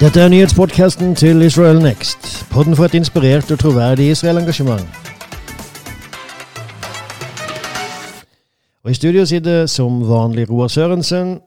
Dette 0.00 0.20
er 0.20 0.28
nyhetspodkasten 0.28 1.14
til 1.14 1.42
Israel 1.42 1.82
Next. 1.82 2.46
Podden 2.50 2.76
for 2.76 2.84
et 2.84 2.94
inspirert 2.94 3.50
og 3.50 3.58
troverdig 3.58 4.10
Israel-engasjement. 4.10 4.80
Og 8.84 8.90
I 8.90 8.94
studio 8.94 9.26
sitter 9.26 9.66
som 9.66 10.08
vanlig 10.08 10.50
Roar 10.50 10.68
Sørensen. 10.68 11.40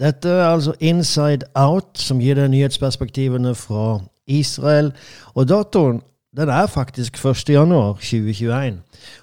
Dette 0.00 0.28
er 0.28 0.44
altså 0.44 0.72
Inside 0.80 1.46
Out, 1.54 1.84
som 1.94 2.18
gir 2.18 2.34
deg 2.34 2.48
nyhetsperspektivene 2.50 3.54
fra 3.54 4.00
Israel. 4.26 4.92
Og 5.34 5.48
datoen 5.48 6.00
den 6.36 6.48
er 6.48 6.66
faktisk 6.66 7.16
1.1.2021. 7.16 8.80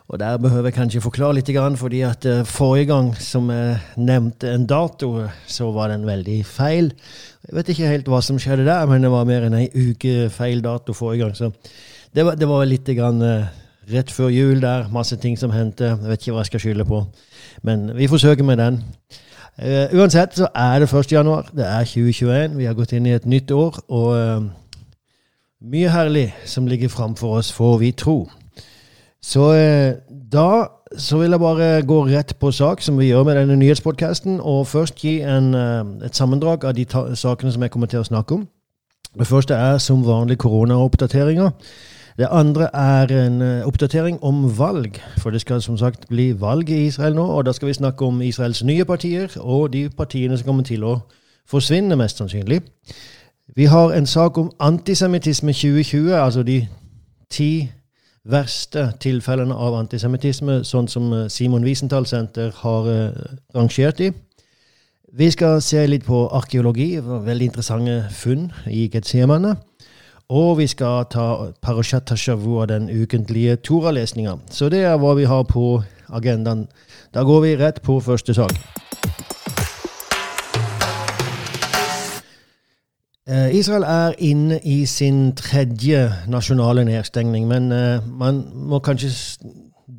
Og 0.10 0.20
der 0.20 0.38
behøver 0.42 0.70
jeg 0.70 0.76
kanskje 0.78 1.02
forklare 1.04 1.38
litt, 1.38 1.52
fordi 1.78 2.02
at 2.02 2.26
eh, 2.26 2.46
forrige 2.46 2.90
gang 2.90 3.12
som 3.18 3.50
jeg 3.50 3.78
nevnte 3.98 4.54
en 4.54 4.66
dato, 4.66 5.28
så 5.48 5.72
var 5.72 5.90
den 5.90 6.08
veldig 6.08 6.46
feil. 6.46 6.92
Jeg 7.48 7.56
vet 7.56 7.70
ikke 7.70 7.92
helt 7.92 8.08
hva 8.08 8.22
som 8.22 8.40
skjedde 8.40 8.66
der, 8.66 8.86
men 8.90 9.04
det 9.04 9.12
var 9.12 9.26
mer 9.30 9.46
enn 9.48 9.58
ei 9.60 9.70
uke 9.70 10.30
feil 10.30 10.62
dato 10.62 10.94
forrige 10.94 11.26
gang. 11.26 11.36
Så 11.38 11.52
det 12.16 12.26
var, 12.26 12.36
det 12.36 12.50
var 12.50 12.66
litt 12.66 12.90
grann, 12.98 13.22
uh, 13.22 13.46
rett 13.90 14.12
før 14.12 14.30
jul 14.34 14.62
der. 14.62 14.90
Masse 14.94 15.18
ting 15.18 15.38
som 15.38 15.54
hendte. 15.54 15.94
Jeg 15.94 16.10
vet 16.10 16.22
ikke 16.22 16.38
hva 16.38 16.46
jeg 16.46 16.52
skal 16.54 16.64
skylde 16.66 16.86
på. 16.90 17.04
Men 17.62 17.92
vi 17.98 18.10
forsøker 18.10 18.44
med 18.44 18.58
den. 18.58 18.82
Uh, 19.60 19.92
uansett 19.94 20.38
så 20.40 20.50
er 20.56 20.80
det 20.82 20.90
1. 20.90 21.12
januar. 21.12 21.52
Det 21.54 21.68
er 21.68 21.86
2021. 21.86 22.58
Vi 22.58 22.66
har 22.66 22.78
gått 22.78 22.98
inn 22.98 23.06
i 23.06 23.18
et 23.18 23.30
nytt 23.30 23.52
år. 23.52 23.84
og... 23.88 24.10
Uh, 24.16 24.50
mye 25.60 25.90
herlig 25.92 26.30
som 26.48 26.68
ligger 26.72 26.88
framfor 26.88 27.34
oss, 27.42 27.52
får 27.52 27.74
vi 27.82 27.92
tro. 27.92 28.30
Så 29.24 29.54
eh, 29.54 29.94
da 30.34 30.68
så 30.98 31.18
vil 31.18 31.32
jeg 31.32 31.40
bare 31.40 31.82
gå 31.86 32.06
rett 32.08 32.34
på 32.40 32.52
sak, 32.52 32.82
som 32.82 32.98
vi 32.98 33.12
gjør 33.12 33.24
med 33.24 33.36
denne 33.38 33.56
nyhetspodkasten, 33.56 34.40
og 34.42 34.68
først 34.68 34.96
gi 34.96 35.20
en, 35.22 35.54
eh, 35.54 36.06
et 36.06 36.16
sammendrag 36.16 36.66
av 36.66 36.74
de 36.74 36.86
sakene 37.16 37.52
som 37.52 37.62
jeg 37.62 37.72
kommer 37.72 37.88
til 37.88 38.00
å 38.00 38.08
snakke 38.08 38.34
om. 38.34 38.48
Det 39.20 39.28
første 39.28 39.54
er 39.54 39.78
som 39.78 40.06
vanlig 40.06 40.38
koronaoppdateringer. 40.38 41.52
Det 42.20 42.28
andre 42.32 42.68
er 42.74 43.26
en 43.26 43.42
uh, 43.42 43.68
oppdatering 43.68 44.24
om 44.24 44.58
valg, 44.58 45.00
for 45.18 45.30
det 45.30 45.42
skal 45.42 45.62
som 45.62 45.78
sagt 45.78 46.08
bli 46.08 46.42
valg 46.42 46.70
i 46.70 46.86
Israel 46.86 47.16
nå. 47.16 47.24
Og 47.24 47.46
da 47.46 47.52
skal 47.52 47.68
vi 47.68 47.74
snakke 47.74 48.06
om 48.06 48.22
Israels 48.22 48.64
nye 48.64 48.86
partier 48.86 49.38
og 49.40 49.74
de 49.74 49.90
partiene 49.90 50.38
som 50.38 50.46
kommer 50.46 50.64
til 50.64 50.84
å 50.84 50.98
forsvinne, 51.48 51.96
mest 51.96 52.18
sannsynlig. 52.20 52.60
Vi 53.56 53.66
har 53.66 53.94
en 53.96 54.06
sak 54.06 54.38
om 54.38 54.52
antisemittisme 54.60 55.54
2020, 55.54 56.12
altså 56.14 56.44
de 56.44 56.68
ti 57.30 57.72
verste 58.24 58.90
tilfellene 59.00 59.56
av 59.56 59.78
antisemittisme, 59.80 60.64
sånn 60.68 60.90
som 60.92 61.12
eh, 61.14 61.28
Simon 61.32 61.66
Wiesenthal 61.66 62.08
Senter 62.10 62.52
har 62.62 62.90
uh, 62.90 63.38
rangert 63.56 64.02
i. 64.04 64.12
Vi 65.14 65.30
skal 65.34 65.62
se 65.66 65.82
litt 65.88 66.06
på 66.06 66.28
arkeologi, 66.38 67.00
veldig 67.02 67.48
interessante 67.50 68.04
funn 68.14 68.50
i 68.70 68.90
Getsemane. 68.94 69.56
Og 70.30 70.60
vi 70.60 70.68
skal 70.70 71.08
ta 71.10 71.50
Parashat 71.62 72.12
av 72.30 72.68
den 72.70 72.90
ukentlige 72.90 73.56
Toralesninga. 73.56 74.38
Så 74.52 74.70
det 74.70 74.84
er 74.86 75.00
hva 75.02 75.16
vi 75.18 75.26
har 75.26 75.44
på 75.50 75.82
agendaen. 76.14 76.68
Da 77.14 77.24
går 77.24 77.42
vi 77.42 77.56
rett 77.58 77.82
på 77.82 78.00
første 78.00 78.34
sak. 78.34 78.54
Israel 83.30 83.84
er 83.86 84.14
inne 84.18 84.60
i 84.66 84.86
sin 84.90 85.36
tredje 85.38 86.08
nasjonale 86.28 86.86
nedstengning, 86.86 87.48
men 87.48 87.72
eh, 87.72 88.06
man 88.08 88.44
må 88.54 88.80
kanskje 88.80 89.12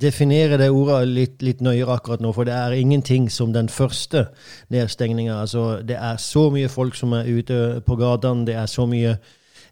definere 0.01 0.59
det 0.59 0.71
ordet 0.71 1.09
litt, 1.09 1.43
litt, 1.43 1.61
nøyere 1.63 1.95
akkurat 1.95 2.23
nå, 2.23 2.33
for 2.35 2.49
det 2.49 2.55
er 2.57 2.75
ingenting 2.75 3.29
som 3.31 3.53
den 3.55 3.69
første 3.69 4.27
nedstengninga. 4.71 5.41
Altså, 5.41 5.83
det 5.87 5.97
er 5.97 6.17
så 6.17 6.49
mye 6.51 6.69
folk 6.69 6.97
som 6.99 7.13
er 7.13 7.29
ute 7.29 7.83
på 7.87 7.99
gatene, 8.01 8.47
det 8.49 8.57
er 8.59 8.67
så 8.71 8.87
mye 8.91 9.15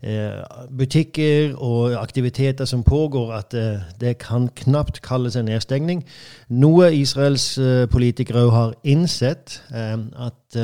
eh, 0.03 0.43
butikker 0.79 1.57
og 1.57 1.97
aktiviteter 1.99 2.69
som 2.69 2.85
pågår, 2.87 3.33
at 3.41 3.55
eh, 3.59 3.89
det 4.01 4.19
kan 4.23 4.49
knapt 4.55 5.03
kalles 5.03 5.37
en 5.37 5.49
nedstengning. 5.51 6.05
Noe 6.49 6.93
Israels 6.95 7.57
eh, 7.59 7.89
politikere 7.91 8.47
har 8.55 8.79
innsett, 8.85 9.63
eh, 9.75 9.97
at 10.29 10.63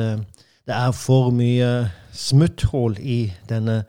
det 0.65 0.73
er 0.75 0.91
for 0.91 1.29
mye 1.29 1.69
smutthull 2.13 2.97
i 2.99 3.19
denne, 3.49 3.83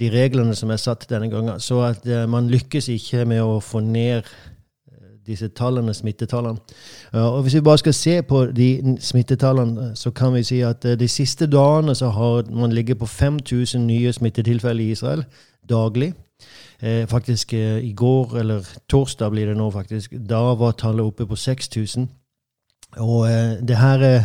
de 0.00 0.10
reglene 0.12 0.54
som 0.56 0.70
er 0.72 0.80
satt 0.80 1.08
denne 1.10 1.28
gangen. 1.30 1.60
Så 1.60 1.82
at 1.84 2.06
uh, 2.08 2.24
man 2.30 2.48
lykkes 2.52 2.88
ikke 2.92 3.24
med 3.28 3.42
å 3.44 3.58
få 3.60 3.82
ned 3.84 4.22
eh, 4.24 5.10
disse 5.26 5.48
tallene, 5.56 5.94
smittetallene. 5.94 6.76
Uh, 7.12 7.36
og 7.36 7.42
Hvis 7.44 7.58
vi 7.58 7.64
bare 7.68 7.82
skal 7.84 7.96
se 7.96 8.14
på 8.22 8.44
de 8.56 8.96
smittetallene, 9.00 9.90
så 9.96 10.10
kan 10.10 10.32
vi 10.34 10.44
si 10.44 10.62
at 10.64 10.86
de 10.98 11.08
siste 11.08 11.48
dagene 11.52 11.94
så 11.94 12.08
har 12.14 12.48
man 12.50 12.72
ligget 12.72 12.98
på 12.98 13.06
5000 13.06 13.86
nye 13.86 14.12
smittetilfeller 14.12 14.84
i 14.84 14.90
Israel 14.96 15.24
daglig. 15.68 16.14
faktisk 17.08 17.52
i 17.54 17.92
går, 17.96 18.36
eller 18.36 18.66
torsdag 18.88 19.30
blir 19.30 19.46
det 19.46 19.56
nå, 19.56 19.70
faktisk, 19.70 20.12
da 20.28 20.54
var 20.54 20.72
tallet 20.72 21.00
oppe 21.00 21.26
på 21.26 21.36
6000. 21.36 22.08
Og 23.00 23.28
det 23.68 23.76
her 23.76 23.98
er 23.98 24.20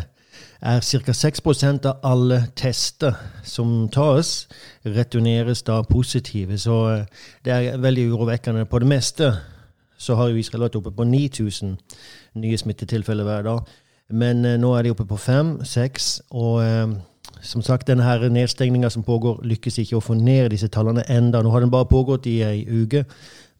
er 0.61 0.81
ca. 0.81 1.13
6% 1.13 1.85
av 1.89 2.03
alle 2.05 2.43
tester 2.55 3.15
som 3.43 3.89
tas, 3.89 4.47
returneres 4.85 5.63
da 5.65 5.81
positive. 5.89 6.57
Så 6.57 6.77
eh, 6.91 7.05
det 7.45 7.53
er 7.53 7.77
veldig 7.81 8.11
urovekkende. 8.11 8.65
På 8.69 8.79
det 8.79 8.87
meste 8.87 9.31
så 9.97 10.15
har 10.15 10.29
jo 10.29 10.37
Israel 10.41 10.67
vært 10.67 10.77
oppe 10.77 10.93
på 10.93 11.05
9000 11.05 11.77
nye 12.41 12.57
smittetilfeller 12.57 13.25
hver 13.25 13.47
dag. 13.47 13.71
Men 14.13 14.45
eh, 14.45 14.59
nå 14.61 14.75
er 14.75 14.85
de 14.85 14.93
oppe 14.93 15.07
på 15.09 15.17
fem-seks. 15.17 16.11
Og 16.37 16.61
eh, 16.61 16.93
som 17.41 17.65
sagt, 17.65 17.89
denne 17.89 18.29
nedstengninga 18.29 18.91
som 18.93 19.03
pågår, 19.03 19.41
lykkes 19.41 19.81
ikke 19.81 19.97
å 19.97 20.05
få 20.05 20.13
ned 20.19 20.51
disse 20.53 20.69
tallene 20.69 21.07
enda. 21.09 21.41
Nå 21.41 21.49
har 21.49 21.65
den 21.65 21.73
bare 21.73 21.89
pågått 21.89 22.29
i 22.29 22.37
ei 22.45 22.61
uke, 22.69 23.01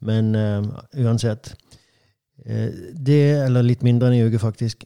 men 0.06 0.34
uh, 0.38 0.62
uansett. 1.02 1.54
Det, 2.42 3.18
eller 3.42 3.62
litt 3.66 3.82
mindre 3.86 4.10
enn 4.10 4.16
ei 4.18 4.26
uke, 4.26 4.38
faktisk. 4.42 4.84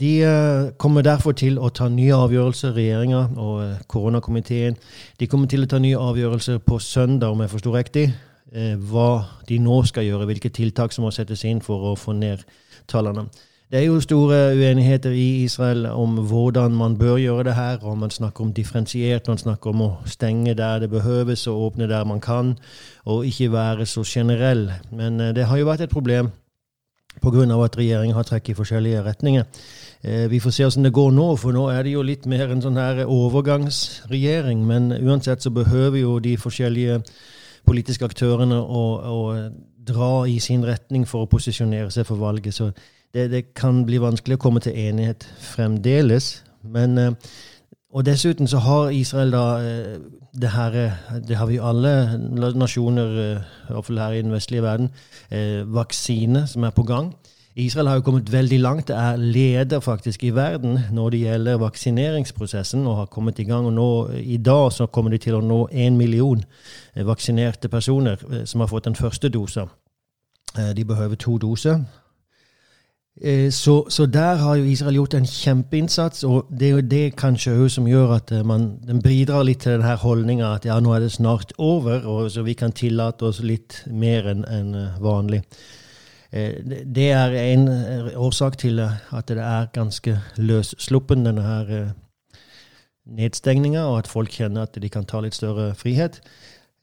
De 0.00 0.22
eh, 0.22 0.72
kommer 0.78 1.04
derfor 1.06 1.36
til 1.38 1.58
å 1.62 1.68
ta 1.70 1.86
nye 1.92 2.16
avgjørelser, 2.16 2.72
regjeringa 2.74 3.20
og 3.38 3.60
eh, 3.62 3.82
koronakomiteen. 3.86 4.74
De 5.20 5.28
kommer 5.30 5.46
til 5.50 5.62
å 5.62 5.68
ta 5.70 5.78
nye 5.78 6.00
avgjørelser 6.00 6.58
på 6.66 6.80
søndag, 6.82 7.30
om 7.30 7.44
jeg 7.44 7.52
forsto 7.52 7.74
riktig, 7.76 8.08
eh, 8.50 8.74
hva 8.74 9.44
de 9.46 9.60
nå 9.62 9.78
skal 9.86 10.08
gjøre, 10.08 10.26
hvilke 10.32 10.50
tiltak 10.50 10.92
som 10.92 11.06
må 11.06 11.14
settes 11.14 11.46
inn 11.46 11.62
for 11.62 11.92
å 11.92 11.94
få 11.94 12.16
ned 12.18 12.42
tallene. 12.90 13.28
Det 13.70 13.80
er 13.80 13.86
jo 13.86 14.02
store 14.02 14.40
uenigheter 14.58 15.14
i 15.14 15.44
Israel 15.44 15.86
om 15.86 16.18
hvordan 16.26 16.74
man 16.74 16.98
bør 16.98 17.16
gjøre 17.22 17.48
det 17.48 17.54
her. 17.54 17.78
og 17.82 17.98
Man 17.98 18.10
snakker 18.10 18.44
om 18.44 18.52
differensiert, 18.52 19.28
man 19.28 19.38
snakker 19.38 19.70
om 19.70 19.82
å 19.82 19.92
stenge 20.10 20.54
der 20.58 20.82
det 20.82 20.90
behøves, 20.90 21.46
og 21.46 21.70
åpne 21.70 21.88
der 21.88 22.04
man 22.04 22.20
kan, 22.20 22.56
og 23.06 23.26
ikke 23.26 23.52
være 23.52 23.86
så 23.86 24.02
generell. 24.06 24.72
Men 24.90 25.18
det 25.34 25.46
har 25.46 25.58
jo 25.58 25.70
vært 25.70 25.86
et 25.86 25.94
problem 25.94 26.34
pga. 27.22 27.64
at 27.64 27.76
regjeringen 27.76 28.16
har 28.16 28.24
trekk 28.24 28.48
i 28.48 28.54
forskjellige 28.54 29.02
retninger. 29.04 29.44
Eh, 30.02 30.30
vi 30.30 30.40
får 30.40 30.50
se 30.50 30.64
hvordan 30.64 30.84
det 30.84 30.92
går 30.92 31.10
nå, 31.10 31.36
for 31.36 31.52
nå 31.52 31.68
er 31.70 31.82
det 31.82 31.92
jo 31.92 32.02
litt 32.02 32.26
mer 32.26 32.50
en 32.50 32.62
sånn 32.62 32.76
her 32.76 33.04
overgangsregjering. 33.06 34.66
Men 34.66 34.92
uansett 34.92 35.42
så 35.42 35.50
behøver 35.50 35.98
jo 35.98 36.18
de 36.18 36.36
forskjellige 36.36 37.00
politiske 37.64 38.04
aktørene 38.04 38.58
å, 38.60 38.84
å 39.00 39.20
dra 39.84 40.26
i 40.28 40.38
sin 40.40 40.64
retning 40.64 41.06
for 41.08 41.24
å 41.24 41.30
posisjonere 41.30 41.90
seg 41.90 42.06
for 42.06 42.20
valget. 42.20 42.54
Så 42.54 42.70
det, 43.14 43.30
det 43.30 43.54
kan 43.54 43.84
bli 43.86 44.00
vanskelig 44.02 44.36
å 44.38 44.44
komme 44.44 44.60
til 44.60 44.76
enighet 44.76 45.26
fremdeles. 45.54 46.42
Men 46.62 46.98
eh, 46.98 47.12
og 47.94 48.06
dessuten 48.06 48.48
så 48.50 48.58
har 48.58 48.94
Israel 48.94 49.32
da 49.32 49.44
eh, 49.62 49.98
det 50.34 50.50
her 50.50 50.74
Det 51.28 51.36
har 51.38 51.46
vi 51.46 51.60
alle 51.62 52.18
nasjoner, 52.58 53.38
iallfall 53.70 53.98
her 53.98 54.16
i 54.16 54.22
den 54.22 54.32
vestlige 54.32 54.62
verden, 54.62 54.90
vaksine 55.70 56.46
som 56.50 56.64
er 56.64 56.70
på 56.74 56.82
gang. 56.82 57.12
Israel 57.56 57.86
har 57.86 57.94
jo 57.94 58.02
kommet 58.02 58.32
veldig 58.32 58.60
langt. 58.60 58.88
Det 58.88 58.96
er 58.96 59.16
leder 59.16 59.80
faktisk 59.80 60.24
i 60.24 60.30
verden 60.34 60.78
når 60.92 61.10
det 61.10 61.20
gjelder 61.20 61.56
vaksineringsprosessen, 61.62 62.86
og 62.86 62.96
har 62.96 63.06
kommet 63.06 63.38
i 63.38 63.44
gang. 63.44 63.66
og 63.66 63.72
nå, 63.72 64.08
I 64.10 64.36
dag 64.36 64.72
så 64.72 64.86
kommer 64.86 65.10
de 65.10 65.18
til 65.18 65.34
å 65.34 65.40
nå 65.40 65.68
én 65.70 65.96
million 65.96 66.42
eh, 66.94 67.06
vaksinerte 67.06 67.68
personer 67.68 68.18
eh, 68.32 68.44
som 68.44 68.60
har 68.60 68.66
fått 68.66 68.84
den 68.84 68.94
første 68.94 69.28
dosen. 69.28 69.70
Eh, 70.58 70.74
de 70.74 70.84
behøver 70.84 71.14
to 71.14 71.38
doser. 71.38 71.84
Så, 73.54 73.86
så, 73.94 74.06
der 74.10 74.40
har 74.42 74.56
jo 74.58 74.64
Israel 74.66 74.96
gjort 74.98 75.14
en 75.14 75.26
kjempeinnsats, 75.26 76.24
og 76.26 76.48
det 76.50 76.66
er 76.66 76.72
jo 76.72 76.80
det 76.90 77.02
kanskje 77.14 77.52
òg 77.54 77.68
som 77.70 77.86
gjør 77.86 78.16
at 78.16 78.32
man, 78.42 78.64
den 78.82 78.98
bidrar 79.04 79.46
litt 79.46 79.60
til 79.62 79.76
denne 79.76 79.94
holdninga 80.02 80.48
at 80.56 80.66
ja, 80.66 80.80
nå 80.82 80.96
er 80.96 81.04
det 81.04 81.12
snart 81.14 81.54
over, 81.62 82.02
og 82.10 82.32
så 82.34 82.42
vi 82.42 82.56
kan 82.58 82.74
tillate 82.74 83.28
oss 83.30 83.38
litt 83.38 83.84
mer 83.86 84.26
enn 84.32 84.42
en 84.50 84.74
vanlig. 84.98 85.44
Eh, 86.34 86.54
det 86.66 87.10
er 87.10 87.30
en 87.38 87.68
eh, 87.68 88.08
årsak 88.18 88.56
til 88.58 88.80
at 88.82 89.28
det 89.28 89.38
er 89.38 89.70
ganske 89.74 90.16
løssluppen, 90.36 91.22
denne 91.26 91.44
her 91.46 91.70
eh, 91.70 91.92
nedstengninga, 93.06 93.84
og 93.86 93.98
at 93.98 94.10
folk 94.10 94.34
kjenner 94.34 94.66
at 94.66 94.74
de 94.82 94.90
kan 94.90 95.06
ta 95.06 95.20
litt 95.22 95.36
større 95.38 95.74
frihet. 95.78 96.18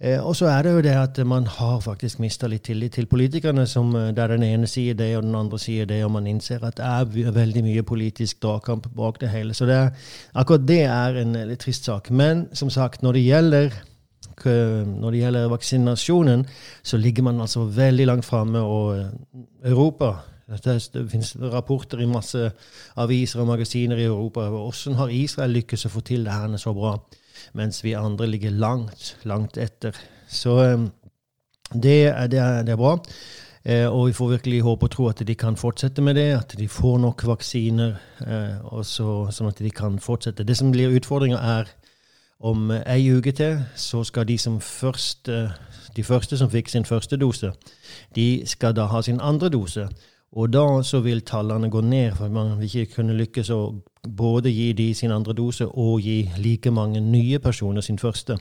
Eh, 0.03 0.18
og 0.25 0.36
så 0.36 0.48
er 0.50 0.63
det 0.65 0.71
jo 0.74 0.81
det 0.81 0.94
at 0.98 1.19
man 1.27 1.45
har 1.45 1.80
faktisk 1.80 2.19
mista 2.19 2.48
litt 2.50 2.63
tillit 2.65 2.95
til 2.98 3.06
politikerne, 3.06 3.68
som, 3.68 3.95
eh, 3.95 4.12
der 4.12 4.27
den 4.27 4.44
ene 4.44 4.68
sier 4.68 4.94
det, 4.94 5.15
og 5.18 5.24
den 5.24 5.36
andre 5.36 5.59
sier 5.59 5.86
det, 5.86 6.03
og 6.06 6.12
man 6.12 6.27
innser 6.27 6.63
at 6.65 6.77
det 6.77 6.86
er 6.86 7.31
veldig 7.31 7.63
mye 7.63 7.83
politisk 7.83 8.42
dragkamp 8.42 8.88
bak 8.95 9.19
det 9.21 9.30
hele. 9.30 9.53
Så 9.53 9.65
det 9.65 9.75
er, 9.75 9.92
akkurat 10.33 10.68
det 10.68 10.83
er 10.83 11.21
en 11.21 11.33
litt 11.33 11.59
trist 11.59 11.86
sak. 11.86 12.09
Men 12.09 12.48
som 12.53 12.69
sagt, 12.69 13.03
når 13.03 13.13
det 13.13 13.25
gjelder 13.25 13.71
når 14.42 15.12
det 15.12 15.19
gjelder 15.19 15.50
vaksinasjonen, 15.50 16.45
så 16.83 16.97
ligger 16.97 17.24
man 17.24 17.42
altså 17.42 17.65
veldig 17.65 18.07
langt 18.07 18.25
framme. 18.25 18.59
Og 18.59 19.06
Europa 19.63 20.15
det 20.63 21.09
finnes 21.12 21.36
rapporter 21.54 22.01
i 22.01 22.06
masse 22.06 22.51
aviser 22.97 23.39
og 23.39 23.47
magasiner 23.47 23.97
i 23.97 24.04
Europa. 24.04 24.50
Hvordan 24.50 24.95
har 24.95 25.13
Israel 25.13 25.54
lykkes 25.56 25.86
å 25.86 25.89
få 25.89 26.01
til 26.01 26.25
det 26.25 26.33
her 26.33 26.57
så 26.57 26.74
bra? 26.74 26.97
Mens 27.54 27.84
vi 27.84 27.94
andre 27.98 28.28
ligger 28.28 28.52
langt, 28.52 29.18
langt 29.24 29.58
etter. 29.58 29.96
Så 30.28 30.58
um, 30.74 30.92
det, 31.74 32.08
er, 32.08 32.28
det, 32.28 32.40
er, 32.40 32.64
det 32.64 32.76
er 32.76 32.82
bra. 32.82 32.98
Eh, 33.64 33.86
og 33.86 34.08
vi 34.08 34.14
får 34.14 34.30
virkelig 34.30 34.62
håpe 34.66 34.88
og 34.88 34.92
tro 34.92 35.08
at 35.12 35.22
de 35.28 35.36
kan 35.36 35.58
fortsette 35.58 36.02
med 36.02 36.16
det, 36.18 36.32
at 36.34 36.56
de 36.58 36.68
får 36.68 36.98
nok 36.98 37.26
vaksiner, 37.30 37.94
eh, 38.26 38.82
så, 38.84 39.28
sånn 39.30 39.52
at 39.52 39.62
de 39.62 39.70
kan 39.70 40.00
fortsette. 40.02 40.44
Det 40.44 40.58
som 40.58 40.72
blir 40.74 40.94
utfordringa, 40.98 41.38
er 41.38 41.70
om 42.42 42.72
ei 42.74 43.12
uke 43.14 43.32
til 43.38 43.60
så 43.78 44.02
skal 44.04 44.26
de 44.26 44.38
som 44.42 44.56
først, 44.66 45.30
de 45.96 46.04
første 46.04 46.38
som 46.38 46.50
fikk 46.50 46.72
sin 46.74 46.88
første 46.90 47.20
dose, 47.22 47.52
de 48.16 48.42
skal 48.50 48.74
da 48.74 48.88
ha 48.90 49.02
sin 49.06 49.22
andre 49.22 49.52
dose. 49.54 49.86
Og 50.31 50.48
da 50.54 50.63
så 50.88 51.01
vil 51.04 51.22
tallene 51.28 51.69
gå 51.69 51.81
ned, 51.83 52.13
for 52.16 52.31
man 52.31 52.54
vil 52.60 52.69
ikke 52.69 52.95
kunne 52.95 53.18
lykkes 53.19 53.50
å 53.51 53.60
både 54.18 54.50
gi 54.50 54.69
de 54.74 54.94
sin 54.95 55.12
andre 55.12 55.33
dose 55.36 55.68
og 55.68 56.00
gi 56.01 56.24
like 56.39 56.72
mange 56.72 57.01
nye 57.04 57.39
personer 57.39 57.83
sin 57.83 58.00
første. 58.00 58.38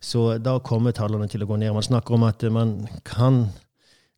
Så 0.00 0.38
da 0.42 0.58
kommer 0.58 0.92
tallene 0.92 1.28
til 1.30 1.42
å 1.42 1.46
gå 1.46 1.56
ned. 1.56 1.72
Man 1.72 1.86
snakker 1.86 2.14
om 2.14 2.26
at 2.26 2.42
man 2.52 2.74
kan 3.06 3.44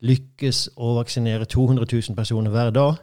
lykkes 0.00 0.70
å 0.81 0.94
vaksinere 0.96 1.44
200 1.44 1.84
000 1.93 2.17
personer 2.17 2.50
hver 2.50 2.72
dag, 2.72 2.96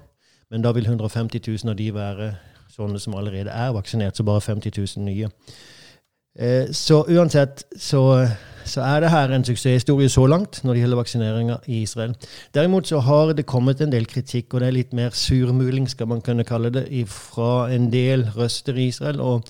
men 0.50 0.66
da 0.66 0.74
vil 0.74 0.90
150 0.90 1.44
000 1.48 1.72
av 1.72 1.78
de 1.78 1.92
være 1.94 2.32
sånne 2.74 3.00
som 3.00 3.16
allerede 3.18 3.54
er 3.54 3.74
vaksinert, 3.76 4.18
så 4.18 4.26
bare 4.26 4.42
50 4.42 4.74
000 4.98 5.06
nye. 5.06 5.30
Eh, 6.40 6.72
så 6.72 7.04
uansett 7.10 7.66
så, 7.78 8.02
så, 8.68 8.82
er 8.82 9.00
det 9.00 9.10
her 9.10 9.32
en 9.32 9.44
suksesshistorie 9.44 10.10
så 10.10 10.26
langt 10.28 10.64
når 10.64 10.74
det 10.74 10.82
gjelder 10.82 10.98
vaksineringa 10.98 11.58
i 11.68 11.82
Israel. 11.82 12.16
Derimot 12.54 12.88
så 12.88 13.00
har 13.00 13.34
det 13.34 13.46
kommet 13.46 13.82
en 13.82 13.92
del 13.92 14.06
kritikk, 14.06 14.54
og 14.54 14.62
det 14.62 14.68
er 14.68 14.76
litt 14.76 14.94
mer 14.94 15.10
surmuling, 15.10 15.90
skal 15.90 16.08
man 16.08 16.22
kunne 16.22 16.44
kalle 16.44 16.70
det, 16.70 16.88
fra 17.10 17.72
en 17.74 17.92
del 17.92 18.28
røster 18.36 18.76
i 18.76 18.88
Israel. 18.88 19.22
Og 19.22 19.44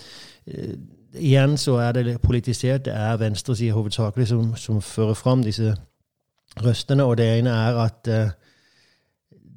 uh, 0.48 0.74
igjen 1.14 1.58
så 1.58 1.78
er 1.84 1.92
det 1.92 2.22
politisert. 2.22 2.86
Det 2.86 2.94
er 2.94 3.18
venstresida 3.18 3.74
hovedsakelig 3.74 4.28
som, 4.28 4.56
som, 4.56 4.81
fører 4.81 5.14
fram 5.14 5.44
disse 5.44 5.75
røstene. 6.64 7.04
Og 7.04 7.18
det 7.18 7.31
ene 7.40 7.50
er 7.50 7.84
at 7.86 8.12
uh, 8.12 8.30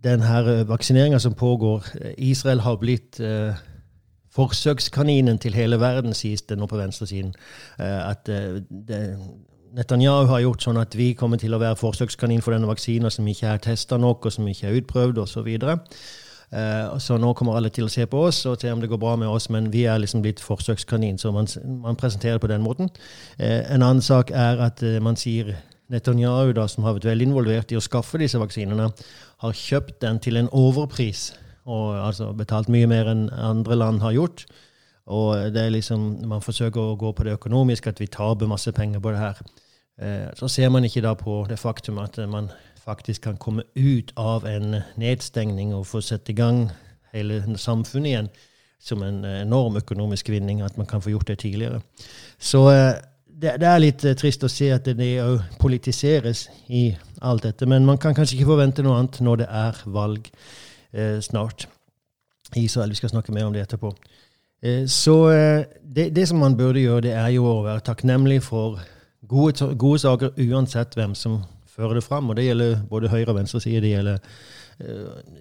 den 0.05 0.21
her 0.21 0.65
vaksineringa 0.65 1.19
som 1.19 1.35
pågår 1.35 1.85
Israel 2.19 2.61
har 2.61 2.77
blitt 2.77 3.21
uh, 3.21 3.55
forsøkskaninen 4.31 5.39
til 5.39 5.55
hele 5.55 5.81
verden, 5.81 6.15
sies 6.15 6.43
det 6.43 6.59
nå 6.59 6.67
på 6.67 6.79
venstresiden. 6.79 7.35
Eh, 7.79 8.11
at 8.11 8.29
eh, 8.29 8.61
det, 8.89 9.01
Netanyahu 9.77 10.27
har 10.31 10.43
gjort 10.43 10.65
sånn 10.65 10.81
at 10.81 10.95
vi 10.99 11.13
kommer 11.19 11.39
til 11.39 11.55
å 11.55 11.61
være 11.63 11.79
forsøkskanin 11.79 12.43
for 12.43 12.55
denne 12.55 12.69
vaksina 12.71 13.11
som 13.13 13.29
ikke 13.31 13.53
er 13.53 13.63
testa 13.63 13.99
nok, 14.01 14.27
og 14.27 14.35
som 14.35 14.49
ikke 14.51 14.67
er 14.69 14.81
utprøvd, 14.81 15.23
osv. 15.23 15.45
videre. 15.47 15.79
så 16.99 17.17
nå 17.23 17.29
kommer 17.39 17.55
alle 17.55 17.71
til 17.71 17.87
å 17.87 17.89
se 17.93 18.03
på 18.11 18.25
oss 18.27 18.41
og 18.51 18.57
se 18.59 18.73
om 18.73 18.81
det 18.83 18.89
går 18.91 18.99
bra 18.99 19.13
med 19.17 19.29
oss, 19.31 19.49
men 19.55 19.69
vi 19.71 19.85
er 19.87 20.01
liksom 20.03 20.23
blitt 20.23 20.41
forsøkskanin. 20.43 21.19
Så 21.19 21.31
man, 21.31 21.47
man 21.85 21.97
presenterer 21.97 22.41
det 22.41 22.43
på 22.43 22.51
den 22.51 22.63
måten. 22.63 22.91
Uh, 23.39 23.63
en 23.71 23.83
annen 23.83 24.03
sak 24.03 24.33
er 24.35 24.59
at 24.59 24.83
uh, 24.83 24.99
man 24.99 25.17
sier 25.17 25.55
Netanyahu, 25.91 26.51
da, 26.53 26.67
som 26.67 26.85
har 26.85 26.97
vært 26.97 27.07
veldig 27.07 27.29
involvert 27.29 27.71
i 27.71 27.79
å 27.79 27.85
skaffe 27.85 28.19
disse 28.19 28.39
vaksinene, 28.39 28.91
har 29.43 29.55
kjøpt 29.55 30.01
den 30.03 30.19
til 30.19 30.39
en 30.41 30.51
overpris 30.51 31.31
og 31.71 31.95
altså 31.99 32.33
betalt 32.37 32.71
mye 32.73 32.89
mer 32.91 33.09
enn 33.11 33.29
andre 33.31 33.77
land 33.79 34.03
har 34.03 34.15
gjort. 34.17 34.45
Og 35.11 35.51
det 35.55 35.65
er 35.65 35.73
liksom, 35.75 36.05
man 36.31 36.43
forsøker 36.45 36.81
å 36.81 36.99
gå 36.99 37.11
på 37.17 37.27
det 37.27 37.35
økonomiske, 37.39 37.91
at 37.91 38.01
vi 38.03 38.11
taper 38.11 38.51
masse 38.51 38.73
penger 38.73 39.03
på 39.03 39.15
det 39.15 39.23
her. 39.23 39.41
Eh, 40.01 40.29
så 40.39 40.49
ser 40.49 40.71
man 40.71 40.87
ikke 40.87 41.03
da 41.05 41.17
på 41.19 41.43
det 41.51 41.59
faktum 41.59 41.99
at 42.03 42.19
man 42.31 42.51
faktisk 42.81 43.27
kan 43.27 43.37
komme 43.37 43.67
ut 43.77 44.13
av 44.17 44.47
en 44.49 44.81
nedstengning 44.99 45.75
og 45.77 45.89
få 45.91 46.01
sette 46.05 46.33
i 46.33 46.39
gang 46.39 46.69
hele 47.13 47.43
samfunnet 47.59 48.13
igjen 48.13 48.31
som 48.81 49.03
en 49.05 49.25
enorm 49.25 49.77
økonomisk 49.77 50.31
vinning, 50.33 50.63
at 50.65 50.79
man 50.81 50.89
kan 50.89 51.03
få 51.05 51.13
gjort 51.13 51.29
det 51.29 51.39
tidligere. 51.43 51.83
Så 52.39 52.63
eh, 52.71 52.95
det, 53.27 53.59
det, 53.61 53.69
er 53.69 53.83
litt 53.83 54.05
eh, 54.05 54.17
trist 54.19 54.45
å 54.45 54.53
se 54.53 54.71
at 54.73 54.89
det 54.89 55.11
òg 55.23 55.59
politiseres 55.61 56.47
i 56.69 56.91
alt 57.21 57.45
dette. 57.45 57.69
Men 57.69 57.87
man 57.89 58.01
kan 58.01 58.17
kanskje 58.17 58.39
ikke 58.39 58.53
forvente 58.53 58.85
noe 58.85 58.99
annet 59.01 59.21
når 59.25 59.43
det 59.43 59.51
er 59.61 59.85
valg 59.93 60.31
eh, 60.93 61.19
snart. 61.25 61.69
Israel. 62.57 62.91
Vi 62.91 62.99
skal 62.99 63.13
snakke 63.13 63.33
mer 63.33 63.47
om 63.47 63.55
det 63.55 63.63
etterpå. 63.63 63.93
Eh, 64.63 64.87
så 64.87 65.31
eh, 65.31 65.65
det, 65.97 66.17
det, 66.17 66.29
som 66.29 66.39
man 66.39 66.57
burde 66.57 66.81
gjøre, 66.81 67.01
det 67.01 67.13
er 67.13 67.29
jo 67.35 67.47
å 67.49 67.63
være 67.65 67.85
takknemlig 67.85 68.43
for 68.45 68.81
gode, 69.29 69.73
gode, 69.79 69.99
saker 69.99 70.37
uansett 70.37 70.97
hvem 70.99 71.15
som 71.15 71.41
fører 71.67 71.99
det 71.99 72.05
fram. 72.05 72.29
Og 72.31 72.37
det 72.37 72.45
gjelder 72.45 72.83
både 72.91 73.09
høyre 73.09 73.33
og 73.33 73.39
venstreside. 73.41 73.81
Det 73.81 73.95
gjelder, 73.95 74.19
eh, 74.81 75.39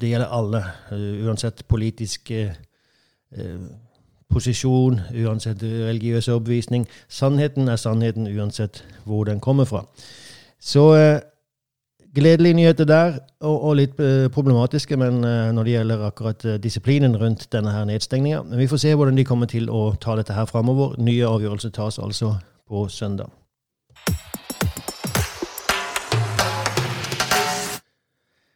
det 0.00 0.12
gjelder 0.12 0.32
alle. 0.32 0.64
Uansett 1.26 1.64
politisk 1.68 2.32
posisjon, 4.28 4.98
uansett 5.24 5.62
religiøs 5.62 6.28
overbevisning. 6.28 6.84
Sannheten 7.08 7.68
er 7.68 7.76
sannheten 7.80 8.28
uansett 8.28 8.82
hvor 9.04 9.24
den 9.24 9.40
kommer 9.40 9.64
fra. 9.64 9.86
Så 10.60 10.92
Gledelige 12.14 12.54
nyheter 12.54 12.84
der, 12.84 13.12
og, 13.40 13.62
og 13.64 13.76
litt 13.78 14.00
uh, 14.00 14.28
problematiske 14.28 14.98
men 15.00 15.22
uh, 15.24 15.48
når 15.56 15.64
det 15.64 15.72
gjelder 15.72 16.02
akkurat 16.10 16.44
uh, 16.44 16.58
disiplinen 16.60 17.16
rundt 17.16 17.46
denne 17.52 17.72
her 17.72 17.86
nedstengninga. 17.88 18.42
Men 18.50 18.60
vi 18.60 18.66
får 18.68 18.82
se 18.82 18.92
hvordan 18.94 19.16
de 19.16 19.24
kommer 19.24 19.48
til 19.48 19.70
å 19.72 19.94
ta 19.96 20.18
dette 20.18 20.36
her 20.36 20.44
framover. 20.44 20.98
Nye 21.00 21.24
avgjørelser 21.24 21.72
tas 21.72 21.96
altså 21.96 22.34
på 22.68 22.84
søndag. 22.92 23.32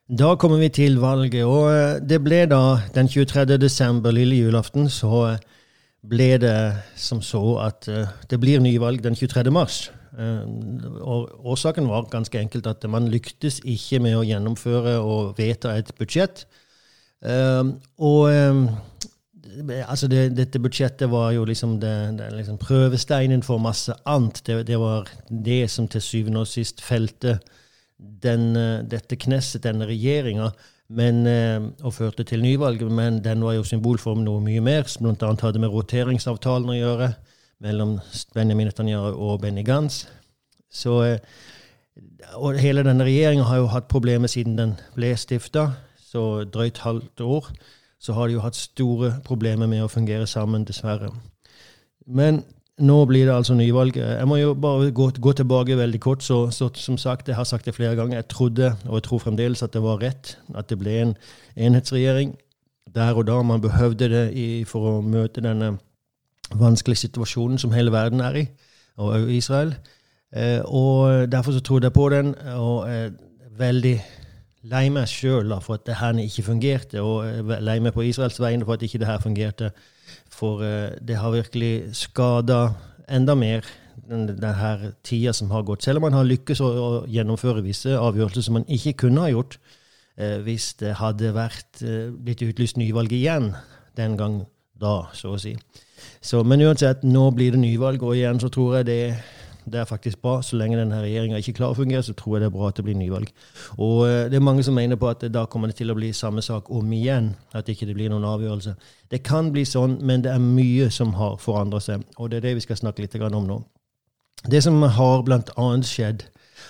Da 0.06 0.34
kommer 0.36 0.60
vi 0.60 0.68
til 0.68 1.00
valget, 1.00 1.48
og 1.48 2.04
det 2.08 2.20
ble 2.22 2.44
da 2.52 2.62
den 2.94 3.08
23. 3.08 3.56
desember, 3.56 4.12
lille 4.12 4.36
julaften, 4.36 4.90
så 4.92 5.38
ble 6.04 6.34
det 6.38 6.58
som 6.94 7.24
så 7.24 7.56
at 7.64 7.88
det 8.30 8.38
blir 8.38 8.60
nyvalg 8.60 9.00
den 9.02 9.16
23. 9.16 9.50
mars. 9.50 9.86
Eh, 10.16 10.44
og 11.04 11.46
Årsaken 11.52 11.88
var 11.90 12.08
ganske 12.10 12.40
enkelt 12.40 12.66
at 12.70 12.84
man 12.88 13.08
lyktes 13.12 13.60
ikke 13.68 14.00
med 14.04 14.16
å 14.16 14.24
gjennomføre 14.24 14.96
og 15.02 15.35
vedta 15.38 15.75
et 15.76 15.92
budsjett. 15.99 16.46
Eh, 17.20 17.64
og 18.00 18.23
eh, 18.30 18.62
altså 19.85 20.08
det, 20.08 20.30
dette 20.38 20.61
budsjettet 20.62 21.11
var 21.12 21.35
jo 21.37 21.44
liksom, 21.49 21.76
det, 21.82 21.92
det 22.20 22.30
liksom 22.38 22.61
prøvesteinen 22.62 23.44
for 23.44 23.61
masse 23.62 23.92
annet. 24.08 24.40
Det, 24.46 24.78
var 24.80 25.11
det 25.28 25.66
som 25.73 25.88
til 25.88 26.04
syvende 26.04 26.46
og 26.46 26.50
sist 26.50 26.80
felte 26.85 27.38
den, 27.96 28.54
dette 28.88 29.16
Knesset, 29.16 29.64
denne 29.64 29.88
regjeringa, 29.88 30.50
og 30.87 31.94
førte 31.96 32.26
til 32.28 32.44
nyvalg. 32.44 32.82
Men 32.92 33.23
den 33.25 33.44
var 33.44 33.56
jo 33.56 33.64
symbol 33.68 33.96
for 33.99 34.20
noe 34.20 34.44
mye 34.44 34.61
mer, 34.64 34.85
som 34.88 35.08
bl.a. 35.08 35.32
hadde 35.40 35.62
med 35.62 35.73
roteringsavtalen 35.73 36.73
å 36.73 36.76
gjøre 36.76 37.08
mellom 37.60 37.98
Benjamin 38.34 38.66
Netanyahu 38.66 39.14
og 39.14 39.40
Benny 39.40 39.64
Gantz. 39.64 40.06
Så, 40.72 41.02
eh, 41.02 41.18
og 42.34 42.58
hele 42.60 42.84
denne 42.84 43.04
regjeringa 43.04 43.46
har 43.48 43.56
jo 43.56 43.66
hatt 43.72 43.88
problemer 43.88 44.28
siden 44.28 44.58
den 44.58 44.75
ble 44.94 45.14
stifta. 45.16 45.70
Så 45.96 46.44
drøyt 46.44 46.78
halvt 46.78 47.20
år 47.20 47.48
så 48.00 48.12
har 48.12 48.26
de 48.26 48.36
jo 48.36 48.44
hatt 48.44 48.56
store 48.56 49.16
problemer 49.25 49.66
med 49.66 49.82
å 49.82 49.90
fungere 49.90 50.26
sammen, 50.26 50.64
dessverre. 50.64 51.10
Men 52.06 52.44
nå 52.78 52.96
blir 53.08 53.26
det 53.26 53.34
altså 53.34 53.54
nyvalg. 53.56 53.96
Jeg 53.96 54.28
må 54.28 54.36
jo 54.36 54.54
bare 54.54 54.90
gå, 54.94 55.08
gå 55.20 55.32
tilbake 55.32 55.78
veldig 55.78 56.00
kort. 56.00 56.22
Så, 56.22 56.50
så, 56.50 56.68
som 56.75 56.98
sagt, 57.00 57.28
jeg 57.28 57.36
har 57.36 57.48
sagt 57.48 57.64
det 57.64 57.75
flere 57.75 57.96
ganger, 57.96 58.20
jeg 58.20 58.28
trodde, 58.28 58.75
og 58.86 58.98
jeg 58.98 59.02
tror 59.08 59.18
fremdeles, 59.25 59.62
at 59.62 59.72
det 59.72 59.82
var 59.82 60.02
rett. 60.02 60.36
At 60.54 60.68
det 60.68 60.78
ble 60.78 60.98
en 61.00 61.16
enhetsregjering 61.56 62.36
der 62.94 63.16
og 63.16 63.26
da. 63.26 63.40
Man 63.42 63.64
behøvde 63.64 64.10
det 64.12 64.26
i, 64.36 64.64
for 64.68 64.90
å 64.90 65.00
møte 65.00 65.44
denne 65.44 65.78
vanskelige 66.54 67.06
situasjonen 67.06 67.58
som 67.58 67.72
hele 67.72 67.92
verden 67.92 68.20
er 68.20 68.42
i, 68.42 68.46
og 68.96 69.30
Israel. 69.32 69.74
Eh, 70.36 70.60
og 70.64 71.32
Derfor 71.32 71.52
så 71.52 71.60
trodde 71.60 71.84
jeg 71.84 71.92
på 71.92 72.08
den, 72.08 72.34
og 72.54 72.90
er 72.90 73.10
veldig 73.58 73.96
lei 74.66 74.88
meg 74.90 75.08
sjøl 75.08 75.54
for 75.62 75.78
at 75.78 75.86
det 75.86 75.98
her 76.00 76.18
ikke 76.18 76.42
fungerte, 76.46 77.02
og 77.02 77.24
lei 77.62 77.78
meg 77.80 77.94
på 77.94 78.04
Israels 78.06 78.40
vegne 78.42 78.66
for 78.66 78.74
at 78.74 78.82
ikke 78.82 78.98
det 78.98 79.06
her 79.06 79.22
fungerte. 79.22 79.70
For 80.32 80.62
eh, 80.62 80.96
det 81.08 81.16
har 81.16 81.34
virkelig 81.34 81.94
skada 81.96 82.68
enda 83.08 83.34
mer 83.34 83.66
den, 84.08 84.26
den 84.28 84.54
her 84.54 84.90
tida 85.04 85.32
som 85.32 85.50
har 85.50 85.62
gått. 85.62 85.84
Selv 85.84 86.00
om 86.00 86.08
man 86.08 86.16
har 86.16 86.26
lykkes 86.26 86.62
å, 86.62 86.70
gjennomføre 87.10 87.64
visse 87.64 87.96
avgjørelser 87.98 88.46
som 88.46 88.58
man 88.58 88.68
ikke 88.68 88.96
kunne 89.06 89.24
ha 89.24 89.32
gjort 89.32 89.58
eh, 90.16 90.38
hvis 90.46 90.74
det 90.82 90.96
hadde 91.00 91.34
vært 91.36 91.82
eh, 91.82 92.10
blitt 92.10 92.44
utlyst 92.46 92.80
nyvalg 92.80 93.14
igjen 93.16 93.52
den 93.96 94.18
gang 94.18 94.42
da, 94.80 95.06
så 95.16 95.35
å 95.35 95.40
si. 95.40 95.54
Så, 96.21 96.42
men 96.45 96.62
uansett, 96.64 97.04
nå 97.06 97.30
blir 97.37 97.54
det 97.54 97.62
nyvalg, 97.62 98.02
og 98.04 98.16
igjen 98.16 98.40
så 98.42 98.52
tror 98.52 98.78
jeg 98.78 98.88
det 98.90 99.00
Det 99.66 99.80
er 99.80 99.85
faktisk 99.85 100.21
bra. 100.23 100.37
Så 100.47 100.54
lenge 100.56 100.76
denne 100.78 101.00
regjeringa 101.02 101.40
ikke 101.42 101.56
klarer 101.56 101.75
å 101.75 101.76
fungere, 101.80 102.02
så 102.06 102.12
tror 102.14 102.37
jeg 102.37 102.45
det 102.45 102.47
er 102.47 102.52
bra 102.54 102.68
at 102.68 102.76
det 102.78 102.85
blir 102.87 102.95
nyvalg. 102.95 103.33
Og 103.83 104.30
det 104.30 104.38
er 104.38 104.45
mange 104.47 104.62
som 104.62 104.76
mener 104.78 104.95
på 104.95 105.09
at 105.11 105.25
da 105.35 105.42
kommer 105.50 105.66
det 105.66 105.75
til 105.80 105.90
å 105.90 105.97
bli 105.99 106.12
samme 106.14 106.38
sak 106.38 106.71
om 106.71 106.92
igjen. 106.95 107.33
At 107.50 107.66
ikke 107.66 107.88
det 107.88 107.97
blir 107.99 108.12
noen 108.12 108.28
avgjørelse. 108.30 108.76
Det 109.11 109.25
kan 109.26 109.50
bli 109.50 109.64
sånn, 109.66 109.97
men 110.06 110.23
det 110.23 110.30
er 110.30 110.38
mye 110.38 110.87
som 110.95 111.16
har 111.18 111.35
forandret 111.42 111.83
seg. 111.83 112.04
Og 112.14 112.30
det 112.30 112.38
er 112.38 112.47
det 112.47 112.54
vi 112.61 112.62
skal 112.62 112.78
snakke 112.78 113.02
litt 113.02 113.18
om 113.26 113.49
nå. 113.49 113.59
Det 114.47 114.62
som 114.62 114.78
har 114.83 115.26
annet 115.26 115.90
skjedd, 115.90 116.23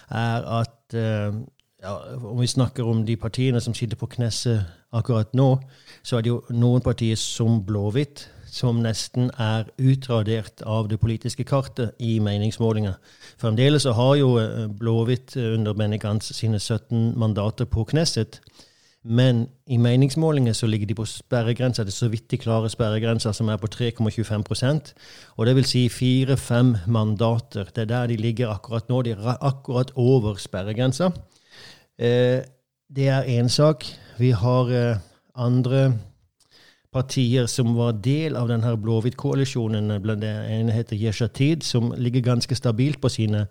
er 0.09 0.49
at 0.63 0.97
ja, 1.87 2.17
Om 2.17 2.41
vi 2.41 2.47
snakker 2.47 2.87
om 2.87 3.05
de 3.07 3.17
partiene 3.17 3.61
som 3.63 3.75
sitter 3.75 3.97
på 3.97 4.09
Knesset 4.11 4.65
akkurat 4.93 5.35
nå, 5.35 5.57
så 6.03 6.19
er 6.19 6.25
det 6.25 6.33
jo 6.33 6.41
noen 6.51 6.83
partier 6.83 7.19
som 7.21 7.61
Blåhvitt 7.67 8.27
som 8.57 8.79
nesten 8.81 9.29
er 9.43 9.67
utradert 9.77 10.63
av 10.65 10.89
det 10.89 10.99
politiske 11.03 11.45
kartet 11.45 11.97
i 12.01 12.17
meningsmålinger. 12.25 12.95
Fremdeles 13.41 13.85
så 13.85 13.93
har 13.97 14.15
jo 14.17 14.31
eh, 14.41 14.65
Blåhvitt 14.71 15.37
eh, 15.37 15.53
under 15.59 15.77
Benny 15.77 15.99
Gantz 16.01 16.33
sine 16.37 16.61
17 16.61 17.13
mandater 17.19 17.69
på 17.69 17.85
Knesset. 17.91 18.41
Men 19.07 19.45
i 19.71 19.77
meningsmålinger 19.79 20.57
så 20.57 20.67
ligger 20.67 20.89
de 20.89 20.97
på 20.99 21.05
sperregrensa. 21.07 21.85
Det 21.85 21.93
er 21.93 21.99
så 22.01 22.09
vidt 22.11 22.31
de 22.31 22.41
klarer 22.43 22.73
sperregrensa, 22.73 23.31
som 23.37 23.49
er 23.53 23.61
på 23.63 23.69
3,25% 23.71 24.95
Og 25.37 25.47
det 25.47 25.55
vil 25.55 25.69
si 25.69 25.85
fire-fem 25.89 26.75
mandater. 26.87 27.69
Det 27.75 27.85
er 27.85 27.93
der 27.93 28.07
de 28.11 28.17
ligger 28.17 28.51
akkurat 28.51 28.89
nå. 28.89 29.03
De 29.03 29.15
er 29.15 29.37
akkurat 29.41 29.93
over 29.95 30.35
sperregrensa. 30.43 31.13
Eh, 31.99 32.43
det 32.97 33.09
er 33.09 33.23
én 33.23 33.49
sak. 33.49 33.85
Vi 34.19 34.31
har 34.31 35.01
andre 35.35 35.99
partier 36.93 37.47
som 37.47 37.77
var 37.77 37.93
del 38.05 38.37
av 38.37 38.49
denne 38.49 38.77
blå-hvitt-koalisjonen. 38.81 39.91
Ene 39.91 40.73
heter 40.73 40.97
Yeshatid, 40.97 41.63
som 41.63 41.93
ligger 41.97 42.21
ganske 42.21 42.55
stabilt 42.57 43.01
på 43.01 43.09
sine 43.13 43.47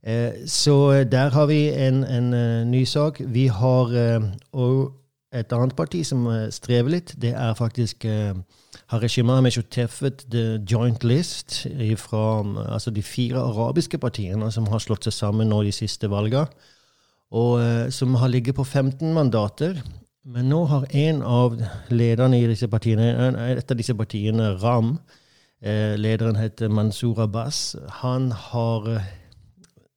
Eh, 0.03 0.47
så 0.47 1.03
der 1.11 1.29
har 1.29 1.45
vi 1.45 1.69
en, 1.69 2.03
en 2.03 2.33
eh, 2.33 2.67
ny 2.67 2.85
sak. 2.85 3.21
Vi 3.25 3.47
har 3.47 3.91
òg 4.53 4.79
eh, 4.79 4.95
et 5.39 5.53
annet 5.53 5.75
parti 5.75 6.01
som 6.07 6.23
strever 6.49 6.89
litt. 6.89 7.13
Det 7.21 7.35
er 7.37 7.53
faktisk 7.53 8.07
Harishima 8.89 9.35
Meshotefet 9.45 10.23
The 10.31 10.57
Joint 10.65 11.03
List 11.03 11.67
fra 12.01 12.23
altså 12.73 12.89
de 12.89 13.03
fire 13.05 13.37
arabiske 13.37 13.99
partiene 14.01 14.49
som 14.51 14.65
har 14.73 14.81
slått 14.81 15.05
seg 15.05 15.13
sammen 15.13 15.51
nå 15.53 15.61
de 15.67 15.75
siste 15.75 16.09
valgene. 16.09 16.49
Og 17.29 17.61
som 17.93 18.17
har 18.17 18.33
ligget 18.33 18.57
på 18.57 18.65
15 18.65 19.13
mandater. 19.13 19.77
Men 20.27 20.49
nå 20.51 20.65
har 20.67 20.83
en 20.91 21.21
av 21.23 21.55
lederne 21.89 22.41
i 22.41 22.47
disse 22.49 22.67
partiene, 22.67 23.05
et 23.55 23.71
av 23.71 23.77
disse 23.79 23.95
partiene, 23.95 24.51
Ram, 24.59 24.97
lederen 25.63 26.35
heter 26.35 26.67
Mansour 26.67 27.21
Abbas, 27.23 27.77
han 28.01 28.31
har 28.31 28.89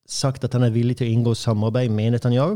sagt 0.07 0.43
at 0.43 0.55
han 0.55 0.63
er 0.63 0.71
villig 0.71 0.97
til 0.99 1.09
å 1.09 1.11
inngå 1.11 1.35
samarbeid 1.35 1.91
med 1.91 2.15
Netanyahu. 2.15 2.55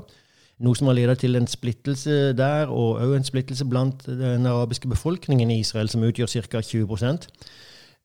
Noe 0.63 0.79
som 0.79 0.87
har 0.89 0.95
ledet 0.97 1.19
til 1.21 1.37
en 1.37 1.45
splittelse 1.47 2.31
der, 2.39 2.71
og 2.71 3.01
òg 3.03 3.17
en 3.19 3.27
splittelse 3.27 3.67
blant 3.67 4.07
den 4.07 4.47
arabiske 4.49 4.89
befolkningen 4.89 5.51
i 5.51 5.59
Israel, 5.61 5.91
som 5.91 6.05
utgjør 6.07 6.31
ca. 6.47 6.63
20 6.63 6.87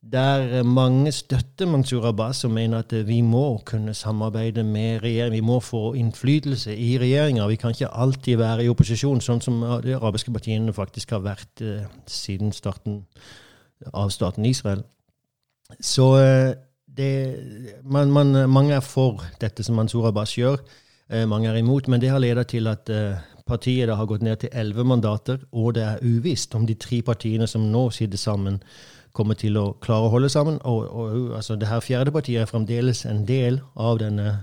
Der 0.03 0.63
mange 0.67 1.13
støtter 1.13 1.67
Mansour 1.67 2.09
Abbas 2.09 2.45
og 2.45 2.51
mener 2.51 2.79
at 2.83 3.07
vi 3.07 3.21
må 3.21 3.61
kunne 3.65 3.95
samarbeide 3.95 4.65
med 4.65 5.03
regjeringen. 5.03 5.33
Vi 5.33 5.41
må 5.47 5.61
få 5.61 5.93
innflytelse 5.95 6.77
i 6.77 6.99
regjeringa. 6.99 7.47
Vi 7.47 7.57
kan 7.57 7.71
ikke 7.71 7.95
alltid 7.95 8.37
være 8.37 8.65
i 8.65 8.69
opposisjon, 8.69 9.23
sånn 9.23 9.41
som 9.41 9.61
de 9.85 9.95
arabiske 9.95 10.35
partiene 10.35 10.75
faktisk 10.75 11.15
har 11.15 11.23
vært 11.23 11.63
eh, 11.63 11.87
siden 12.11 12.51
starten 12.53 13.05
av 13.95 14.11
staten 14.11 14.45
Israel. 14.45 14.83
Så 15.81 16.09
eh, 16.19 16.53
det, 16.87 17.13
man, 17.85 18.11
man, 18.11 18.51
mange 18.51 18.75
er 18.75 18.85
for 18.85 19.23
dette 19.41 19.63
som 19.63 19.79
Mansour 19.79 20.11
Abbas 20.11 20.35
gjør. 20.37 20.59
Eh, 21.13 21.29
mange 21.29 21.49
er 21.49 21.61
imot, 21.61 21.89
men 21.89 22.01
det 22.03 22.11
har 22.11 22.23
ledet 22.23 22.49
til 22.53 22.67
at 22.71 22.91
eh, 22.91 23.23
partiet 23.47 23.91
har 23.91 24.09
gått 24.09 24.23
ned 24.23 24.43
til 24.43 24.53
elleve 24.53 24.85
mandater, 24.85 25.39
og 25.53 25.75
det 25.77 25.85
er 25.87 26.03
uvisst 26.03 26.55
om 26.59 26.67
de 26.67 26.75
tre 26.75 27.03
partiene 27.07 27.47
som 27.47 27.71
nå 27.73 27.89
sitter 27.95 28.19
sammen, 28.19 28.61
kommer 29.13 29.37
til 29.39 29.57
å 29.61 29.65
klare 29.81 30.09
å 30.09 30.13
holde 30.13 30.31
sammen. 30.33 30.59
Og, 30.69 30.87
og 30.89 31.37
altså, 31.37 31.57
det 31.57 31.69
her 31.69 31.81
fjerde 31.85 32.15
partiet 32.15 32.43
er 32.43 32.51
fremdeles 32.51 33.05
en 33.09 33.25
del 33.29 33.61
av 33.77 34.01
denne, 34.01 34.39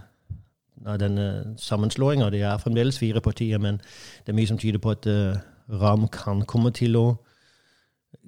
av 0.86 1.00
denne 1.02 1.56
sammenslåinga. 1.58 2.30
Det 2.34 2.44
er 2.46 2.62
fremdeles 2.62 3.00
fire 3.02 3.22
partier, 3.22 3.58
men 3.62 3.82
det 4.26 4.34
er 4.34 4.38
mye 4.38 4.52
som 4.52 4.62
tyder 4.62 4.82
på 4.84 4.94
at 4.96 5.10
uh, 5.10 5.40
Ram 5.82 6.08
kan 6.14 6.46
komme 6.50 6.72
til 6.74 6.98
å 6.98 7.08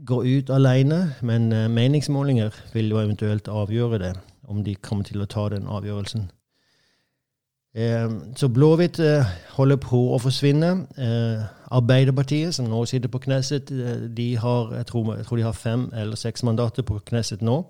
gå 0.06 0.22
ut 0.26 0.50
alene, 0.54 1.16
men 1.22 1.50
uh, 1.54 1.70
meningsmålinger 1.70 2.54
vil 2.74 2.92
jo 2.94 3.02
eventuelt 3.02 3.50
avgjøre 3.50 4.02
det, 4.02 4.14
om 4.50 4.64
de 4.66 4.76
kommer 4.76 5.08
til 5.08 5.22
å 5.22 5.30
ta 5.30 5.48
den 5.54 5.70
avgjørelsen. 5.70 6.30
Uh, 7.78 8.34
så 8.36 8.50
Blåhvitt 8.52 9.00
uh, 9.00 9.28
holder 9.56 9.80
på 9.80 10.00
å 10.16 10.20
forsvinne. 10.20 10.74
Arbeiderpartiet, 11.72 12.56
som 12.56 12.68
nå 12.68 12.84
sitter 12.86 13.08
på 13.08 13.22
Knesset, 13.24 13.72
de 14.18 14.28
har, 14.38 14.74
jeg 14.76 14.88
tror, 14.90 15.14
jeg 15.16 15.26
tror, 15.26 15.38
de 15.40 15.46
har 15.48 15.56
fem 15.56 15.86
eller 15.96 16.20
seks 16.20 16.44
mandater 16.44 16.84
på 16.84 17.00
Knesset 17.08 17.42
nå. 17.42 17.62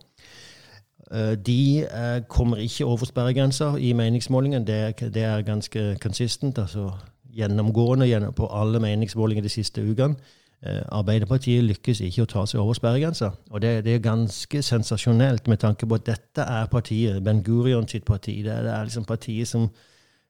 De 1.46 1.86
kommer 2.32 2.64
ikke 2.64 2.88
over 2.88 3.06
sperregrensa 3.06 3.76
i 3.78 3.92
meningsmålingen. 3.94 4.66
Det, 4.66 5.14
det, 5.14 5.24
er 5.24 5.46
ganske 5.46 5.98
consistent, 6.02 6.58
altså 6.58 6.88
gjennomgående 7.36 8.32
på 8.36 8.48
alle 8.48 8.80
meningsmålinger 8.80 9.44
de 9.44 9.54
siste 9.54 9.84
ukene. 9.86 10.16
Eh, 10.62 10.82
Arbeiderpartiet 10.94 11.64
lykkes 11.66 12.04
ikke 12.06 12.28
å 12.28 12.30
ta 12.30 12.44
seg 12.46 12.62
over 12.62 12.78
sperregrensa. 12.78 13.32
Og 13.50 13.64
det, 13.64 13.80
det, 13.86 13.96
er 13.96 14.04
ganske 14.06 14.62
sensasjonelt 14.62 15.48
med 15.50 15.58
tanke 15.64 15.88
på 15.90 15.98
at 15.98 16.06
dette 16.06 16.46
er 16.46 16.68
partiet, 16.70 17.24
Ben 17.26 17.42
Gurion 17.44 17.88
sitt 17.90 18.06
parti. 18.06 18.44
Det 18.46 18.54
er, 18.54 18.68
det 18.68 18.76
er 18.76 18.86
liksom 18.86 19.08
partiet 19.10 19.50
som, 19.50 19.72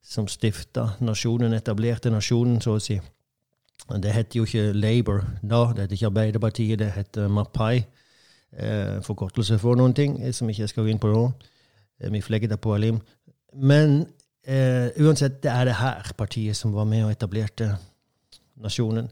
som 0.03 0.27
stifta 0.27 0.95
nasjonen, 0.99 1.53
etablerte 1.53 2.11
nasjonen, 2.11 2.61
så 2.61 2.75
å 2.75 2.81
si. 2.81 2.99
Det 4.01 4.13
het 4.13 4.35
jo 4.35 4.45
ikke 4.45 4.71
Labour 4.73 5.23
da, 5.41 5.65
det 5.75 5.87
het 5.87 5.95
ikke 5.95 6.11
Arbeiderpartiet, 6.11 6.79
det 6.79 6.91
het 6.95 7.17
Mapai. 7.29 7.83
Eh, 8.51 8.99
forkortelse 9.03 9.55
for 9.61 9.79
noen 9.79 9.93
ting 9.95 10.17
eh, 10.19 10.33
som 10.35 10.49
ikke 10.51 10.65
jeg 10.65 10.71
skal 10.73 10.83
gå 10.83 10.91
inn 10.91 10.99
på 10.99 11.07
nå. 11.07 11.23
Eh, 12.01 12.11
vi 12.11 12.21
flegget 12.21 12.51
det 12.51 12.59
på 12.59 12.73
Alim. 12.75 12.99
Men 13.55 14.01
eh, 14.43 14.91
uansett, 14.99 15.39
det 15.43 15.51
er 15.51 15.69
det 15.69 15.77
her 15.79 16.11
partiet 16.17 16.57
som 16.59 16.73
var 16.75 16.87
med 16.89 17.05
og 17.05 17.13
etablerte 17.13 17.69
nasjonen. 18.59 19.07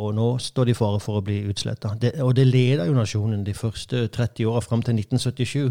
Og 0.00 0.14
nå 0.14 0.26
står 0.38 0.68
de 0.68 0.74
i 0.74 0.78
fare 0.78 0.98
for 1.02 1.18
å 1.18 1.24
bli 1.26 1.40
utsletta. 1.50 1.94
Og 2.24 2.34
det 2.34 2.46
leder 2.46 2.86
jo 2.86 2.98
nasjonen 2.98 3.44
de 3.46 3.54
første 3.54 4.08
30 4.08 4.50
åra 4.50 4.62
fram 4.62 4.82
til 4.86 4.98
1977. 4.98 5.70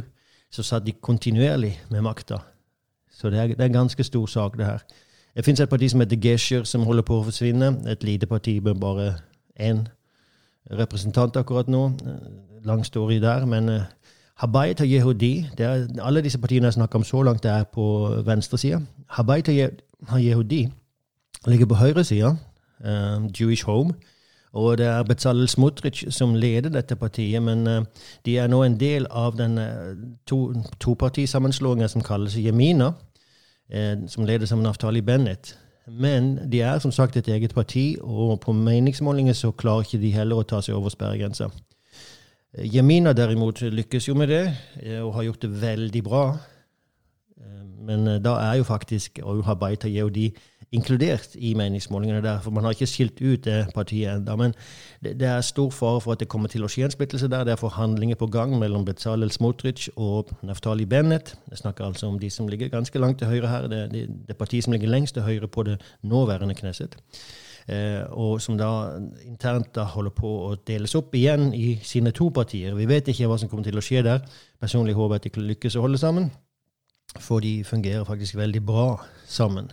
Så 0.51 0.63
satt 0.65 0.87
de 0.87 0.95
kontinuerlig 0.95 1.75
med 1.91 2.03
makta. 2.03 2.41
Så 3.19 3.29
det 3.29 3.39
er, 3.39 3.47
det 3.47 3.59
er, 3.59 3.65
en 3.65 3.73
ganske 3.73 4.03
stor 4.03 4.25
sak, 4.25 4.57
det 4.57 4.65
her. 4.65 4.83
Det 5.35 5.45
fins 5.45 5.59
et 5.59 5.69
parti 5.69 5.89
som 5.89 5.99
heter 5.99 6.19
Gesher, 6.23 6.63
som 6.63 6.83
holder 6.87 7.03
på 7.03 7.19
å 7.19 7.25
forsvinne. 7.27 7.73
Et 7.91 8.03
lite 8.03 8.27
parti 8.27 8.59
med 8.63 8.79
bare 8.79 9.13
én 9.59 9.87
representant 10.71 11.35
akkurat 11.37 11.67
nå. 11.67 11.83
Lang 12.65 12.85
story 12.85 13.19
der. 13.19 13.45
Men 13.45 13.69
uh, 13.69 13.81
Habayit 14.39 14.81
og 14.81 14.87
Yehudi 14.87 15.49
Alle 16.01 16.21
disse 16.21 16.39
partiene 16.39 16.67
jeg 16.67 16.73
snakker 16.73 16.99
om 16.99 17.03
så 17.03 17.23
langt, 17.23 17.43
det 17.43 17.51
er 17.51 17.63
på 17.63 17.85
venstresida. 18.25 18.79
Habayet 19.09 19.81
og 20.07 20.21
Yehudi 20.21 20.69
ligger 21.47 21.65
på 21.65 21.75
høyresida. 21.75 22.35
Uh, 22.85 23.27
Jewish 23.39 23.65
Home. 23.65 23.93
Og 24.53 24.77
det 24.77 24.85
er 24.85 25.03
Bezalel 25.03 25.47
Smutrich 25.47 26.13
som 26.13 26.33
leder 26.35 26.69
dette 26.69 26.95
partiet, 26.95 27.43
men 27.43 27.67
uh, 27.67 27.83
de 28.25 28.37
er 28.37 28.47
nå 28.47 28.63
en 28.63 28.79
del 28.79 29.05
av 29.11 29.37
den 29.37 29.57
uh, 29.57 29.93
to, 30.25 30.53
topartisammenslåinga 30.79 31.87
som 31.87 32.01
kalles 32.01 32.37
Jemina, 32.37 32.93
som 34.09 34.25
ledes 34.25 34.51
av 34.51 34.61
Naftali 34.63 35.01
Bennett. 35.05 35.53
Men 35.89 36.35
de 36.49 36.61
er 36.65 36.79
som 36.81 36.93
sagt 36.93 37.17
et 37.17 37.27
eget 37.29 37.53
parti, 37.53 37.97
og 38.01 38.39
på 38.43 38.53
meningsmålinger 38.53 39.33
så 39.37 39.51
klarer 39.51 39.85
ikke 39.85 40.01
de 40.01 40.13
heller 40.13 40.41
å 40.41 40.47
ta 40.47 40.61
seg 40.61 40.77
over 40.77 40.93
sperregrensa. 40.93 41.49
Jemina 42.65 43.13
derimot 43.13 43.61
lykkes 43.61 44.07
jo 44.09 44.15
med 44.17 44.31
det, 44.33 44.43
og 45.03 45.13
har 45.17 45.27
gjort 45.27 45.45
det 45.45 45.51
veldig 45.61 46.03
bra. 46.05 46.23
Men 47.85 48.23
da 48.23 48.35
er 48.43 48.59
jo 48.59 48.67
faktisk 48.67 49.19
Habaita 49.45 49.87
Yehudi 49.87 50.29
inkludert 50.71 51.35
i 51.35 51.53
meningsmålingene 51.53 52.21
der. 52.21 52.41
For 52.41 52.51
man 52.51 52.63
har 52.63 52.71
ikke 52.71 52.87
skilt 52.87 53.21
ut 53.21 53.45
det 53.45 53.67
partiet 53.75 54.11
ennå. 54.13 54.35
Men 54.35 54.53
det, 55.03 55.19
det, 55.19 55.27
er 55.27 55.41
stor 55.41 55.69
fare 55.69 56.01
for 56.01 56.11
at 56.13 56.19
det 56.19 56.29
kommer 56.29 56.51
til 56.51 56.63
å 56.63 56.69
skje 56.69 56.85
en 56.85 56.93
splittelse 56.93 57.29
der. 57.31 57.45
Det 57.47 57.55
er 57.55 57.61
forhandlinger 57.61 58.19
på 58.19 58.29
gang 58.33 58.53
mellom 58.59 58.85
Bezalel 58.85 59.31
Smotrich 59.33 59.89
og 59.95 60.29
Naftali 60.45 60.85
Bennett. 60.85 61.35
Jeg 61.49 61.63
snakker 61.63 61.85
altså 61.85 62.07
om 62.07 62.19
de 62.19 62.29
som 62.29 62.47
ligger 62.47 62.69
ganske 62.69 62.99
langt 62.99 63.19
til 63.19 63.31
høyre 63.31 63.53
her. 63.53 63.69
Det, 63.71 64.07
det, 64.27 64.37
partiet 64.37 64.67
som 64.67 64.73
ligger 64.73 64.91
lengst 64.91 65.17
til 65.17 65.25
høyre 65.25 65.47
på 65.47 65.63
det 65.63 65.79
nåværende 66.01 66.55
Knesset. 66.55 66.97
og 68.11 68.41
som 68.41 68.57
da 68.57 68.97
internt 69.25 69.75
da 69.75 69.83
holder 69.83 70.11
på 70.11 70.29
å 70.47 70.55
deles 70.67 70.95
opp 70.95 71.15
igjen 71.15 71.53
i 71.53 71.79
sine 71.83 72.11
to 72.11 72.29
partier. 72.29 72.73
Vi 72.73 72.85
vet 72.85 73.07
ikke 73.07 73.27
hva 73.27 73.37
som 73.37 73.49
kommer 73.49 73.63
til 73.63 73.77
å 73.77 73.81
skje 73.81 74.01
der. 74.03 74.23
Personlig 74.59 74.95
håper 74.97 75.15
jeg 75.15 75.25
at 75.25 75.35
de 75.35 75.41
lykkes 75.49 75.75
å 75.75 75.81
holde 75.81 75.97
sammen, 75.97 76.31
for 77.17 77.39
de 77.39 77.63
fungerer 77.63 78.03
faktisk 78.03 78.35
veldig 78.37 78.65
bra 78.65 79.05
sammen. 79.27 79.71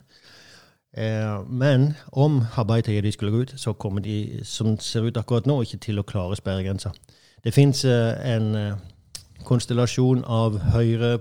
Men 1.49 1.95
om 2.13 2.41
Habaytayedi 2.41 3.11
skulle 3.13 3.33
gå 3.33 3.39
ut, 3.45 3.55
så 3.57 3.73
kommer 3.73 4.01
de, 4.01 4.41
som 4.45 4.79
ser 4.81 5.05
ut 5.05 5.17
akkurat 5.17 5.47
nå, 5.47 5.61
ikke 5.63 5.79
til 5.85 6.01
å 6.01 6.07
klare 6.09 6.37
sperregrensa. 6.39 6.95
Det 7.45 7.53
fins 7.53 7.85
en 7.85 8.79
konstellasjon 9.45 10.25
av 10.25 10.57
høyre 10.73 11.19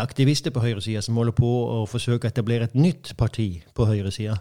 aktivister 0.00 0.50
på 0.52 0.60
høyresida 0.64 1.02
som 1.04 1.16
holder 1.20 1.36
på 1.36 1.50
å 1.74 1.84
forsøke 1.88 2.28
å 2.28 2.32
etablere 2.32 2.64
et 2.70 2.74
nytt 2.74 3.12
parti 3.16 3.62
på 3.76 3.86
høyresida. 3.88 4.38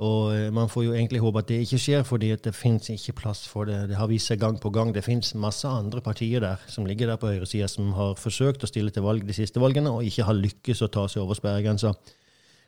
Og 0.00 0.32
eh, 0.34 0.48
man 0.54 0.70
får 0.72 0.86
jo 0.86 0.94
egentlig 0.96 1.20
håpe 1.20 1.42
at 1.42 1.48
det 1.50 1.60
ikke 1.66 1.78
skjer, 1.78 2.02
fordi 2.08 2.32
det 2.44 2.54
fins 2.56 2.88
ikke 2.90 3.12
plass 3.20 3.44
for 3.48 3.68
det. 3.68 3.88
Det 3.90 3.98
har 3.98 4.08
vist 4.10 4.30
seg 4.30 4.40
gang 4.40 4.58
på 4.60 4.72
gang. 4.72 4.94
Det 4.94 5.04
fins 5.04 5.34
masse 5.34 5.68
andre 5.68 6.00
partier 6.00 6.40
der 6.40 6.62
som 6.66 6.86
ligger 6.88 7.12
der 7.12 7.20
på 7.20 7.28
høyresida, 7.28 7.68
som 7.68 7.92
har 7.98 8.16
forsøkt 8.18 8.64
å 8.64 8.70
stille 8.70 8.90
til 8.90 9.04
valg 9.04 9.26
de 9.28 9.36
siste 9.36 9.60
valgene, 9.60 9.92
og 9.92 10.06
ikke 10.08 10.26
har 10.26 10.38
lykkes 10.38 10.82
å 10.82 10.90
ta 10.92 11.06
seg 11.12 11.22
over 11.22 11.38
sperregrensa. 11.38 11.92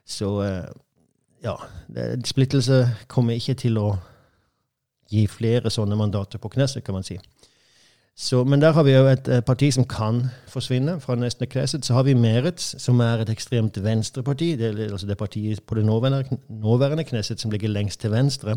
Så 0.04 0.30
eh, 0.44 0.66
ja, 1.44 1.56
splittelse 2.24 2.84
kommer 3.08 3.40
ikke 3.40 3.56
til 3.64 3.80
å 3.80 3.88
gi 5.12 5.26
flere 5.28 5.72
sånne 5.72 5.96
mandater 5.96 6.40
på 6.40 6.50
Knesset, 6.52 6.84
kan 6.84 6.96
man 6.96 7.06
si. 7.06 7.18
Så, 8.16 8.44
men 8.44 8.62
der 8.62 8.72
har 8.72 8.82
vi 8.82 8.92
jo 8.92 9.06
et, 9.10 9.28
et 9.28 9.44
parti 9.44 9.72
som 9.74 9.84
kan 9.90 10.20
forsvinne 10.48 11.00
fra 11.00 11.16
Nesna 11.18 11.46
Knesset. 11.50 11.86
Så 11.86 11.94
har 11.94 12.02
vi 12.06 12.14
Merets, 12.14 12.74
som 12.82 13.00
er 13.00 13.24
et 13.24 13.30
ekstremt 13.30 13.82
venstreparti. 13.82 14.54
Det 14.56 14.70
altså 14.92 15.06
det 15.06 15.18
partiet 15.18 15.62
på 15.66 15.74
det 15.74 15.84
nåværende, 15.84 16.38
nåværende 16.48 17.04
Knesset 17.04 17.40
som 17.40 17.50
ligger 17.50 17.68
lengst 17.68 18.00
til 18.00 18.10
venstre. 18.10 18.56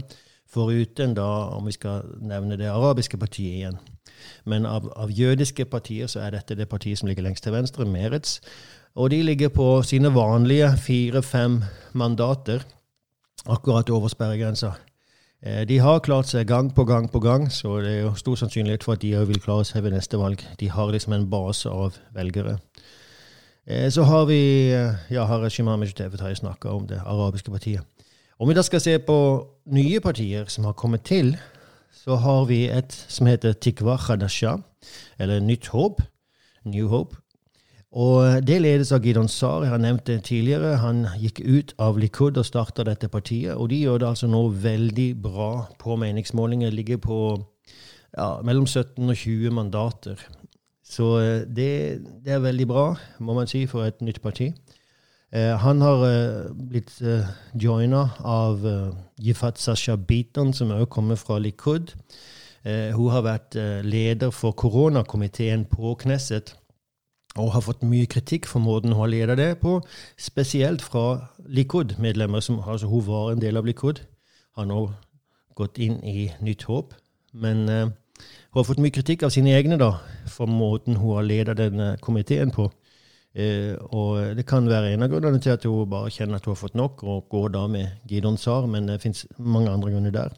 Foruten 0.54 1.14
da, 1.14 1.26
om 1.58 1.66
vi 1.66 1.72
skal 1.72 2.06
nevne 2.22 2.58
det 2.58 2.70
arabiske 2.70 3.18
partiet 3.18 3.54
igjen. 3.54 3.80
Men 4.46 4.66
av, 4.66 4.92
av 4.96 5.12
jødiske 5.12 5.66
partier 5.66 6.08
så 6.08 6.20
er 6.20 6.38
dette 6.38 6.56
det 6.56 6.70
partiet 6.70 7.00
som 7.00 7.10
ligger 7.10 7.26
lengst 7.26 7.44
til 7.44 7.54
venstre, 7.54 7.86
Merets. 7.86 8.42
Og 8.96 9.12
de 9.12 9.24
ligger 9.24 9.50
på 9.50 9.82
sine 9.84 10.14
vanlige 10.14 10.70
fire-fem 10.78 11.62
mandater, 11.94 12.62
akkurat 13.46 13.90
over 13.90 14.08
sperregrensa. 14.08 14.72
Eh, 15.44 15.68
de 15.70 15.78
har 15.78 16.00
klart 16.02 16.30
seg 16.32 16.48
gang 16.50 16.72
på 16.74 16.84
gang 16.90 17.12
på 17.12 17.20
gang, 17.22 17.46
så 17.54 17.76
det 17.84 17.92
er 17.92 18.00
jo 18.08 18.14
stor 18.18 18.40
sannsynlighet 18.42 18.84
for 18.84 18.98
at 18.98 19.04
de 19.04 19.14
òg 19.20 19.28
vil 19.30 19.42
klare 19.42 19.66
seg 19.70 19.84
ved 19.86 19.94
neste 19.94 20.18
valg. 20.18 20.42
De 20.60 20.70
har 20.70 20.90
liksom 20.92 21.14
en 21.14 21.28
base 21.30 21.70
av 21.70 22.00
velgere. 22.16 22.58
Eh, 23.68 23.90
så 23.94 24.08
har 24.10 24.26
vi 24.26 24.72
eh, 24.74 24.98
ja, 25.14 25.28
har 25.30 25.50
Shimam 25.50 25.84
Ejtevet 25.86 26.22
har 26.22 26.34
snakka 26.34 26.74
om 26.74 26.88
det 26.90 27.04
arabiske 27.06 27.52
partiet. 27.52 27.86
Om 28.40 28.50
vi 28.50 28.58
da 28.58 28.64
skal 28.66 28.82
se 28.82 28.98
på 29.00 29.20
nye 29.74 30.00
partier 30.02 30.46
som 30.50 30.66
har 30.66 30.74
kommet 30.74 31.06
til, 31.06 31.36
så 31.94 32.16
har 32.16 32.46
vi 32.46 32.66
et 32.70 32.94
som 33.08 33.28
heter 33.28 33.54
Tikva 33.54 33.98
Khadasha, 33.98 34.58
eller 35.20 35.40
Nytt 35.40 35.68
Håp. 35.68 36.02
New 36.66 36.88
Hope. 36.88 37.16
Og 37.98 38.46
Det 38.46 38.60
ledes 38.62 38.92
av 38.94 39.02
Gidon 39.02 39.30
Sar. 39.32 39.64
Jeg 39.66 39.74
har 39.74 39.82
nevnt 39.82 40.06
det 40.06 40.20
tidligere. 40.28 40.76
Han 40.84 41.08
gikk 41.18 41.40
ut 41.42 41.72
av 41.82 41.98
Likud 41.98 42.38
og 42.38 42.46
starta 42.46 42.84
dette 42.86 43.10
partiet. 43.10 43.56
Og 43.58 43.72
de 43.72 43.80
gjør 43.82 44.04
det 44.04 44.10
altså 44.12 44.28
nå 44.30 44.44
veldig 44.54 45.08
bra 45.24 45.66
på 45.82 45.96
meningsmålinger. 45.98 46.70
Ligger 46.70 47.00
på 47.02 47.18
ja, 48.14 48.38
mellom 48.46 48.68
17 48.68 49.02
og 49.02 49.18
20 49.18 49.56
mandater. 49.58 50.22
Så 50.86 51.08
eh, 51.24 51.42
det, 51.50 51.72
det, 52.22 52.36
er 52.36 52.46
veldig 52.46 52.68
bra, 52.70 52.86
må 53.20 53.34
man 53.34 53.50
si, 53.50 53.66
for 53.66 53.88
et 53.88 54.06
nytt 54.06 54.22
parti. 54.22 54.52
Eh, 55.34 55.58
han 55.58 55.82
har 55.82 56.06
eh, 56.06 56.54
blitt 56.70 56.94
eh, 57.02 57.26
joina 57.58 58.06
av 58.22 58.62
eh, 58.62 58.94
Yifat 59.26 59.58
Sasha 59.58 59.98
Bitan, 59.98 60.54
som 60.54 60.72
også 60.72 60.92
kommer 60.94 61.18
fra 61.18 61.42
Likud. 61.42 61.96
Eh, 62.62 62.94
hun 62.94 63.10
har 63.10 63.26
vært 63.26 63.58
eh, 63.58 63.82
leder 63.82 64.30
for 64.30 64.54
koronakomiteen 64.54 65.66
på 65.74 65.98
Knesset 66.06 66.54
og 67.40 67.54
har 67.56 67.66
fått 67.66 67.86
mye 67.88 68.08
kritikk 68.10 68.48
for 68.50 68.64
måten 68.64 68.94
hun 68.94 69.04
har 69.04 69.12
ledet 69.14 69.38
det 69.40 69.50
på, 69.62 69.80
spesielt 70.18 70.82
fra 70.82 71.30
Likud-medlemmer. 71.48 72.40
som 72.40 72.60
altså 72.60 72.88
Hun 72.88 73.08
var 73.08 73.32
en 73.32 73.42
del 73.42 73.58
av 73.58 73.66
Likud, 73.66 74.02
har 74.58 74.66
nå 74.66 74.92
gått 75.56 75.78
inn 75.78 76.00
i 76.04 76.32
Nytt 76.42 76.64
Håp. 76.70 76.94
Men 77.34 77.70
uh, 77.70 77.86
hun 78.52 78.60
har 78.60 78.68
fått 78.68 78.82
mye 78.82 78.94
kritikk 78.94 79.24
av 79.24 79.34
sine 79.34 79.54
egne 79.58 79.78
da, 79.78 79.98
for 80.32 80.50
måten 80.50 80.98
hun 80.98 81.18
har 81.18 81.28
ledet 81.28 81.58
denne 81.60 81.96
komiteen 82.02 82.54
på. 82.54 82.70
Uh, 83.38 83.78
og 83.94 84.38
det 84.38 84.48
kan 84.50 84.70
være 84.70 84.94
en 84.94 85.06
av 85.06 85.12
grunnene 85.14 85.42
til 85.44 85.54
at 85.54 85.66
hun 85.68 85.90
bare 85.90 86.14
kjenner 86.14 86.40
at 86.40 86.48
hun 86.48 86.56
har 86.56 86.62
fått 86.62 86.78
nok, 86.78 87.04
og 87.04 87.28
går 87.30 87.54
da 87.58 87.66
med 87.72 88.10
Gidon 88.10 88.38
Sar, 88.38 88.66
men 88.66 88.90
det 88.90 89.02
fins 89.04 89.26
mange 89.38 89.70
andre 89.74 89.94
grunner 89.94 90.16
der. 90.16 90.38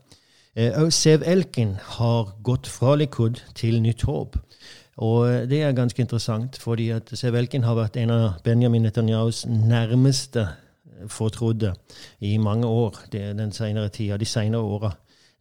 Uh, 0.58 0.90
Sev 0.92 1.24
Elkin 1.28 1.78
har 1.98 2.34
gått 2.44 2.68
fra 2.68 2.98
Likud 3.00 3.40
til 3.56 3.80
Nytt 3.84 4.04
Håp. 4.10 4.40
Og 5.00 5.50
det 5.50 5.62
er 5.64 5.72
ganske 5.72 6.02
interessant, 6.02 6.58
fordi 6.60 6.90
at 6.92 7.12
Sevelkin 7.16 7.64
har 7.64 7.78
vært 7.78 7.98
en 7.98 8.12
av 8.12 8.42
Benjamin 8.44 8.84
Netanyahus 8.84 9.46
nærmeste 9.48 10.48
fortrodde 11.08 11.74
i 12.20 12.38
mange 12.38 12.68
år 12.68 12.98
den 13.12 13.52
senere 13.56 13.90
tida, 13.90 14.18
de 14.18 14.26
senere 14.26 14.62
åra. 14.62 14.92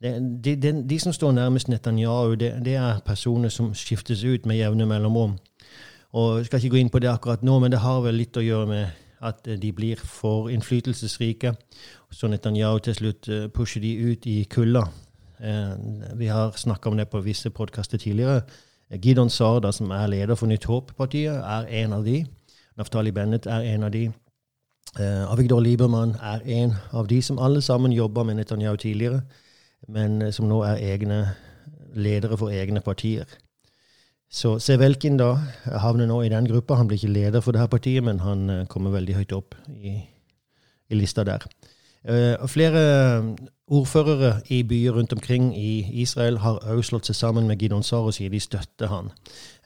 De, 0.02 0.56
de, 0.56 0.72
de, 0.90 0.98
som 0.98 1.12
står 1.12 1.32
nærmest 1.32 1.68
Netanyahu, 1.68 2.36
det, 2.38 2.52
det, 2.64 2.76
er 2.78 3.00
personer 3.06 3.48
som 3.48 3.72
skiftes 3.74 4.22
ut 4.24 4.46
med 4.46 4.56
jevne 4.56 4.86
mellomrom. 4.86 5.34
Og 6.12 6.38
Jeg 6.38 6.46
skal 6.46 6.58
ikke 6.62 6.70
gå 6.76 6.76
inn 6.76 6.90
på 6.90 7.02
det 7.02 7.10
akkurat 7.10 7.42
nå, 7.42 7.58
men 7.58 7.74
det 7.74 7.82
har 7.82 7.98
vel 8.04 8.14
litt 8.14 8.38
å 8.38 8.44
gjøre 8.44 8.66
med 8.70 8.86
at 9.20 9.50
de 9.58 9.72
blir 9.74 9.98
for 9.98 10.52
innflytelsesrike. 10.54 11.56
Så 12.14 12.30
Netanyahu 12.30 12.78
til 12.78 12.94
slutt 12.94 13.28
eh, 13.28 13.48
pusher 13.50 13.82
de 13.82 13.96
ut 14.12 14.26
i 14.30 14.44
kulda. 14.46 14.86
Eh, 15.42 15.74
vi 16.14 16.30
har 16.30 16.54
snakka 16.54 16.88
om 16.88 16.96
det 16.96 17.10
på 17.10 17.20
visse 17.26 17.50
podkaster 17.50 17.98
tidligere 17.98 18.46
Gidon 18.96 19.30
Sarda, 19.30 19.72
som 19.72 19.90
er 19.90 20.06
leder 20.06 20.34
for 20.34 20.48
Nytt 20.48 20.64
Håp-partiet, 20.64 21.42
er 21.44 21.68
en 21.82 21.92
av 21.92 22.04
de. 22.04 22.22
Naftali 22.78 23.10
Bennett 23.12 23.46
er 23.46 23.66
en 23.74 23.84
av 23.84 23.92
de. 23.92 24.06
Uh, 24.96 25.32
Avigdor 25.32 25.60
Liebermann 25.60 26.14
er 26.22 26.40
en 26.46 26.72
av 26.96 27.08
de 27.08 27.20
som 27.22 27.38
alle 27.38 27.60
sammen 27.62 27.92
jobba 27.92 28.22
med 28.24 28.38
Netanyahu 28.38 28.76
tidligere, 28.76 29.20
men 29.88 30.22
uh, 30.22 30.30
som 30.32 30.48
nå 30.48 30.62
er 30.64 30.80
egne 30.94 31.18
ledere 31.94 32.38
for 32.40 32.54
egne 32.54 32.80
partier. 32.80 33.28
Så 34.30 34.58
Sevelkin 34.58 35.18
da 35.20 35.34
havner 35.84 36.08
nå 36.08 36.22
i 36.22 36.32
den 36.32 36.48
gruppa. 36.48 36.74
Han 36.80 36.88
blir 36.88 36.96
ikke 37.00 37.12
leder 37.12 37.44
for 37.44 37.52
det 37.52 37.60
her 37.60 37.68
partiet, 37.68 38.04
men 38.04 38.20
han 38.24 38.50
uh, 38.50 38.64
kommer 38.66 38.96
veldig 38.96 39.18
høyt 39.20 39.36
opp 39.36 39.54
i, 39.68 39.98
i 40.88 40.94
lista 40.96 41.24
der. 41.24 41.44
flere 42.46 42.82
Ordførere 43.70 44.40
i 44.48 44.62
byer 44.62 44.92
rundt 44.92 45.12
omkring 45.12 45.58
i 45.58 46.00
Israel 46.00 46.38
har 46.38 46.52
også 46.56 46.88
slått 46.88 47.08
seg 47.10 47.16
sammen 47.18 47.48
med 47.50 47.60
Gidon 47.60 47.82
Sar 47.84 48.06
og 48.08 48.14
sier 48.16 48.32
de 48.32 48.40
støtter 48.40 48.88
han. 48.88 49.10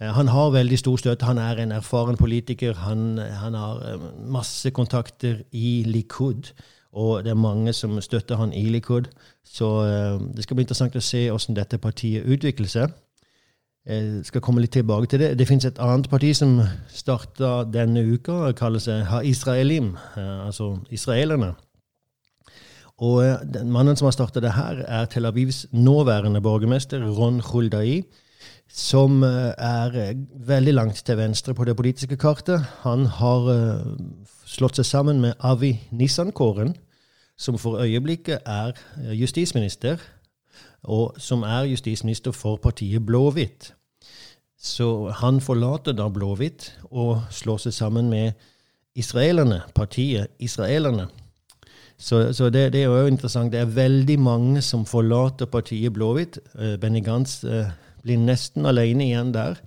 Eh, 0.00 0.10
han 0.10 0.28
har 0.28 0.50
veldig 0.50 0.78
stor 0.78 0.98
støtte. 0.98 1.28
Han 1.28 1.38
er 1.38 1.62
en 1.62 1.72
erfaren 1.72 2.18
politiker. 2.18 2.74
Han, 2.82 3.18
han 3.18 3.54
har 3.54 3.84
eh, 3.86 4.08
masse 4.26 4.70
kontakter 4.74 5.44
i 5.52 5.84
Likud. 5.86 6.50
Og 6.92 7.22
det 7.24 7.30
er 7.30 7.38
mange 7.38 7.72
som 7.72 7.94
støtter 8.02 8.36
han 8.42 8.52
i 8.52 8.64
Likud. 8.74 9.06
Så 9.46 9.70
eh, 9.86 10.18
det 10.34 10.42
skal 10.42 10.58
bli 10.58 10.66
interessant 10.66 10.98
å 10.98 11.06
se 11.12 11.28
hvordan 11.30 11.62
dette 11.62 11.78
partiet 11.78 12.26
utvikler 12.26 12.74
seg. 12.74 13.00
Jeg 13.86 14.26
skal 14.26 14.42
komme 14.42 14.62
litt 14.62 14.74
tilbake 14.74 15.06
til 15.06 15.22
det. 15.22 15.36
Det 15.38 15.46
finnes 15.46 15.64
et 15.70 15.78
annet 15.82 16.10
parti 16.10 16.34
som 16.34 16.58
starta 16.90 17.62
denne 17.70 18.02
uka, 18.02 18.52
kaller 18.58 18.82
seg 18.82 19.06
Ha-Israelim, 19.10 19.96
altså 20.16 20.76
israelerne. 20.90 21.54
Og 23.02 23.22
eh, 23.24 23.40
den 23.54 23.72
mannen 23.74 23.98
som 23.98 24.06
har 24.06 24.14
starta 24.14 24.42
det 24.42 24.54
her, 24.54 24.84
er 24.86 25.08
Tel 25.10 25.26
Avivs 25.26 25.66
nåværende 25.72 26.42
borgermester, 26.42 27.02
Ron 27.02 27.40
Huldai, 27.40 28.02
som 28.70 29.22
eh, 29.26 29.50
er 29.58 29.98
eh, 29.98 30.14
veldig 30.46 30.74
langt 30.74 31.02
til 31.06 31.18
venstre 31.18 31.54
på 31.54 31.66
det 31.66 31.76
politiske 31.76 32.16
kartet. 32.16 32.62
Han 32.86 33.06
har 33.18 33.50
slått 34.46 34.78
seg 34.78 34.86
sammen 34.86 35.22
med 35.24 35.34
Avi 35.40 35.74
Nissan-kåren, 35.90 36.76
som 37.36 37.58
for 37.58 37.82
øyeblikket 37.82 38.44
er 38.46 38.76
justisminister, 39.18 39.98
og 40.82 41.16
som 41.18 41.42
er 41.46 41.70
justisminister 41.70 42.34
for 42.34 42.58
partiet 42.62 43.02
Blåhvitt. 43.06 43.72
Så 44.62 45.10
han 45.18 45.40
forlater 45.42 45.94
da 45.96 46.06
Blåhvitt 46.10 46.68
og 46.90 47.24
slår 47.34 47.64
seg 47.64 47.74
sammen 47.74 48.10
med 48.10 48.38
israelerne, 48.94 49.62
partiet 49.74 50.30
Israelerne. 50.38 51.08
Så, 52.02 52.32
så 52.32 52.50
det, 52.50 52.72
det, 52.72 52.82
er 52.82 52.88
jo 52.90 53.06
interessant. 53.06 53.52
Det 53.52 53.60
er 53.60 53.74
veldig 53.76 54.18
mange 54.18 54.62
som 54.62 54.82
forlater 54.86 55.46
partiet 55.46 55.92
Blåhvitt. 55.94 56.38
Uh, 56.58 56.74
Benny 56.80 57.00
Gantz 57.00 57.44
uh, 57.44 57.70
blir 58.02 58.18
nesten 58.18 58.66
alene 58.66 59.06
igjen 59.06 59.30
der. 59.34 59.60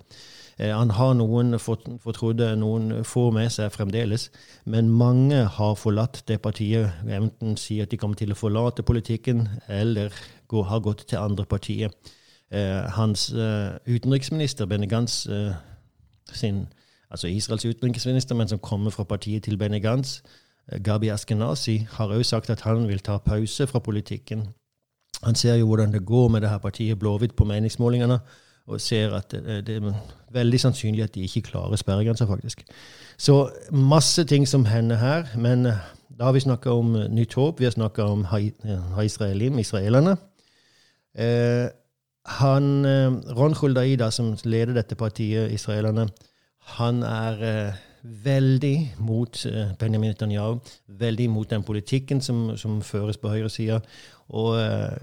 Uh, 0.60 0.68
han 0.68 0.92
har 0.98 1.14
noen 1.16 1.56
fortrodde, 1.58 2.50
noen 2.60 3.04
får 3.08 3.32
med 3.32 3.48
seg 3.56 3.72
fremdeles, 3.72 4.28
men 4.68 4.92
mange 4.92 5.46
har 5.56 5.74
forlatt 5.80 6.26
det 6.28 6.42
partiet. 6.44 6.92
Enten 7.08 7.56
sier 7.56 7.88
at 7.88 7.94
de 7.94 8.02
kommer 8.02 8.20
til 8.20 8.36
å 8.36 8.38
forlate 8.38 8.84
politikken, 8.84 9.46
eller 9.72 10.12
går, 10.52 10.68
har 10.68 10.84
gått 10.84 11.06
til 11.08 11.24
andre 11.24 11.48
partier. 11.48 11.90
hans 12.94 13.32
utenriksminister, 13.86 14.66
Benny 14.66 14.86
Gantz, 14.86 15.26
sin, 16.32 16.66
altså 17.10 17.26
Israels 17.26 17.64
utenriksminister, 17.64 18.34
men 18.34 18.48
som 18.48 18.58
kommer 18.58 18.90
fra 18.90 19.04
partiet 19.04 19.42
til 19.42 19.58
Benny 19.58 19.80
Gantz, 19.80 20.20
Gabi 20.82 21.08
Askenazi 21.08 21.86
har 21.90 22.10
òg 22.10 22.24
sagt 22.26 22.50
at 22.50 22.64
han 22.66 22.88
vil 22.88 22.98
ta 22.98 23.18
pause 23.18 23.66
fra 23.66 23.78
politikken. 23.78 24.48
Han 25.22 25.34
ser 25.34 25.54
jo 25.60 25.66
hvordan 25.66 25.92
det 25.92 26.06
går 26.06 26.28
med 26.28 26.42
det 26.42 26.50
her 26.50 26.58
partiet 26.58 26.98
Blåhvitt 26.98 27.36
på 27.36 27.44
meningsmålingene, 27.44 28.18
og 28.66 28.80
ser 28.80 29.14
at 29.14 29.30
det, 29.30 29.76
er 29.76 29.92
veldig 30.34 30.60
sannsynlig 30.60 31.04
at 31.04 31.14
de 31.14 31.22
ikke 31.22 31.40
klarer 31.52 31.78
sperregrensa, 31.78 32.26
faktisk. 32.26 32.64
Så 33.18 33.50
masse 33.70 34.24
ting 34.24 34.48
som 34.48 34.64
hender 34.64 34.96
her. 34.96 35.30
Men 35.38 35.64
da 36.18 36.24
har 36.24 36.32
vi 36.32 36.40
snakka 36.40 36.70
om 36.70 36.96
Nytt 37.10 37.34
Håp, 37.34 37.60
vi 37.60 37.64
har 37.64 37.70
snakka 37.76 38.02
om 38.02 38.24
Ha-Israelim, 38.24 39.58
israelerne. 39.58 40.16
Eh, 41.14 41.68
han, 42.26 42.84
eh, 42.84 43.12
Ron 43.38 43.54
Khuldaida, 43.54 44.10
som 44.10 44.36
leder 44.44 44.74
dette 44.74 44.94
partiet, 44.94 45.52
israelerne, 45.52 46.08
han 46.76 47.02
er 47.02 47.42
eh, 47.42 47.74
veldig 48.24 48.94
mot 48.98 49.46
eh, 49.46 49.74
Benjamin 49.78 50.10
Netanyahu. 50.10 50.58
Veldig 50.88 51.30
mot 51.30 51.50
den 51.50 51.62
politikken 51.62 52.20
som, 52.20 52.56
som 52.56 52.82
føres 52.82 53.16
på 53.16 53.28
høyresida. 53.28 53.80
Og 54.28 54.58
eh, 54.60 54.96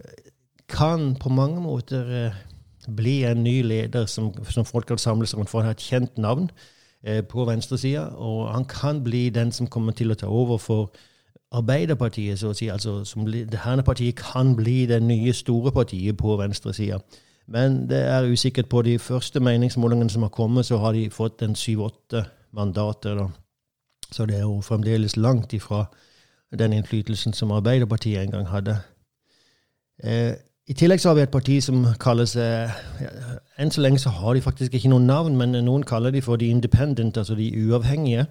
kan 0.67 1.15
på 1.19 1.29
mange 1.29 1.61
måter 1.61 2.25
eh, 2.25 2.41
bli 2.87 3.23
en 3.23 3.43
ny 3.43 3.61
leder 3.61 4.05
som, 4.05 4.33
som 4.49 4.65
folk 4.65 4.85
kan 4.85 4.97
samles 4.97 5.37
rundt 5.37 5.49
for 5.49 5.61
han 5.61 5.71
har 5.71 5.77
et 5.77 5.89
kjent 5.89 6.17
navn 6.17 6.49
på 7.29 7.43
venstresida. 7.45 8.05
Og 8.15 8.53
han 8.53 8.65
kan 8.65 9.03
bli 9.03 9.29
den 9.29 9.51
som 9.51 9.67
kommer 9.67 9.91
til 9.91 10.11
å 10.11 10.15
ta 10.15 10.27
over 10.27 10.57
for 10.57 10.93
Arbeiderpartiet, 11.53 12.39
så 12.39 12.49
å 12.49 12.55
si. 12.57 12.69
Altså, 12.71 13.03
som, 13.05 13.27
herne 13.27 13.83
partiet 13.85 14.15
kan 14.17 14.55
bli 14.55 14.85
det 14.89 15.01
nye 15.03 15.33
store 15.35 15.71
partiet 15.71 16.17
på 16.17 16.37
venstresida. 16.39 17.01
Men 17.47 17.83
det 17.89 17.99
er 18.07 18.29
usikkert. 18.31 18.69
På 18.71 18.81
de 18.81 18.95
første 18.99 19.39
meningsmålingene 19.39 20.09
som 20.09 20.23
har 20.23 20.31
kommet, 20.33 20.65
så 20.65 20.79
har 20.81 20.95
de 20.95 21.09
fått 21.11 21.43
en 21.43 21.55
syv-åtte 21.55 22.23
mandater. 22.53 23.17
Da. 23.17 23.27
Så 24.11 24.25
det 24.29 24.37
er 24.37 24.47
jo 24.47 24.61
fremdeles 24.61 25.17
langt 25.17 25.53
ifra 25.53 25.85
den 26.53 26.73
innflytelsen 26.73 27.33
som 27.33 27.51
Arbeiderpartiet 27.51 28.21
en 28.21 28.31
gang 28.31 28.49
hadde. 28.49 28.77
Eh, 30.03 30.33
I 30.67 30.73
tillegg 30.73 31.01
så 31.01 31.09
har 31.09 31.17
vi 31.17 31.23
et 31.25 31.33
parti 31.33 31.57
som 31.61 31.81
kaller 31.99 32.25
seg 32.29 32.71
ja, 33.01 33.09
Enn 33.59 33.69
så 33.71 33.81
lenge 33.83 33.99
så 33.99 34.09
har 34.09 34.33
de 34.33 34.41
faktisk 34.41 34.73
ikke 34.73 34.89
noe 34.89 35.03
navn, 35.03 35.35
men 35.37 35.53
noen 35.65 35.83
kaller 35.85 36.13
de 36.13 36.21
for 36.25 36.39
de 36.41 36.47
independent, 36.49 37.17
altså 37.17 37.35
de 37.37 37.51
uavhengige. 37.67 38.25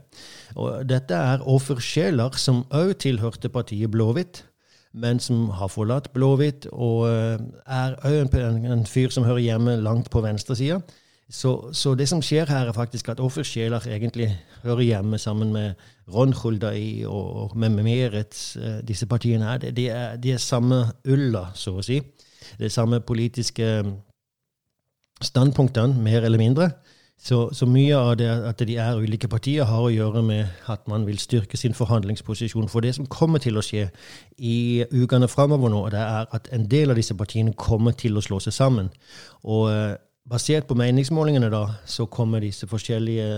Og 0.57 0.89
dette 0.89 1.15
er 1.15 1.45
offersjeler 1.47 2.39
som 2.39 2.65
òg 2.75 2.97
tilhørte 3.05 3.53
partiet 3.53 3.91
Blåhvitt 3.91 4.43
men 4.93 5.21
som 5.21 5.47
har 5.57 5.71
forlatt 5.73 6.11
Blåhvitt, 6.13 6.67
og 6.73 7.07
eh, 7.09 7.39
er 7.67 7.95
òg 8.05 8.35
en, 8.37 8.67
en, 8.75 8.85
fyr 8.87 9.13
som 9.13 9.25
hører 9.25 9.45
hjemme 9.45 9.77
langt 9.81 10.11
på 10.13 10.21
venstresida. 10.25 10.83
Så, 11.33 11.73
så 11.73 11.95
det 11.97 12.05
som 12.11 12.21
skjer 12.21 12.51
her, 12.51 12.69
er 12.69 12.77
faktisk 12.77 13.09
at 13.09 13.21
offersjeler 13.21 13.87
egentlig 13.89 14.29
hører 14.63 14.83
hjemme 14.85 15.19
sammen 15.19 15.53
med 15.53 15.75
Ron 16.13 16.35
Huldai 16.37 17.05
og 17.09 17.57
med 17.57 17.71
Meret, 17.71 18.37
Eh, 18.57 18.89
disse 18.89 19.07
partiene 19.07 19.45
her, 19.45 19.59
de 19.59 19.89
er, 19.89 20.17
de 20.17 20.33
er 20.33 20.37
samme 20.39 20.85
ulla, 21.09 21.47
så 21.55 21.79
å 21.79 21.83
si. 21.83 22.01
Det 22.59 22.69
er 22.69 22.75
samme 22.75 23.01
politiske 23.01 23.85
standpunktene, 25.23 26.03
mer 26.03 26.21
eller 26.21 26.39
mindre. 26.39 26.71
Så, 27.23 27.55
så, 27.55 27.67
mye 27.67 27.97
av 27.97 28.17
det 28.19 28.29
at 28.29 28.59
de 28.67 28.77
er 28.77 28.99
ulike 28.99 29.29
partier, 29.29 29.65
har 29.65 29.81
å 29.81 29.93
gjøre 29.93 30.23
med 30.27 30.69
at 30.69 30.89
man 30.91 31.07
vil 31.07 31.19
styrke 31.23 31.57
sin 31.57 31.75
forhandlingsposisjon. 31.75 32.69
For 32.69 32.83
det 32.83 32.97
som 32.97 33.07
kommer 33.07 33.39
til 33.39 33.57
å 33.57 33.63
skje 33.63 33.89
i 34.39 34.85
ukene 34.91 35.29
framover 35.31 35.71
nå, 35.71 35.85
det 35.95 36.03
er 36.03 36.27
at 36.35 36.49
en 36.53 36.67
del 36.69 36.91
av 36.91 36.99
disse 36.99 37.15
partiene 37.15 37.55
kommer 37.55 37.95
til 37.97 38.19
å 38.19 38.25
slå 38.27 38.41
seg 38.43 38.57
sammen. 38.59 38.91
Og 39.45 39.71
eh, 39.71 39.95
basert 40.29 40.69
på 40.69 40.77
meningsmålingene 40.79 41.51
da, 41.53 41.67
så 41.87 42.07
kommer 42.07 42.41
disse 42.41 42.67
forskjellige 42.71 43.29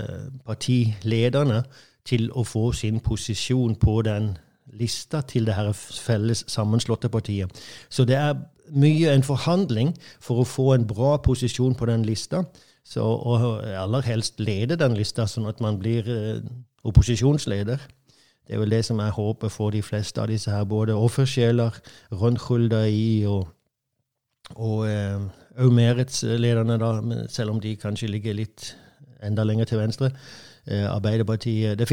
partilederne 0.44 1.62
til 2.04 2.28
å 2.36 2.44
få 2.44 2.70
sin 2.76 3.00
posisjon 3.00 3.76
på 3.80 4.02
den 4.04 4.34
lista 4.74 5.20
til 5.28 5.46
det 5.48 5.56
her 5.56 5.72
felles 5.72 6.44
sammenslåtte 6.50 7.08
partiet. 7.08 7.50
Så 7.88 8.04
det 8.04 8.16
er 8.16 8.36
mye 8.72 9.12
en 9.12 9.24
forhandling 9.24 9.92
for 10.20 10.42
å 10.42 10.48
få 10.48 10.72
en 10.74 10.86
bra 10.88 11.16
posisjon 11.24 11.76
på 11.76 11.88
den 11.88 12.04
lista. 12.04 12.44
Så, 12.84 13.00
og 13.00 13.64
aller 13.64 14.04
helst 14.04 14.40
lede 14.40 14.76
den 14.76 14.96
lista, 14.96 15.24
sånn 15.28 15.48
at 15.48 15.60
man 15.64 15.78
blir 15.80 16.08
eh, 16.10 16.42
opposisjonsleder. 16.84 17.80
Det 18.44 18.56
er 18.56 18.60
vel 18.60 18.74
det 18.74 18.82
som 18.84 19.00
er 19.00 19.14
håpet 19.16 19.52
for 19.52 19.72
de 19.72 19.80
fleste 19.82 20.20
av 20.20 20.28
disse 20.28 20.52
her, 20.52 20.66
både 20.68 20.92
offersjeler, 20.92 21.72
Ron 22.12 22.36
i 22.90 23.24
og, 23.24 23.48
og 24.56 24.84
eh, 24.88 25.24
Meretz-lederne, 25.58 26.78
da, 26.78 27.26
selv 27.30 27.50
om 27.50 27.60
de 27.60 27.76
kanskje 27.76 28.10
ligger 28.10 28.34
litt 28.34 28.72
enda 29.22 29.44
lenger 29.44 29.64
til 29.64 29.78
venstre. 29.78 30.10
Eh, 30.66 30.86
Arbeiderpartiet 30.88 31.78
Det 31.78 31.88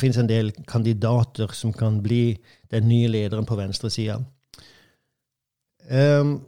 fins 0.00 0.18
en 0.18 0.28
del 0.28 0.52
kandidater 0.68 1.52
som 1.52 1.72
kan 1.72 2.02
bli 2.02 2.38
den 2.70 2.88
nye 2.88 3.08
lederen 3.08 3.44
på 3.44 3.56
venstresida. 3.56 4.18
Um, 5.90 6.40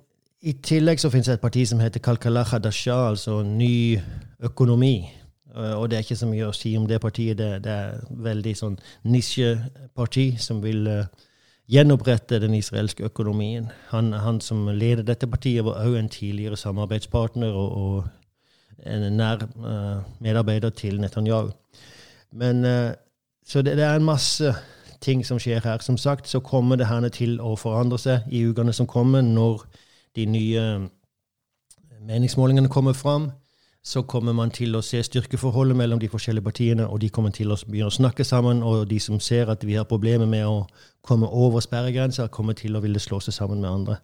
i 0.42 0.52
tillegg 0.52 1.00
så 1.00 1.10
finnes 1.10 1.26
det 1.26 1.34
et 1.34 1.40
parti 1.40 1.66
som 1.68 1.80
heter 1.80 2.00
Kalkalacha 2.00 2.58
Dasha, 2.58 3.08
altså 3.10 3.42
Ny 3.42 4.00
økonomi. 4.40 5.12
Uh, 5.56 5.76
og 5.80 5.90
det 5.90 5.96
er 5.96 6.04
ikke 6.04 6.16
så 6.16 6.26
mye 6.26 6.48
å 6.48 6.56
si 6.56 6.76
om 6.76 6.86
det 6.86 7.00
partiet. 7.00 7.38
Det, 7.38 7.62
det 7.64 7.72
er 7.72 8.00
veldig 8.10 8.54
sånn 8.56 8.78
nisjeparti 9.04 10.30
som 10.40 10.62
vil 10.64 10.88
uh, 10.88 11.26
gjenopprette 11.68 12.40
den 12.40 12.54
israelske 12.54 13.04
økonomien. 13.04 13.70
Han, 13.90 14.12
han, 14.12 14.40
som 14.40 14.68
leder 14.68 15.02
dette 15.02 15.26
partiet, 15.26 15.64
var 15.64 15.82
òg 15.82 15.98
en 15.98 16.08
tidligere 16.08 16.56
samarbeidspartner 16.56 17.52
og, 17.52 17.72
og 17.72 18.86
en 18.86 19.08
nær 19.16 19.42
uh, 19.56 20.04
medarbeider 20.20 20.70
til 20.70 21.00
Netanyahu. 21.00 21.50
Men 22.32 22.64
uh, 22.64 22.92
Så 23.46 23.62
det, 23.62 23.76
det, 23.76 23.84
er 23.84 23.94
en 23.94 24.04
masse 24.04 24.54
ting 25.00 25.26
som 25.26 25.38
skjer 25.38 25.60
her. 25.62 25.78
Som 25.78 25.96
sagt 25.96 26.28
så 26.28 26.40
kommer 26.40 26.76
det 26.76 26.86
her 26.86 27.08
til 27.08 27.40
å 27.40 27.54
forandre 27.56 27.98
seg 27.98 28.26
i 28.30 28.42
ukene 28.48 28.72
som 28.72 28.86
kommer, 28.86 29.22
når 29.22 29.62
de 30.16 30.26
nye 30.26 30.64
meningsmålingene 32.06 32.68
kommer 32.68 32.92
fram, 32.92 33.30
så 33.86 34.02
kommer 34.02 34.34
man 34.34 34.50
til 34.50 34.74
å 34.74 34.82
se 34.82 34.98
styrkeforholdet 35.06 35.76
mellom 35.78 36.00
de 36.02 36.08
forskjellige 36.10 36.44
partiene, 36.44 36.88
og 36.90 36.98
de 37.00 37.10
kommer 37.14 37.30
til 37.30 37.52
å 37.54 37.58
begynne 37.68 37.92
å 37.92 37.94
snakke 37.94 38.24
sammen. 38.26 38.64
Og 38.66 38.88
de 38.90 38.98
som 39.00 39.20
ser 39.22 39.46
at 39.52 39.62
vi 39.62 39.76
har 39.78 39.86
problemer 39.86 40.26
med 40.26 40.42
å 40.42 40.64
komme 41.06 41.28
over 41.30 41.62
sperregrensa, 41.62 42.26
kommer 42.26 42.58
til 42.58 42.74
å 42.74 42.82
ville 42.82 42.98
slå 42.98 43.20
seg 43.22 43.36
sammen 43.36 43.62
med 43.62 43.70
andre. 43.70 43.96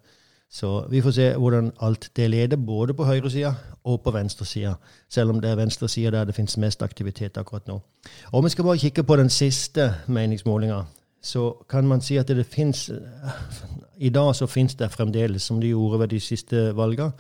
Så 0.52 0.70
vi 0.92 1.02
får 1.02 1.16
se 1.16 1.28
hvordan 1.34 1.72
alt 1.82 2.10
det 2.16 2.30
leder, 2.30 2.62
både 2.62 2.94
på 2.94 3.08
høyresida 3.08 3.54
og 3.82 4.00
på 4.04 4.14
venstresida. 4.14 4.76
Selv 5.10 5.34
om 5.34 5.42
det 5.42 5.50
er 5.50 5.58
venstresida 5.58 6.14
der 6.14 6.30
det 6.30 6.38
finnes 6.38 6.58
mest 6.62 6.82
aktivitet 6.86 7.40
akkurat 7.40 7.66
nå. 7.66 7.80
Og 8.32 8.44
vi 8.44 8.54
skal 8.54 8.68
bare 8.68 8.78
kikke 8.78 9.02
på 9.02 9.18
den 9.18 9.30
siste 9.34 9.94
meningsmålinga 10.06 10.84
så 11.22 11.52
kan 11.70 11.86
man 11.86 12.00
si 12.02 12.16
at 12.18 12.28
det 12.28 12.46
fins 12.46 12.90
I 13.98 14.08
dag 14.10 14.34
så 14.34 14.46
finnes 14.46 14.74
det 14.74 14.90
fremdeles, 14.90 15.42
som 15.42 15.60
de 15.60 15.68
gjorde 15.68 15.98
ved 16.00 16.08
de 16.08 16.20
siste 16.20 16.76
valgene, 16.76 17.12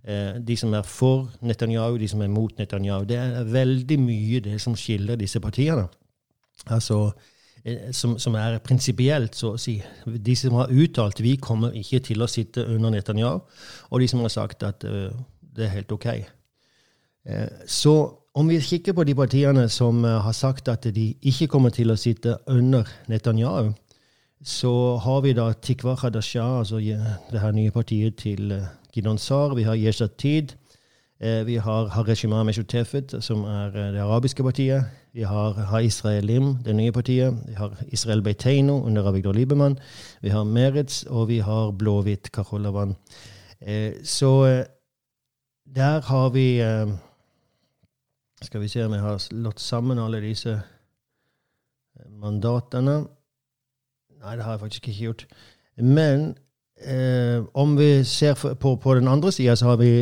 de 0.00 0.54
som 0.56 0.72
er 0.74 0.82
for 0.88 1.28
Netanyahu, 1.44 1.98
de 2.00 2.08
som 2.08 2.22
er 2.24 2.30
mot 2.32 2.52
Netanyahu. 2.58 3.04
Det 3.04 3.16
er 3.20 3.44
veldig 3.44 3.98
mye 4.00 4.40
det 4.40 4.60
som 4.62 4.76
skiller 4.76 5.18
disse 5.20 5.40
partiene. 5.40 5.84
Altså, 6.66 7.10
eh, 7.64 7.92
som, 7.92 8.18
som 8.18 8.34
er 8.34 8.58
prinsipielt, 8.58 9.36
så 9.36 9.54
å 9.54 9.60
si. 9.60 9.78
De 10.06 10.36
som 10.36 10.58
har 10.60 10.72
uttalt 10.72 11.22
vi 11.24 11.36
kommer 11.40 11.76
ikke 11.76 12.02
til 12.10 12.22
å 12.22 12.30
sitte 12.30 12.66
under 12.66 12.92
Netanyahu, 12.94 13.40
og 13.90 14.00
de 14.00 14.08
som 14.08 14.24
har 14.24 14.32
sagt 14.32 14.62
at 14.66 14.84
uh, 14.84 15.10
det 15.40 15.66
er 15.66 15.76
helt 15.76 15.92
OK. 15.92 16.08
Uh, 17.28 17.48
så 17.66 17.94
om 18.34 18.48
vi 18.48 18.60
kikker 18.62 18.94
på 18.94 19.04
de 19.04 19.14
partiene 19.18 19.64
som 19.68 20.04
eh, 20.04 20.20
har 20.22 20.32
sagt 20.32 20.68
at 20.70 20.84
de 20.94 21.08
ikke 21.26 21.48
kommer 21.50 21.72
til 21.74 21.90
å 21.90 21.98
sitte 21.98 22.36
under 22.46 22.86
Netanyahu, 23.10 23.72
så 24.44 24.96
har 24.96 25.20
vi 25.20 25.32
da 25.32 25.52
Tikva 25.52 25.94
Khadasha, 25.94 26.58
altså 26.58 26.78
det 27.30 27.40
her 27.40 27.50
nye 27.52 27.70
partiet 27.70 28.16
til 28.16 28.52
eh, 28.52 28.68
Gidon 28.92 29.18
Sar. 29.18 29.54
Vi 29.54 29.62
har 29.62 29.76
Yeshatid. 29.76 30.54
Eh, 31.20 31.46
vi 31.46 31.56
har 31.56 31.88
Hareshima 31.88 32.42
Meshutefet, 32.42 33.14
som 33.20 33.44
er 33.44 33.70
det 33.70 34.00
arabiske 34.00 34.42
partiet. 34.42 34.84
Vi 35.12 35.22
har, 35.22 35.52
Ha-Israelim, 35.52 36.56
det 36.64 36.76
nye 36.76 36.92
partiet. 36.92 37.36
Vi 37.48 37.54
har 37.54 37.76
Israel 37.88 38.22
Beiteino 38.22 38.82
under 38.86 39.08
Avigdor 39.08 39.32
Liebermann. 39.32 39.78
Vi 40.22 40.28
har 40.28 40.44
Meretz, 40.44 41.02
og 41.02 41.28
vi 41.28 41.38
har 41.38 41.70
Blåhvitt 41.70 42.32
Kaholavan. 42.32 42.94
Så 44.04 44.64
der 45.66 46.00
har 46.00 46.28
vi 46.28 46.60
skal 48.42 48.60
vi 48.60 48.68
se 48.72 48.84
om 48.84 48.94
jeg 48.96 49.04
har 49.04 49.18
slått 49.20 49.60
sammen 49.60 50.00
alle 50.00 50.20
disse 50.24 50.54
eh, 50.56 52.06
mandatene. 52.08 53.02
Nei, 54.20 54.36
det 54.36 54.44
har 54.44 54.52
jeg 54.52 54.60
faktisk 54.60 54.88
ikke 54.88 55.04
gjort. 55.04 55.26
Men 55.76 56.34
eh, 56.84 57.40
om 57.54 57.78
vi 57.78 58.04
ser 58.04 58.34
på, 58.60 58.74
på 58.76 58.94
den 58.94 59.08
andre 59.08 59.32
sida, 59.32 59.56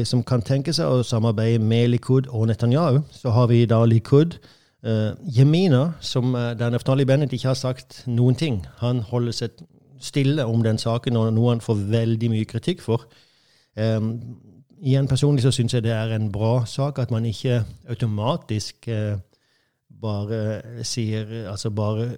som 0.04 0.22
kan 0.26 0.42
tenke 0.42 0.72
seg 0.74 0.90
å 0.90 1.04
samarbeide 1.07 1.62
med 1.62 1.88
Likud 1.92 2.26
og 2.28 2.48
Netanyahu, 2.50 3.00
så 3.14 3.31
har 3.31 3.46
vi 3.46 3.64
da 3.66 3.85
Likud. 3.85 4.38
Eh, 4.83 5.12
Jemina, 5.38 5.92
som 6.00 6.35
eh, 6.35 6.54
der 6.59 6.70
Neftali 6.70 7.04
Bennett 7.04 7.33
ikke 7.33 7.52
har 7.52 7.59
sagt 7.59 8.02
noen 8.07 8.35
ting. 8.35 8.61
Han 8.83 9.00
holder 9.07 9.33
seg 9.33 9.64
stille 10.00 10.44
om 10.46 10.62
den 10.62 10.78
saken, 10.78 11.16
og 11.16 11.33
noe 11.35 11.54
han 11.54 11.62
får 11.62 11.81
veldig 11.90 12.31
mye 12.35 12.46
kritikk 12.46 12.83
for. 12.83 13.07
Eh, 13.78 14.02
igjen 14.83 15.09
personlig 15.11 15.42
så 15.46 15.54
syns 15.54 15.74
jeg 15.74 15.87
det 15.87 15.94
er 15.94 16.14
en 16.14 16.31
bra 16.33 16.64
sak 16.66 16.98
at 16.98 17.11
man 17.14 17.26
ikke 17.26 17.62
automatisk 17.90 18.88
eh, 18.90 19.18
bare 20.00 20.84
sier 20.87 21.30
Altså 21.50 21.70
bare 21.74 22.08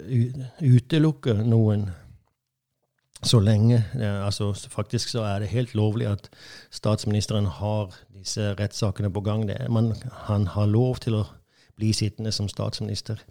utelukker 0.61 1.43
noen 1.43 1.89
så 3.21 3.39
lenge 3.39 3.83
altså 4.01 4.51
Faktisk 4.69 5.09
så 5.09 5.25
er 5.29 5.39
det 5.39 5.51
helt 5.51 5.75
lovlig 5.77 6.07
at 6.09 6.29
statsministeren 6.73 7.45
har 7.45 7.93
disse 8.21 8.53
rettssakene 8.59 9.11
på 9.13 9.21
gang. 9.21 9.47
Det, 9.47 9.57
man, 9.69 9.93
han 10.27 10.47
har 10.47 10.65
lov 10.65 11.01
til 11.01 11.19
å 11.19 11.25
bli 11.77 11.93
sittende 11.93 12.31
som 12.31 12.49
statsminister. 12.49 13.21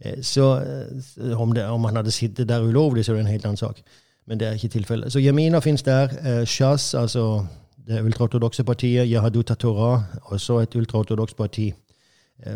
Eh, 0.00 0.22
så 0.22 0.48
eh, 0.60 1.40
om, 1.40 1.54
det, 1.56 1.64
om 1.64 1.84
han 1.84 1.96
hadde 1.96 2.12
sittet 2.12 2.48
der 2.48 2.64
ulovlig, 2.64 3.04
så 3.04 3.12
er 3.12 3.16
det 3.16 3.24
en 3.26 3.32
helt 3.32 3.46
annen 3.48 3.60
sak. 3.60 3.80
Men 4.26 4.40
det 4.40 4.48
er 4.48 4.58
ikke 4.58 4.74
tilfellet. 4.76 5.12
Så 5.12 5.22
Jemina 5.22 5.60
finnes 5.64 5.82
der. 5.86 6.12
Shaz, 6.44 6.50
Shas, 6.50 6.94
altså 6.94 7.46
det 7.86 8.02
ultraortodokse 8.02 8.64
partiet, 8.64 9.10
Jahadut 9.10 9.52
Torah, 9.58 10.02
også 10.22 10.58
et 10.58 10.74
ultraortodoks 10.74 11.34
parti, 11.34 11.72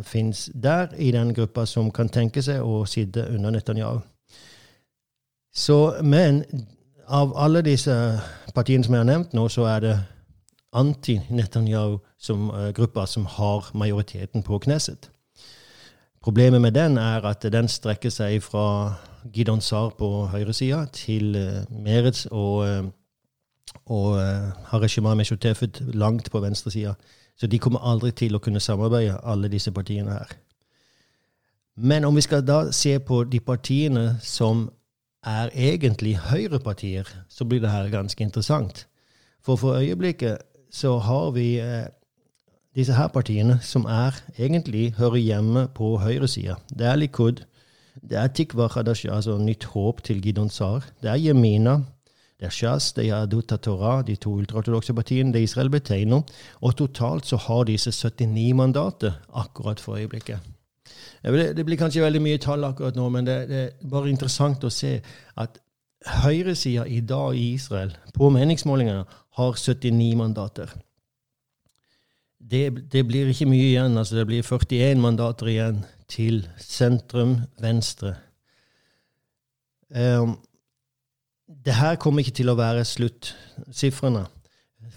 finnes 0.05 0.51
der 0.55 0.93
i 0.99 1.11
den 1.11 1.35
gruppa 1.35 1.65
som 1.67 1.91
kan 1.91 2.09
tenke 2.13 2.43
seg 2.43 2.63
å 2.63 2.85
sitte 2.87 3.25
under 3.33 3.51
Netanyahu. 3.51 4.01
Så, 5.55 5.95
men 6.03 6.45
av 7.09 7.33
alle 7.37 7.63
disse 7.67 8.21
partiene 8.55 8.85
som 8.85 8.95
jeg 8.95 9.01
har 9.03 9.09
nevnt 9.09 9.33
nå, 9.35 9.49
så 9.49 9.63
er 9.71 9.81
det 9.85 9.99
anti-Netanyahu-gruppa 10.77 13.07
som 13.07 13.27
har 13.27 13.71
majoriteten 13.75 14.43
på 14.47 14.59
Knesset. 14.59 15.11
Problemet 16.23 16.61
med 16.61 16.73
den 16.77 16.99
er 16.99 17.27
at 17.27 17.53
den 17.53 17.69
strekker 17.69 18.11
seg 18.13 18.43
fra 18.45 18.95
Gidon 19.33 19.61
Sar 19.61 19.91
på 19.99 20.27
høyresida 20.33 20.87
til 20.93 21.37
uh, 21.37 21.65
Meretz 21.73 22.27
og, 22.31 22.69
uh, 22.69 22.85
og 23.87 24.13
uh, 24.21 24.51
Hareshima 24.71 25.15
Meshotefet 25.15 25.81
langt 25.95 26.31
på 26.31 26.41
venstresida. 26.41 26.95
Så 27.41 27.47
de 27.47 27.59
kommer 27.59 27.81
aldri 27.89 28.11
til 28.13 28.37
å 28.37 28.43
kunne 28.45 28.61
samarbeide, 28.61 29.17
alle 29.25 29.49
disse 29.49 29.73
partiene 29.73 30.13
her. 30.13 30.35
Men 31.77 32.05
om 32.05 32.15
vi 32.15 32.21
skal 32.21 32.45
da 32.45 32.67
se 32.77 32.99
på 32.99 33.23
de 33.25 33.41
partiene 33.41 34.19
som 34.21 34.67
er 35.25 35.49
egentlig 35.55 36.19
høyrepartier, 36.29 37.09
så 37.29 37.45
blir 37.49 37.63
det 37.63 37.73
her 37.73 37.89
ganske 37.89 38.25
interessant. 38.25 38.87
For 39.41 39.57
for 39.57 39.81
øyeblikket 39.81 40.45
så 40.71 40.99
har 40.99 41.31
vi 41.31 41.55
eh, 41.61 41.89
disse 42.77 42.93
her 42.93 43.09
partiene 43.09 43.59
som 43.63 43.87
er 43.89 44.21
egentlig 44.39 44.95
hører 44.99 45.17
hjemme 45.17 45.69
på 45.75 45.97
høyresida. 45.99 46.59
Det 46.69 46.87
er 46.87 47.01
Likud, 47.01 47.41
det 48.03 48.19
er 48.19 48.29
Tikva 48.29 48.69
Khadashi, 48.69 49.09
altså 49.09 49.39
Nytt 49.39 49.65
håp 49.73 50.03
til 50.05 50.21
Gidon 50.23 50.51
Sar. 50.51 50.85
Det 51.03 51.11
er 51.11 51.19
Yemina, 51.19 51.81
det 52.41 52.63
er 52.65 52.79
de 52.97 53.13
Aduta 53.15 53.57
Torah, 53.57 54.07
de 54.07 54.17
to 54.17 54.31
ultraortodokse 54.31 54.95
partiene, 54.95 55.33
det 55.33 55.43
Israel 55.43 55.71
betegner. 55.71 56.23
Og 56.61 56.77
totalt 56.77 57.27
så 57.27 57.37
har 57.37 57.65
disse 57.65 57.93
79 57.93 58.55
mandater 58.55 59.13
akkurat 59.35 59.81
for 59.81 59.97
øyeblikket. 59.97 60.39
Det 61.23 61.65
blir 61.67 61.77
kanskje 61.77 62.03
veldig 62.03 62.23
mye 62.23 62.39
tall 62.39 62.65
akkurat 62.65 62.97
nå, 62.97 63.09
men 63.09 63.27
det, 63.27 63.35
er 63.51 63.69
bare 63.91 64.09
interessant 64.09 64.65
å 64.65 64.71
se 64.73 65.01
at 65.37 65.59
høyresida 66.25 66.87
i 66.89 67.01
dag 67.01 67.37
i 67.37 67.53
Israel, 67.55 67.93
på 68.15 68.31
meningsmålingene, 68.33 69.05
har 69.37 69.53
79 69.53 70.17
mandater. 70.17 70.73
Det, 72.51 72.91
det, 72.93 73.05
blir 73.07 73.29
ikke 73.29 73.47
mye 73.47 73.69
igjen. 73.69 73.99
altså 73.99 74.17
Det 74.17 74.27
blir 74.27 74.43
41 74.43 75.01
mandater 75.01 75.47
igjen 75.47 75.85
til 76.09 76.47
sentrum 76.59 77.37
venstre. 77.61 78.15
Um, 79.91 80.39
det 81.65 81.75
her 81.75 81.97
kommer 82.01 82.23
ikke 82.23 82.37
til 82.41 82.53
å 82.53 82.59
være 82.59 82.85
sluttsifrene. 82.87 84.27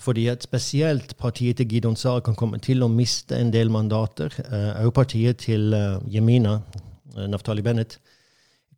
Fordi 0.03 0.27
at 0.31 0.43
spesielt 0.45 1.15
partiet 1.19 1.57
til 1.59 1.67
Gidon 1.67 1.97
Sar 1.99 2.21
kan 2.23 2.37
komme 2.39 2.59
til 2.63 2.83
å 2.83 2.91
miste 2.91 3.35
en 3.39 3.51
del 3.53 3.71
mandater. 3.71 4.31
Òg 4.79 4.91
uh, 4.91 4.95
partiet 4.95 5.41
til 5.43 5.75
Jemina, 6.11 6.59
uh, 7.17 7.25
Naftali 7.27 7.63
Bennett, 7.65 7.97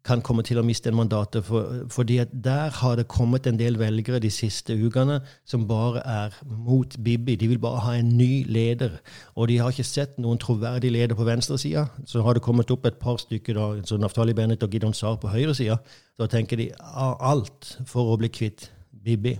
kan 0.06 0.22
komme 0.26 0.44
til 0.46 0.60
å 0.62 0.64
miste 0.66 0.92
en 0.92 0.98
mandatet. 1.00 1.46
For, 1.48 1.86
fordi 1.94 2.20
der 2.32 2.74
har 2.80 3.00
det 3.00 3.08
kommet 3.12 3.48
en 3.50 3.58
del 3.60 3.80
velgere 3.82 4.22
de 4.24 4.30
siste 4.34 4.76
ukene 4.78 5.20
som 5.50 5.66
bare 5.70 6.04
er 6.06 6.38
mot 6.46 6.98
Bibi. 7.04 7.38
De 7.42 7.50
vil 7.50 7.62
bare 7.62 7.82
ha 7.86 7.96
en 8.00 8.14
ny 8.18 8.44
leder. 8.48 9.00
Og 9.36 9.50
de 9.50 9.58
har 9.62 9.74
ikke 9.74 9.88
sett 9.88 10.20
noen 10.22 10.42
troverdig 10.42 10.94
leder 10.94 11.18
på 11.18 11.28
venstresida. 11.28 11.88
Så 12.06 12.24
har 12.26 12.38
det 12.38 12.46
kommet 12.46 12.72
opp 12.72 12.86
et 12.86 13.02
par 13.02 13.18
stykker, 13.22 13.58
da, 13.58 13.88
så 13.88 13.98
Naftali 14.02 14.36
Bennett 14.38 14.64
og 14.64 14.72
Gidon 14.72 14.94
Sar 14.94 15.18
på 15.22 15.34
høyresida. 15.34 15.80
Da 16.20 16.30
tenker 16.32 16.62
de 16.62 16.70
alt 16.86 17.76
for 17.90 18.14
å 18.14 18.20
bli 18.22 18.32
kvitt 18.32 18.70
Bibi. 19.06 19.38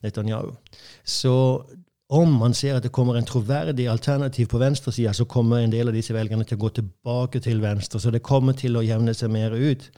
Netanyahu. 0.00 0.54
Så 1.04 1.34
om 2.08 2.36
man 2.38 2.54
ser 2.54 2.76
at 2.76 2.84
det 2.86 2.92
kommer 2.94 3.16
en 3.18 3.26
troverdig 3.26 3.88
alternativ 3.90 4.46
på 4.52 4.60
venstresida, 4.62 5.12
så 5.12 5.24
kommer 5.24 5.58
en 5.58 5.72
del 5.72 5.90
av 5.90 5.96
disse 5.96 6.14
velgerne 6.14 6.46
til 6.46 6.58
å 6.58 6.62
gå 6.66 6.70
tilbake 6.78 7.40
til 7.42 7.62
venstre. 7.62 8.00
Så 8.00 8.12
det 8.14 8.22
kommer 8.26 8.54
til 8.54 8.78
å 8.78 8.84
jevne 8.86 9.14
seg 9.14 9.32
mer 9.34 9.56
ut. 9.56 9.88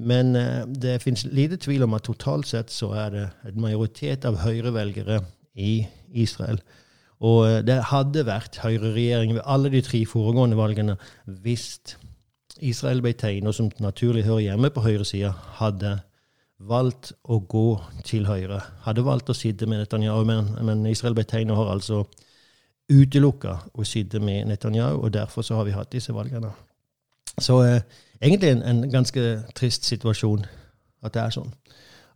Men 0.00 0.32
uh, 0.36 0.64
det 0.64 1.02
finnes 1.04 1.26
lite 1.28 1.58
tvil 1.60 1.84
om 1.84 1.96
at 1.98 2.06
totalt 2.08 2.48
sett 2.48 2.72
så 2.72 2.94
er 2.96 3.10
det 3.12 3.26
en 3.50 3.60
majoritet 3.60 4.24
av 4.24 4.40
høyrevelgere 4.40 5.20
i 5.60 5.82
Israel. 6.16 6.62
Og 7.20 7.42
uh, 7.44 7.58
det 7.66 7.82
hadde 7.90 8.24
vært 8.24 8.62
høyreregjering 8.64 9.36
ved 9.36 9.44
alle 9.44 9.72
de 9.74 9.84
tre 9.84 10.06
foregående 10.08 10.56
valgene 10.56 10.96
hvis 11.44 11.98
Israel 12.60 13.02
Beiteino, 13.04 13.52
som 13.52 13.68
naturlig 13.80 14.24
hører 14.24 14.46
hjemme 14.48 14.72
på 14.72 14.84
høyresida, 14.84 15.34
hadde 15.60 15.98
valgt 16.60 17.12
å 17.24 17.40
gå 17.48 17.68
til 18.04 18.26
høyre. 18.28 18.60
Hadde 18.84 19.04
valgt 19.06 19.30
å 19.32 19.36
sitte 19.36 19.66
med 19.66 19.80
Netanyahu, 19.80 20.24
men, 20.28 20.50
men 20.66 20.84
Israel 20.90 21.16
Beteino 21.16 21.56
har 21.56 21.72
altså 21.72 22.04
utelukka 22.90 23.56
å 23.78 23.86
sitte 23.86 24.20
med 24.20 24.48
Netanyahu, 24.50 25.00
og 25.00 25.14
derfor 25.14 25.46
så 25.46 25.56
har 25.56 25.68
vi 25.68 25.76
hatt 25.76 25.92
disse 25.92 26.12
valgene. 26.12 26.50
Så 27.40 27.60
eh, 27.64 27.80
egentlig 28.20 28.50
en, 28.50 28.62
en, 28.66 28.82
ganske 28.92 29.26
trist 29.56 29.86
situasjon 29.88 30.44
at 31.06 31.14
det 31.14 31.22
er 31.22 31.36
sånn. 31.38 31.52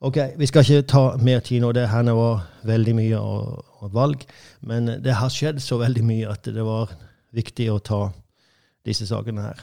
Ok, 0.05 0.19
Vi 0.37 0.47
skal 0.51 0.67
ikke 0.67 0.89
ta 0.91 1.05
mer 1.17 1.41
tid 1.41 1.63
nå. 1.63 1.71
Det 1.73 1.87
her 1.89 2.11
var 2.13 2.43
veldig 2.69 2.95
mye 2.99 3.21
og, 3.21 3.63
og 3.81 3.95
valg, 3.95 4.27
men 4.61 4.99
det 5.01 5.17
har 5.17 5.33
skjedd 5.33 5.63
så 5.65 5.79
veldig 5.81 6.05
mye 6.05 6.29
at 6.29 6.51
det 6.53 6.65
var 6.67 6.93
viktig 7.33 7.71
å 7.73 7.81
ta 7.81 8.03
disse 8.85 9.07
sakene 9.09 9.47
her. 9.47 9.63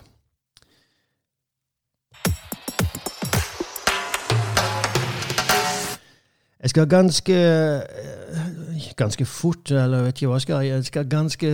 Jeg 6.61 6.69
skal 6.69 6.87
ganske 6.87 7.33
eh, 7.33 8.95
ganske 8.95 9.25
fort, 9.25 9.71
eller 9.71 9.97
jeg 9.97 10.05
vet 10.05 10.21
ikke 10.21 10.27
hva 10.27 10.35
jeg 10.35 10.41
skal 10.41 10.65
Jeg 10.65 10.85
skal 10.85 11.09
ganske 11.09 11.47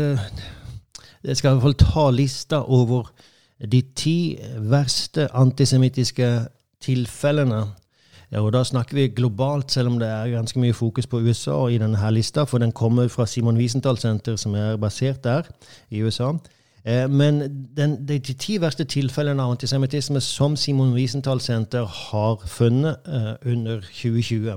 Jeg 1.24 1.38
skal 1.38 1.50
i 1.50 1.54
hvert 1.54 1.62
fall 1.62 1.80
ta 1.80 2.10
lista 2.12 2.62
over 2.62 3.12
de 3.72 3.82
ti 3.96 4.38
verste 4.60 5.28
antisemittiske 5.34 6.46
tilfellene. 6.82 7.64
Og 8.36 8.54
Da 8.54 8.64
snakker 8.64 8.96
vi 8.96 9.08
globalt, 9.08 9.72
selv 9.72 9.88
om 9.88 10.00
det 10.00 10.08
er 10.08 10.30
ganske 10.30 10.60
mye 10.60 10.74
fokus 10.74 11.08
på 11.08 11.18
USA 11.18 11.68
i 11.68 11.78
denne 11.78 11.98
her 11.98 12.10
lista, 12.10 12.44
for 12.44 12.58
den 12.58 12.72
kommer 12.72 13.08
fra 13.08 13.26
Simon 13.26 13.58
Wiesenthal 13.58 13.98
Senter, 13.98 14.36
som 14.36 14.56
er 14.56 14.78
basert 14.78 15.24
der 15.24 15.42
i 15.90 16.04
USA. 16.04 16.34
Eh, 16.86 17.10
men 17.10 17.68
den, 17.78 18.08
de, 18.08 18.20
ti 18.20 18.62
verste 18.62 18.84
tilfellene 18.84 19.44
av 19.44 19.52
antisemittisme 19.52 20.22
som 20.22 20.56
Simon 20.56 20.94
Wiesenthal 20.94 21.42
Senter 21.42 21.86
har 21.86 22.44
funnet 22.46 22.96
uh, 23.08 23.52
under 23.52 23.82
2020 23.82 24.56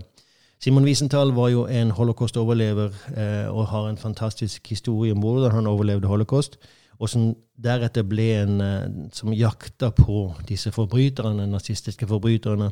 Simon 0.60 0.84
Wiesenthal 0.84 1.32
var 1.32 1.48
jo 1.48 1.64
en 1.66 1.90
holocaust-overlever 1.96 2.90
eh, 3.16 3.48
og 3.48 3.66
har 3.70 3.88
en 3.88 3.96
fantastisk 3.96 4.68
historie 4.68 5.12
om 5.12 5.22
hvordan 5.24 5.50
han 5.50 5.66
overlevde 5.66 6.08
holocaust. 6.08 6.58
Og 7.00 7.08
som 7.08 7.30
deretter 7.56 8.04
ble 8.04 8.26
en 8.42 8.60
eh, 8.60 8.88
som 9.16 9.32
jakta 9.32 9.88
på 9.96 10.34
disse 10.48 10.72
forbryterne, 10.72 11.46
nazistiske 11.48 12.06
forbryterne 12.06 12.68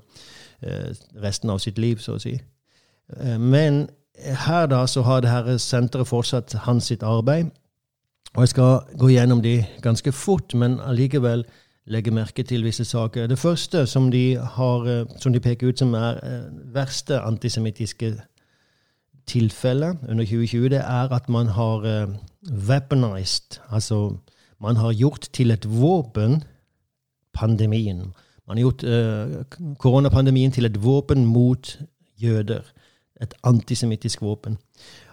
eh, 0.60 0.90
resten 1.22 1.50
av 1.50 1.62
sitt 1.64 1.78
liv, 1.78 1.96
så 2.04 2.18
å 2.18 2.20
si. 2.20 2.34
Eh, 3.16 3.38
men 3.40 3.86
her 4.44 4.68
da 4.68 4.82
så 4.86 5.02
har 5.06 5.24
det 5.24 5.32
her 5.32 5.56
senteret 5.56 6.10
fortsatt 6.10 6.58
hans 6.66 6.90
sitt 6.92 7.02
arbeid. 7.02 7.48
Og 8.34 8.44
jeg 8.44 8.52
skal 8.52 8.84
gå 9.00 9.08
gjennom 9.14 9.40
de 9.42 9.62
ganske 9.80 10.12
fort, 10.12 10.52
men 10.54 10.76
allikevel 10.84 11.46
legge 11.88 12.12
merke 12.14 12.42
til 12.42 12.64
visse 12.64 12.84
saker. 12.84 13.26
Det 13.26 13.38
første 13.38 13.86
som 13.86 14.10
de, 14.12 14.36
har, 14.36 14.86
eh, 14.88 15.06
som 15.20 15.32
de 15.32 15.40
peker 15.40 15.68
ut 15.68 15.78
som 15.78 15.94
er 15.94 16.20
eh, 16.22 16.74
verste 16.74 17.20
antisemittiske 17.20 18.14
tilfelle 19.28 19.94
under 20.08 20.24
2020, 20.24 20.68
det 20.68 20.80
er 20.80 21.12
at 21.12 21.28
man 21.28 21.46
har 21.52 21.84
uh, 21.84 22.14
weaponized, 22.68 23.60
altså 23.70 24.16
man 24.60 24.76
har 24.76 24.92
gjort 24.92 25.28
til 25.32 25.50
et 25.50 25.66
våpen 25.68 26.42
pandemien. 27.32 28.14
Man 28.48 28.56
har 28.56 28.62
gjort 28.62 28.84
koronapandemien 29.78 30.52
til 30.52 30.64
et 30.64 30.82
våpen 30.82 31.26
mot 31.26 31.78
jøder. 32.16 32.62
Et 33.22 33.34
antisemittisk 33.44 34.22
våpen. 34.22 34.58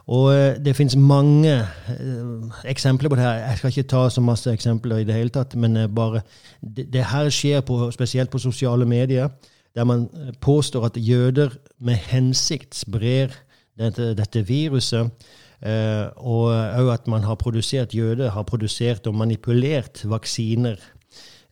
Og 0.07 0.27
eh, 0.35 0.57
det 0.61 0.75
finnes 0.77 0.95
mange 0.95 1.53
uh, 1.89 2.51
eksempler 2.69 3.09
på 3.09 3.17
det 3.17 3.23
her. 3.25 3.39
Jeg 3.41 3.57
skal 3.57 3.71
ikke 3.73 3.89
ta 3.89 4.03
så 4.09 4.21
masse 4.21 4.51
eksempler 4.53 5.01
i 5.01 5.07
det 5.07 5.15
hele 5.17 5.33
tatt, 5.33 5.55
men 5.57 5.77
uh, 5.77 5.87
bare 5.89 6.21
det, 6.61 6.91
det, 6.93 7.07
her 7.09 7.29
skjer 7.33 7.65
på, 7.65 7.79
spesielt 7.91 8.29
på 8.29 8.41
sosiale 8.41 8.85
medier, 8.85 9.29
der 9.75 9.83
man 9.83 10.05
påstår 10.41 10.85
at 10.85 11.01
jøder 11.01 11.57
med 11.79 11.97
hensikt 12.11 12.75
sprer 12.75 13.33
dette, 13.79 14.13
dette 14.17 14.45
viruset. 14.45 15.09
Uh, 15.65 16.11
og 16.19 16.51
òg 16.53 16.89
at 16.93 17.07
man 17.09 17.23
har 17.23 17.37
produsert 17.39 17.95
jøder 17.95 18.29
har 18.35 18.43
produsert 18.45 19.07
og 19.07 19.15
manipulert 19.15 20.03
vaksiner 20.05 20.75
eh, 20.75 20.94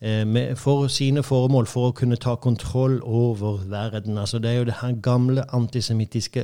med, 0.03 0.57
for 0.59 0.87
sine 0.91 1.21
formål 1.23 1.67
for 1.71 1.87
å 1.87 1.95
kunne 1.95 2.17
ta 2.19 2.33
kontroll 2.35 2.97
over 3.03 3.61
verden. 3.71 4.17
Altså 4.17 4.39
Det 4.39 4.49
er 4.51 4.57
jo 4.57 4.65
det 4.67 4.81
her 4.81 4.97
gamle 5.01 5.45
antisemittiske 5.55 6.43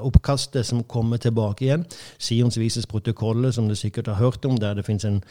oppkastet 0.00 0.66
som 0.66 0.84
kommer 0.84 1.16
tilbake 1.16 1.64
igjen. 1.64 1.84
Sions 2.18 2.58
vises 2.58 2.86
protokollet, 2.86 3.54
som 3.54 3.68
du 3.68 3.74
sikkert 3.74 4.06
har 4.06 4.14
hørt 4.14 4.44
om, 4.44 4.56
der 4.56 4.74
det 4.74 4.86
fins 4.86 5.04
en, 5.04 5.22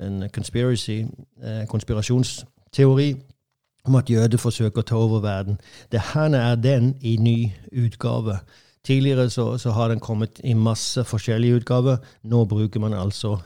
en 0.00 0.22
eh, 0.22 1.66
konspirasjonsteori 1.68 3.16
om 3.88 3.96
at 3.98 4.10
jøder 4.10 4.38
forsøker 4.38 4.82
å 4.82 4.86
ta 4.86 4.96
over 5.00 5.22
verden. 5.24 5.60
Det 5.92 6.00
her 6.12 6.34
er 6.36 6.56
den 6.56 6.94
i 7.00 7.16
ny 7.16 7.52
utgave. 7.72 8.38
Tidligere 8.84 9.30
så, 9.30 9.58
så, 9.58 9.70
har 9.70 9.88
den 9.88 10.00
kommet 10.00 10.40
i 10.44 10.54
masse 10.54 11.04
forskjellige 11.04 11.62
utgaver. 11.62 11.96
Nå 12.22 12.44
bruker 12.44 12.80
man 12.80 12.94
altså 12.94 13.38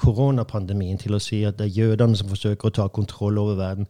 koronapandemien 0.00 0.98
til 0.98 1.14
å 1.14 1.22
si 1.22 1.44
at 1.46 1.58
det 1.58 1.68
er 1.68 1.78
jødene 1.84 2.18
som 2.18 2.30
forsøker 2.30 2.70
å 2.70 2.74
ta 2.74 2.88
kontroll 2.92 3.38
over 3.42 3.58
verden. 3.58 3.88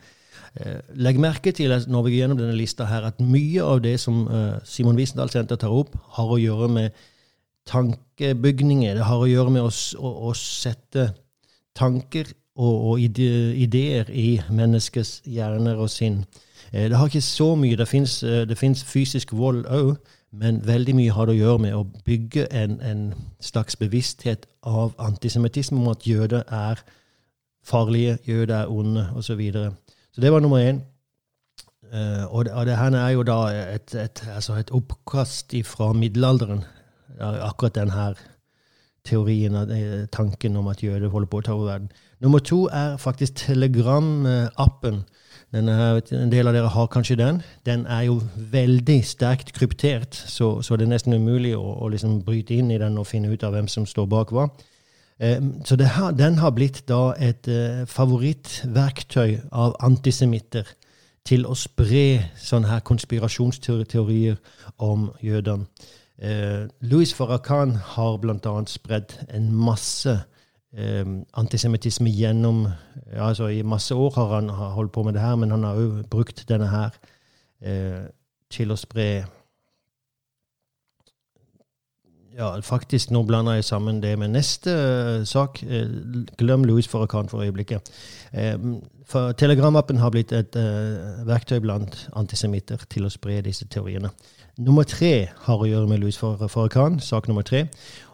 Eh, 0.55 0.79
legg 1.01 1.19
merke 1.19 1.53
til 1.57 1.73
når 1.73 2.07
vi 2.07 2.15
går 2.15 2.21
gjennom 2.21 2.39
denne 2.39 2.59
lista 2.59 2.87
her, 2.87 3.09
at 3.09 3.21
mye 3.21 3.65
av 3.65 3.83
det 3.83 3.97
som 4.03 4.25
eh, 4.29 4.61
Simon 4.69 4.99
Wiesendahl 4.99 5.33
Senter 5.33 5.59
tar 5.61 5.75
opp, 5.75 5.97
har 6.19 6.31
å 6.31 6.41
gjøre 6.41 6.69
med 6.71 7.05
tankebygninger. 7.71 8.95
Det 8.99 9.09
har 9.09 9.23
å 9.23 9.29
gjøre 9.31 9.55
med 9.55 9.67
å, 9.67 9.73
å, 9.99 10.15
å 10.29 10.35
sette 10.39 11.09
tanker 11.75 12.29
og, 12.55 12.75
og 12.93 13.03
ideer 13.03 14.11
i 14.15 14.39
menneskets 14.53 15.23
hjerner 15.27 15.81
og 15.81 15.91
sinn. 15.91 16.23
Eh, 16.75 16.89
det 16.91 16.97
har 16.97 17.07
ikke 17.07 17.21
så 17.21 17.55
mye. 17.55 17.77
Det 17.77 17.89
fins 17.89 18.23
eh, 18.23 18.57
fysisk 18.87 19.33
vold 19.33 19.67
òg, 19.67 19.97
men 20.33 20.67
veldig 20.67 20.95
mye 20.95 21.13
har 21.15 21.27
det 21.27 21.37
å 21.37 21.39
gjøre 21.39 21.59
med 21.63 21.75
å 21.75 21.85
bygge 22.05 22.49
en, 22.51 22.81
en 22.83 23.05
slags 23.41 23.77
bevissthet 23.77 24.47
av 24.63 24.95
antisemittisme, 24.99 25.79
om 25.79 25.93
at 25.93 26.07
jøder 26.07 26.43
er 26.51 26.83
farlige, 27.65 28.19
jøder 28.27 28.57
er 28.57 28.73
onde, 28.73 29.07
osv. 29.15 29.23
Så, 29.23 29.35
videre. 29.39 29.71
så 30.11 30.21
det 30.21 30.33
var 30.33 30.43
nummer 30.43 30.59
én. 30.59 30.83
Uh, 31.95 32.27
og, 32.35 32.45
det, 32.45 32.53
og 32.53 32.67
det 32.67 32.77
her 32.77 32.95
er 32.99 33.11
jo 33.15 33.23
da 33.23 33.39
et, 33.75 33.95
et, 33.95 34.25
altså 34.35 34.57
et 34.59 34.71
oppkast 34.75 35.55
fra 35.65 35.93
middelalderen, 35.93 36.65
akkurat 37.21 37.75
den 37.75 37.91
her 37.91 38.19
teorien, 39.05 39.55
tanken 40.11 40.57
om 40.57 40.67
at 40.69 40.83
jøder 40.83 41.13
holder 41.13 41.31
på 41.31 41.39
å 41.39 41.45
ta 41.47 41.55
over 41.55 41.71
verden. 41.71 41.93
Nummer 42.21 42.43
to 42.43 42.65
er 42.73 42.97
faktisk 42.97 43.37
Telegram-appen. 43.45 45.05
En 45.55 46.31
del 46.33 46.49
av 46.51 46.55
dere 46.57 46.71
har 46.75 46.89
kanskje 46.91 47.17
den. 47.21 47.41
Den 47.67 47.85
er 47.87 48.09
jo 48.09 48.17
veldig 48.53 48.99
sterkt 49.07 49.53
kryptert, 49.55 50.15
så, 50.15 50.59
så 50.63 50.77
det 50.77 50.89
er 50.89 50.95
nesten 50.97 51.15
umulig 51.15 51.55
å, 51.57 51.63
å 51.63 51.91
liksom 51.93 52.23
bryte 52.27 52.57
inn 52.59 52.73
i 52.75 52.79
den 52.81 52.99
og 52.99 53.07
finne 53.07 53.31
ut 53.31 53.45
av 53.47 53.55
hvem 53.55 53.69
som 53.71 53.87
står 53.87 54.09
bak 54.11 54.35
hva. 54.35 54.49
Eh, 55.23 55.39
så 55.65 55.79
har, 55.79 56.11
den 56.19 56.41
har 56.43 56.51
blitt 56.57 56.83
da 56.91 57.15
et 57.23 57.47
eh, 57.49 57.85
favorittverktøy 57.87 59.45
av 59.53 59.77
antisemitter 59.79 60.75
til 61.25 61.47
å 61.47 61.55
spre 61.57 62.33
sånne 62.37 62.73
her 62.73 62.83
konspirasjonsteorier 62.85 64.41
om 64.83 65.13
jødene. 65.23 65.71
Eh, 66.19 66.67
Louis 66.81 67.15
Farrakhan 67.15 67.77
har 67.95 68.19
bl.a. 68.23 68.55
spredd 68.67 69.17
en 69.29 69.53
masse 69.55 70.19
eh, 70.77 71.07
antisemittisme 71.41 72.11
gjennom 72.11 72.67
altså 73.13 73.49
I 73.49 73.63
masse 73.63 73.95
år 73.95 74.13
har 74.17 74.35
han 74.35 74.51
holdt 74.51 74.93
på 74.93 75.03
med 75.03 75.15
det 75.15 75.23
her, 75.23 75.37
men 75.37 75.51
han 75.51 75.65
har 75.65 75.79
òg 75.81 76.05
brukt 76.11 76.45
denne 76.49 76.69
her 76.71 76.97
eh, 77.63 78.05
til 78.51 78.75
å 78.75 78.79
spre 78.79 79.25
ja, 82.35 82.49
faktisk, 82.61 83.13
nå 83.15 83.23
blander 83.23 83.59
jeg 83.59 83.65
sammen 83.69 84.01
det 84.03 84.17
med 84.19 84.33
neste 84.35 84.73
uh, 84.75 85.27
sak. 85.27 85.61
Uh, 85.63 86.25
glem 86.39 86.65
Louis 86.67 86.89
Farrakhan 86.89 87.29
for 87.31 87.45
øyeblikket. 87.45 87.91
Uh, 88.35 88.81
for 89.07 89.33
Telegramappen 89.39 90.01
har 90.01 90.11
blitt 90.11 90.33
et 90.33 90.57
verktøy 91.29 91.59
blant 91.61 92.07
antisemitter 92.17 92.81
til 92.89 93.05
å 93.05 93.13
spre 93.13 93.43
disse 93.45 93.67
teoriene. 93.69 94.09
Nummer 94.57 94.87
tre 94.89 95.29
har 95.45 95.61
å 95.61 95.69
gjøre 95.69 95.91
med 95.91 96.01
Louis 96.01 96.17
Farrakhan, 96.17 96.97
sak 97.05 97.29
nummer 97.29 97.45
tre. 97.45 97.67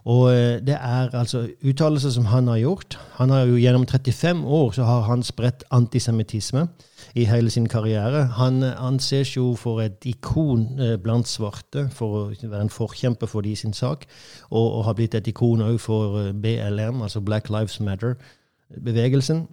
Og 0.04 0.32
eh, 0.32 0.60
det 0.66 0.76
er 0.80 1.14
altså 1.14 1.48
uttalelser 1.64 2.10
som 2.10 2.24
han 2.24 2.48
har 2.48 2.56
gjort. 2.56 2.98
Han 3.12 3.30
har 3.30 3.40
jo 3.40 3.56
Gjennom 3.60 3.86
35 3.86 4.44
år 4.44 4.70
så 4.72 4.84
har 4.84 5.00
han 5.00 5.22
spredt 5.22 5.64
antisemittisme 5.70 6.68
i 7.14 7.24
hele 7.24 7.50
sin 7.50 7.68
karriere. 7.68 8.24
Han 8.24 8.62
eh, 8.62 8.86
anses 8.86 9.36
jo 9.36 9.54
for 9.54 9.80
et 9.80 10.04
ikon 10.04 10.80
eh, 10.80 10.96
blant 10.96 11.28
svarte, 11.28 11.88
for 11.92 12.16
å 12.16 12.24
være 12.42 12.62
en 12.62 12.72
forkjemper 12.72 13.26
for 13.26 13.40
de 13.40 13.56
sin 13.56 13.72
sak, 13.72 14.06
og, 14.50 14.72
og 14.72 14.84
har 14.84 14.94
blitt 14.94 15.14
et 15.14 15.28
ikon 15.28 15.62
òg 15.62 15.80
for 15.80 16.32
BLM, 16.32 17.02
altså 17.02 17.20
Black 17.20 17.50
Lives 17.50 17.80
Matter-bevegelsen. 17.80 19.48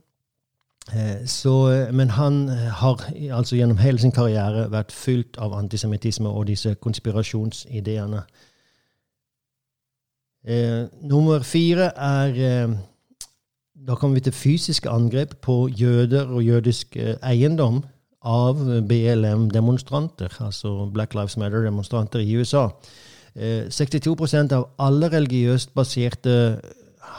Så, 1.26 1.88
men 1.92 2.10
han 2.10 2.48
har 2.48 3.02
altså 3.36 3.58
gjennom 3.58 3.78
hele 3.78 4.00
sin 4.00 4.14
karriere 4.16 4.70
vært 4.72 4.94
fylt 4.96 5.36
av 5.38 5.52
antisemittisme 5.52 6.30
og 6.30 6.46
disse 6.48 6.78
konspirasjonsideene. 6.80 8.22
Eh, 10.48 10.86
nummer 11.04 11.44
fire 11.44 11.92
er 12.00 12.38
eh, 12.40 12.76
Da 13.88 13.96
kommer 13.96 14.16
vi 14.16 14.22
til 14.22 14.34
fysiske 14.34 14.90
angrep 14.90 15.36
på 15.42 15.68
jøder 15.68 16.28
og 16.28 16.44
jødisk 16.44 16.96
eh, 16.98 17.16
eiendom 17.24 17.84
av 18.24 18.60
BLM-demonstranter, 18.88 20.34
altså 20.44 20.90
Black 20.94 21.14
Lives 21.14 21.38
Matter-demonstranter 21.38 22.20
i 22.20 22.36
USA. 22.36 22.68
62 23.36 24.34
eh, 24.34 24.58
av 24.58 24.66
alle 24.80 25.12
religiøst 25.14 25.74
baserte 25.76 26.60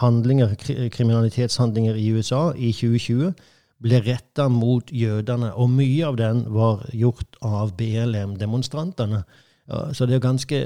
handlinger, 0.00 0.54
kriminalitetshandlinger 0.92 1.96
i 1.96 2.10
USA 2.12 2.50
i 2.56 2.72
2020 2.72 3.32
ble 3.78 4.00
retta 4.02 4.48
mot 4.48 4.90
jødene, 4.92 5.52
og 5.54 5.70
mye 5.70 6.06
av 6.06 6.16
den 6.18 6.42
var 6.52 6.88
gjort 6.92 7.38
av 7.44 7.76
BLM-demonstrantene. 7.78 9.22
Så 9.68 10.07
det 10.07 10.14
er 10.16 10.24
ganske 10.24 10.62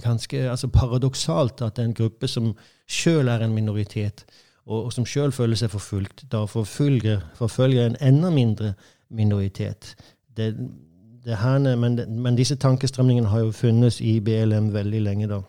ganske 0.00 0.50
altså 0.50 0.68
paradoksalt 0.68 1.62
at 1.62 1.78
en 1.78 1.94
gruppe 1.94 2.28
som 2.28 2.52
sjøl 2.88 3.28
er 3.28 3.44
en 3.44 3.54
minoritet, 3.54 4.24
og, 4.66 4.92
som 4.92 5.06
sjøl 5.06 5.32
føler 5.32 5.58
seg 5.58 5.72
forfulgt, 5.72 6.24
da 6.32 6.44
forfølger, 6.48 7.20
forfølger 7.38 7.86
en 7.86 7.96
enda 8.00 8.30
mindre 8.30 8.74
minoritet. 9.10 9.94
Det, 10.36 10.52
det 11.24 11.38
herne, 11.40 11.76
men, 11.76 11.98
men, 12.22 12.36
disse 12.38 12.56
tankestrømningene 12.56 13.28
har 13.28 13.46
jo 13.46 13.56
funnes 13.56 14.00
i 14.00 14.20
BLM 14.20 14.70
veldig 14.74 15.00
lenge, 15.02 15.30
da. 15.30 15.40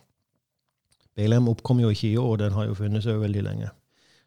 BLM 1.15 1.51
oppkom 1.51 1.83
jo 1.83 1.91
ikke 1.91 2.09
i 2.09 2.17
år, 2.17 2.35
den 2.45 2.55
har 2.55 2.69
jo 2.69 2.77
funnes 2.79 3.05
òg 3.05 3.21
veldig 3.21 3.43
lenge. 3.45 3.69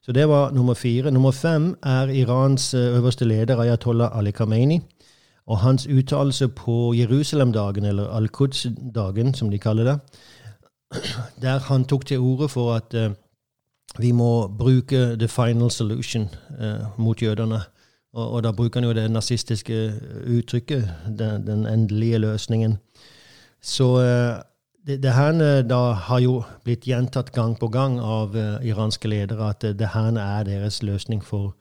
Så 0.04 0.12
det 0.12 0.26
var 0.28 0.52
nummer 0.52 0.76
fire. 0.76 1.10
Nummer 1.10 1.32
fem 1.32 1.70
er 1.82 2.10
Irans 2.12 2.74
eh, 2.74 2.92
øverste 2.98 3.24
leder, 3.24 3.56
Ayatollah 3.60 4.12
Ali 4.18 4.34
Khamenei. 4.36 4.82
Og 5.46 5.58
hans 5.58 5.86
uttalelse 5.86 6.48
på 6.48 6.94
Jerusalem-dagen, 6.96 7.84
eller 7.84 8.08
Al-Quds-dagen, 8.08 9.34
som 9.34 9.50
de 9.50 9.58
kaller 9.58 9.84
det, 9.84 9.98
der 11.42 11.58
han 11.58 11.84
tok 11.84 12.06
til 12.06 12.18
orde 12.18 12.48
for 12.48 12.74
at 12.74 12.94
uh, 12.94 13.12
vi 13.98 14.12
må 14.12 14.48
bruke 14.48 15.16
the 15.18 15.28
final 15.28 15.70
solution 15.70 16.30
uh, 16.60 16.86
mot 16.98 17.22
jødene. 17.22 17.60
Og, 18.14 18.30
og, 18.30 18.42
da 18.42 18.52
bruker 18.52 18.80
han 18.80 18.88
jo 18.88 18.94
det 18.94 19.10
nazistiske 19.10 19.92
uttrykket, 20.38 20.88
den, 21.18 21.46
den 21.46 21.66
endelige 21.66 22.18
løsningen. 22.18 22.78
Så 23.62 23.84
uh, 23.84 24.42
det, 24.86 25.02
det 25.02 25.12
her 25.12 25.62
da 25.62 25.92
har 25.92 26.20
jo 26.20 26.42
blitt 26.64 26.86
gjentatt 26.86 27.32
gang 27.32 27.58
på 27.58 27.68
gang 27.68 28.00
av 28.00 28.36
iranske 28.62 29.08
ledere 29.08 29.48
at 29.50 29.64
det 29.78 29.88
her 29.94 30.12
er 30.20 30.44
deres 30.44 30.82
løsning 30.82 31.24
for, 31.24 31.56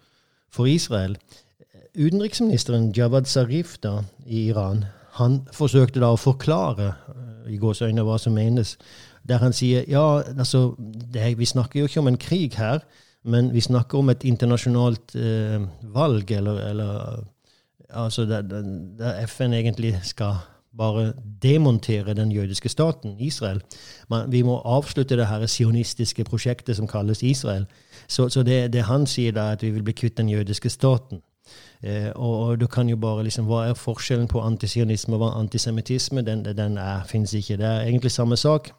for 0.51 0.65
Israel 0.65 1.17
utenriksministeren 1.93 2.91
Javad 2.95 3.25
Zarif 3.29 3.77
da, 3.83 4.01
i 4.25 4.47
Iran 4.49 4.85
han 5.19 5.43
forsøkte 5.53 6.01
da 6.01 6.13
å 6.13 6.19
forklare 6.19 6.93
uh, 6.93 7.49
i 7.51 7.59
gåsøgne, 7.61 8.05
hva 8.05 8.17
som 8.21 8.33
menes, 8.37 8.77
der 9.27 9.41
han 9.43 9.53
sier 9.55 9.85
ja, 9.89 10.23
altså, 10.37 10.73
det, 10.79 11.35
vi 11.39 11.47
snakker 11.47 11.79
jo 11.79 11.89
ikke 11.89 12.01
om 12.01 12.09
en 12.11 12.19
krig 12.19 12.57
her, 12.57 12.81
men 13.23 13.53
vi 13.53 13.61
snakker 13.63 14.01
om 14.01 14.09
et 14.11 14.23
internasjonalt 14.27 15.13
eh, 15.15 15.61
valg, 15.95 16.31
eller, 16.35 16.57
eller 16.67 17.21
altså 17.87 18.25
der, 18.27 18.41
der, 18.99 19.21
FN 19.31 19.55
egentlig 19.55 19.93
skal 20.03 20.41
bare 20.75 21.13
demontere 21.43 22.17
den 22.17 22.33
jødiske 22.35 22.69
staten, 22.69 23.15
Israel. 23.23 23.61
Men 24.09 24.31
vi 24.31 24.41
må 24.43 24.57
avslutte 24.65 25.15
det 25.15 25.29
her 25.29 25.45
sionistiske 25.47 26.25
prosjektet 26.27 26.75
som 26.75 26.87
kalles 26.87 27.23
Israel. 27.23 27.63
Så, 28.07 28.27
så 28.29 28.43
det, 28.43 28.73
det, 28.73 28.89
han 28.89 29.07
sier, 29.07 29.31
da, 29.31 29.47
er 29.53 29.59
at 29.59 29.63
vi 29.63 29.71
vil 29.71 29.87
bli 29.87 29.95
kvitt 29.95 30.17
den 30.17 30.33
jødiske 30.33 30.69
staten. 30.73 31.23
Eh, 31.83 32.11
og, 32.15 32.39
og, 32.39 32.59
du 32.59 32.67
kan 32.67 32.89
jo 32.89 32.95
bare 32.97 33.23
liksom, 33.23 33.45
Hva 33.45 33.65
er 33.67 33.73
forskjellen 33.73 34.27
på 34.31 34.41
antisionisme 34.41 35.17
og 35.19 35.39
antisemittisme? 35.39 36.21
Den, 36.21 36.45
den 36.45 36.79
fins 37.07 37.33
ikke. 37.33 37.57
Det 37.57 37.65
er 37.65 37.81
egentlig 37.81 38.11
samme 38.11 38.37
sak. 38.37 38.71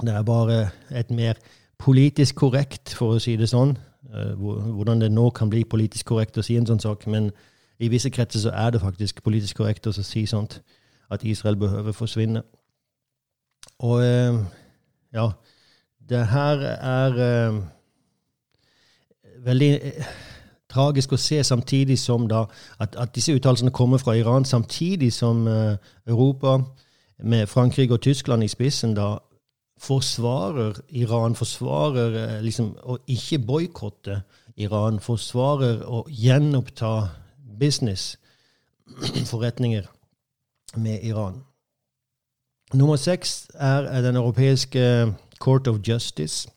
Det 0.00 0.14
er 0.14 0.22
bare 0.22 0.68
et 0.90 1.10
mer 1.10 1.34
politisk 1.78 2.34
korrekt, 2.34 2.94
for 2.94 3.16
å 3.16 3.22
si 3.22 3.36
det 3.36 3.48
sånn. 3.50 3.76
Eh, 4.14 4.34
hvordan 4.38 5.00
det 5.00 5.10
nå 5.12 5.30
kan 5.30 5.50
bli 5.50 5.64
politisk 5.64 6.06
korrekt 6.12 6.38
å 6.38 6.44
si 6.44 6.56
en 6.56 6.66
sånn 6.66 6.80
sak. 6.82 7.06
Men 7.06 7.30
i 7.78 7.88
visse 7.88 8.10
kretser 8.10 8.40
så 8.46 8.52
er 8.54 8.72
det 8.74 8.82
faktisk 8.82 9.22
politisk 9.22 9.60
korrekt 9.60 9.86
å 9.86 9.92
si 9.92 10.26
sånt. 10.26 10.60
At 11.10 11.24
Israel 11.24 11.56
behøver 11.56 11.96
forsvinne. 11.96 12.42
Og 13.78 14.02
eh, 14.04 14.38
ja 15.14 15.30
Det 16.08 16.26
her 16.26 16.62
er 16.64 17.18
eh, 17.24 17.58
veldig 19.44 19.70
tragisk 20.68 21.12
å 21.12 21.20
se 21.20 21.40
samtidig 21.44 21.98
som 21.98 22.26
da 22.28 22.44
at, 22.78 22.96
at 22.96 23.14
disse 23.14 23.32
uttalelsene 23.36 23.72
kommer 23.74 23.98
fra 23.98 24.16
Iran, 24.16 24.44
samtidig 24.44 25.12
som 25.12 25.46
uh, 25.46 25.76
Europa, 26.06 26.58
med 27.18 27.46
Frankrike 27.46 27.94
og 27.94 28.00
Tyskland 28.00 28.44
i 28.44 28.48
spissen, 28.48 28.94
da 28.94 29.16
forsvarer 29.80 30.78
Iran, 30.88 31.34
forsvarer 31.34 32.18
uh, 32.18 32.40
liksom 32.44 32.74
å 32.82 32.98
ikke 33.06 33.38
boikotte 33.38 34.22
Iran, 34.56 35.00
forsvarer 35.00 35.82
å 35.86 36.04
gjenoppta 36.08 37.08
business, 37.60 38.16
forretninger, 39.30 39.86
med 40.76 41.00
Iran. 41.02 41.40
Nummer 42.76 42.96
seks 43.00 43.48
er 43.54 44.02
Den 44.04 44.16
europeiske 44.16 45.14
Court 45.40 45.66
of 45.66 45.78
Justice, 45.88 46.50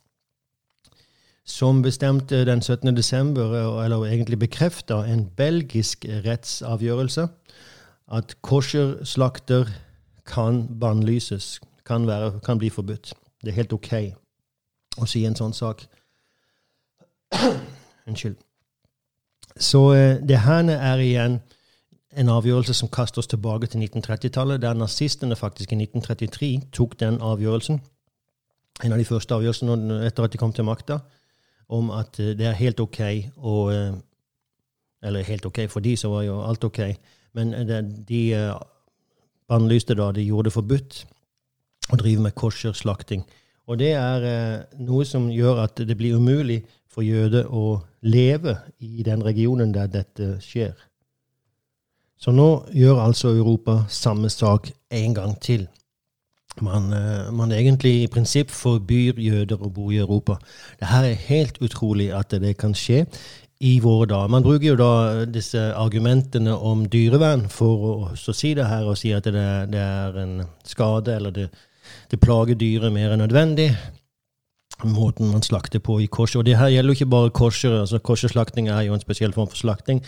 som 1.46 1.82
bestemte 1.82 2.46
den 2.46 2.62
17. 2.62 2.96
desember, 2.96 3.56
eller 3.84 4.06
egentlig 4.06 4.39
bekrefta, 4.39 5.04
en 5.06 5.26
belgisk 5.38 6.06
rettsavgjørelse 6.26 7.28
at 8.12 8.36
kosherslakter 8.42 9.66
kan 10.26 10.68
bannlyses, 10.80 11.60
kan, 11.86 12.08
kan 12.44 12.58
bli 12.58 12.70
forbudt. 12.70 13.14
Det 13.42 13.52
er 13.52 13.62
helt 13.62 13.74
OK 13.74 13.94
å 15.00 15.08
si 15.08 15.24
en 15.26 15.36
sånn 15.36 15.54
sak. 15.56 15.86
Unnskyld. 18.10 18.36
Så 19.60 19.82
eh, 19.96 20.20
det 20.24 20.44
her 20.46 20.68
er 20.72 21.02
igjen 21.04 21.39
en 22.12 22.30
avgjørelse 22.30 22.76
som 22.76 22.92
kaster 22.92 23.22
oss 23.22 23.30
tilbake 23.32 23.70
til 23.72 23.86
1930-tallet, 23.86 24.62
der 24.62 24.76
nazistene 24.76 25.36
faktisk 25.39 25.72
i 25.72 25.80
1933 25.80 26.52
tok 26.76 26.98
den 27.00 27.22
avgjørelsen, 27.24 27.80
en 28.84 28.94
av 28.94 29.00
de 29.00 29.08
første 29.08 29.36
avgjørelsene 29.36 30.02
etter 30.08 30.26
at 30.26 30.34
de 30.34 30.39
kom 30.42 30.52
til 30.56 30.68
makta, 30.68 31.00
om 31.72 31.91
at 31.95 32.19
eh, 32.19 32.34
det 32.38 32.47
er 32.49 32.59
helt 32.59 32.80
OK 32.84 33.01
å 33.38 33.57
eh, 33.74 33.93
Eller 35.01 35.26
helt 35.26 35.45
OK, 35.49 35.63
for 35.65 35.82
de 35.82 35.95
så 35.97 36.11
var 36.11 36.28
jo 36.28 36.36
alt 36.45 36.63
OK, 36.63 36.78
men 37.34 37.55
det, 37.65 37.80
de 38.05 38.19
bannlyste 39.49 39.95
da, 39.97 40.11
de 40.13 40.22
gjorde 40.22 40.51
det 40.51 40.53
forbudt 40.53 40.99
å 41.89 41.97
drive 41.97 42.22
med 42.22 42.36
kosherslakting. 42.38 43.24
Og 43.65 43.80
det 43.82 43.95
er 43.97 44.28
noe 44.78 45.07
som 45.09 45.26
gjør 45.34 45.63
at 45.63 45.82
det 45.89 45.97
blir 45.97 46.19
umulig 46.22 46.59
for 46.86 47.01
jøder 47.01 47.49
å 47.49 47.80
leve 48.05 48.59
i 48.78 49.01
den 49.01 49.26
regionen 49.26 49.74
der 49.74 49.89
dette 49.89 50.36
skjer. 50.45 50.76
Så 52.22 52.30
nå 52.30 52.49
gjør 52.78 53.01
altså 53.01 53.34
Europa 53.34 53.88
samme 53.89 54.30
sak 54.30 54.69
en 54.93 55.17
gang 55.17 55.34
til. 55.41 55.65
Man, 56.60 56.93
eh, 56.93 57.32
man 57.32 57.52
egentlig 57.52 57.93
i 58.04 58.08
prinsipp 58.12 58.52
forbyr 58.52 59.20
jøder 59.22 59.62
å 59.62 59.72
bo 59.72 59.91
i 59.91 60.02
Europa. 60.02 60.36
Det 60.80 60.89
her 60.91 61.08
er 61.08 61.26
helt 61.30 61.62
utrolig 61.64 62.12
at 62.14 62.36
det 62.43 62.58
kan 62.60 62.76
skje 62.76 63.06
i 63.62 63.80
våre 63.80 64.10
dager. 64.10 64.28
Man 64.28 64.43
bruker 64.43 64.68
jo 64.68 64.76
da 64.76 65.26
disse 65.26 65.62
argumentene 65.78 66.54
om 66.58 66.84
dyrevern 66.89 67.47
for 67.49 68.12
å 68.12 68.34
si 68.36 68.54
det 68.58 68.68
her 68.68 68.89
og 68.89 68.97
si 68.97 69.14
at 69.14 69.30
det, 69.30 69.47
det 69.72 69.80
er 69.80 70.18
en 70.18 70.41
skade, 70.66 71.16
eller 71.16 71.32
det, 71.32 71.47
det 72.12 72.20
plager 72.20 72.58
dyret 72.60 72.93
mer 72.93 73.14
enn 73.14 73.24
nødvendig. 73.24 73.70
Måten 74.84 75.30
man 75.32 75.45
slakter 75.45 75.80
på 75.80 75.99
i 76.02 76.10
kors. 76.10 76.36
Og 76.36 76.45
det 76.45 76.58
her 76.58 76.74
gjelder 76.74 76.91
jo 76.91 76.99
ikke 76.99 77.14
bare 77.14 77.34
korser. 77.38 77.80
altså 77.80 78.02
Korserslakting 78.02 78.68
er 78.68 78.82
jo 78.89 78.97
en 78.97 79.04
spesiell 79.04 79.34
form 79.34 79.47
for 79.47 79.62
slakting 79.62 80.02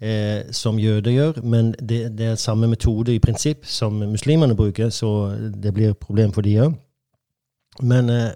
eh, 0.00 0.52
som 0.52 0.78
jøder 0.78 1.10
gjør, 1.10 1.40
men 1.42 1.74
det, 1.78 2.18
det, 2.18 2.26
er 2.26 2.34
samme 2.34 2.68
metode 2.68 3.14
i 3.14 3.18
prinsipp 3.18 3.66
som 3.66 3.92
muslimene 3.92 4.56
bruker, 4.56 4.90
så 4.90 5.30
det 5.62 5.74
blir 5.74 5.90
et 5.90 5.98
problem 5.98 6.32
for 6.32 6.46
de 6.46 6.58
òg. 6.62 6.74
Men 7.82 8.10
eh, 8.10 8.30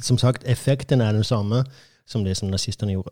som 0.00 0.18
sagt, 0.18 0.44
effekten 0.46 1.00
er 1.00 1.12
den 1.12 1.24
samme 1.24 1.64
som 2.06 2.24
det 2.24 2.36
som 2.36 2.48
nazistene 2.48 2.92
gjorde. 2.92 3.10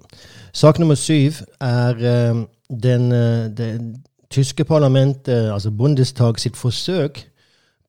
Sak 0.53 0.78
nummer 0.78 0.94
syv 0.94 1.32
er 1.61 1.94
eh, 1.96 2.44
den, 2.82 3.12
eh, 3.12 3.51
det 3.57 3.96
tyske 4.30 4.64
parlamentet, 4.64 5.53
altså 5.53 5.70
Bundestag, 5.70 6.38
sitt 6.38 6.57
forsøk 6.57 7.24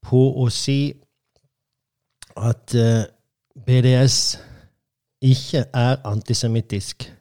på 0.02 0.22
å 0.42 0.50
si 0.50 0.94
at 2.38 2.76
eh, 2.76 3.04
BDS 3.66 4.38
ikke 5.22 5.66
er 5.74 6.00
antisemittisk. 6.08 7.12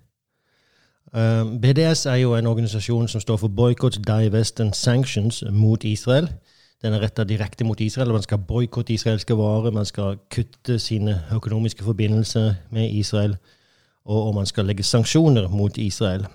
Um, 1.12 1.56
BDS 1.60 2.06
er 2.06 2.14
jo 2.22 2.34
en 2.34 2.46
organisasjon 2.46 3.08
som 3.08 3.20
står 3.20 3.36
for 3.36 3.48
Boycott, 3.48 3.98
Divest 4.06 4.60
and 4.60 4.72
Sanctions 4.72 5.44
mot 5.50 5.84
Israel. 5.84 6.28
Den 6.82 6.94
er 6.94 7.02
retta 7.02 7.24
direkte 7.24 7.64
mot 7.64 7.80
Israel. 7.80 8.12
Man 8.12 8.22
skal 8.22 8.38
boikotte 8.38 8.92
israelske 8.92 9.36
varer, 9.36 9.70
man 9.70 9.84
skal 9.84 10.16
kutte 10.30 10.78
sine 10.78 11.22
økonomiske 11.34 11.84
forbindelser 11.84 12.54
med 12.70 12.90
Israel, 12.90 13.36
og, 14.04 14.34
man 14.34 14.46
skal 14.46 14.64
legge 14.64 14.82
sanksjoner 14.82 15.48
mot 15.48 15.76
Israel 15.78 16.26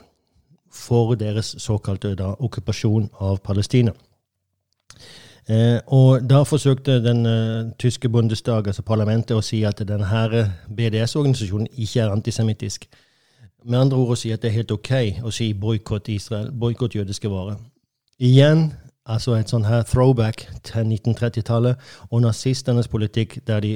for 0.72 1.16
deres 1.16 1.56
såkalte 1.58 2.16
da, 2.16 2.34
okkupasjon 2.40 3.10
av 3.20 3.40
Palestina. 3.44 3.92
Eh, 5.50 5.80
og 5.88 6.30
da 6.30 6.44
forsøkte 6.44 7.00
den 7.04 7.26
eh, 7.26 7.72
tyske 7.80 8.10
Bundestag, 8.10 8.68
altså 8.68 8.82
parlamentet, 8.82 9.38
å 9.38 9.42
si 9.42 9.64
at 9.64 9.82
denne 9.88 10.46
BDS-organisasjonen 10.68 11.68
ikke 11.78 12.02
er 12.02 12.12
antisemittisk. 12.12 12.88
Med 13.66 13.80
andre 13.80 13.98
ord 13.98 14.14
å 14.14 14.20
si 14.20 14.30
at 14.34 14.44
det 14.44 14.52
er 14.52 14.60
helt 14.60 14.72
OK 14.76 14.92
å 15.26 15.32
si 15.34 15.54
boikott 15.58 16.10
Israel, 16.14 16.52
boikott 16.54 16.96
jødiske 16.96 17.30
varer. 17.32 17.58
Igjen 18.22 18.68
altså 19.06 19.36
et 19.38 19.52
sånn 19.52 19.66
her 19.68 19.84
throwback 19.86 20.46
til 20.66 20.88
1930-tallet 20.96 21.82
og 22.10 22.24
nazistenes 22.26 22.90
politikk, 22.90 23.38
der 23.48 23.60
de 23.62 23.72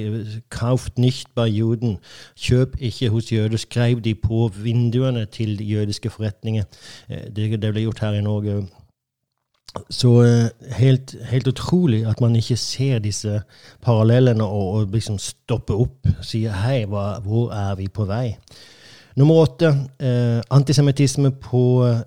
'kauft 0.50 0.98
nicht 0.98 1.34
bei 1.34 1.46
Juden', 1.46 1.98
kjøp 2.36 2.76
ikke 2.78 3.10
hos 3.10 3.32
jøder, 3.32 3.56
skrev 3.56 4.00
de 4.00 4.14
på 4.14 4.50
vinduene 4.62 5.26
til 5.26 5.58
jødiske 5.70 6.10
forretninger. 6.10 6.64
Eh, 7.08 7.30
det, 7.36 7.62
det 7.62 7.72
ble 7.72 7.82
gjort 7.82 7.98
her 7.98 8.12
i 8.12 8.20
Norge. 8.22 8.66
Så 9.90 10.22
eh, 10.22 10.74
helt, 10.74 11.14
helt, 11.22 11.48
utrolig 11.48 12.06
at 12.06 12.20
man 12.20 12.36
ikke 12.36 12.56
ser 12.56 12.98
disse 12.98 13.42
parallellene 13.82 14.44
og, 14.44 14.74
og 14.74 14.88
liksom 14.92 15.18
stopper 15.18 15.74
opp 15.74 16.08
sier 16.22 16.52
'hei, 16.52 16.84
hva, 16.86 17.20
hvor 17.20 17.50
er 17.50 17.74
vi 17.74 17.88
på 17.88 18.04
vei'? 18.04 18.34
Nummer 19.16 19.34
åtte 19.34 19.66
eh, 20.00 20.40
antisemittisme 20.50 21.30
på 21.30 21.86
eh, 21.86 22.00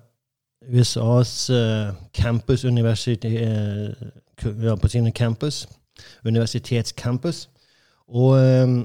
USAs 0.72 1.50
eh, 1.50 1.92
campus, 2.14 2.64
eh, 2.64 3.92
på 4.82 4.88
sine 4.88 5.10
campus, 5.10 5.68
universitetscampus. 6.24 7.48
Og 8.08 8.38
eh, 8.38 8.84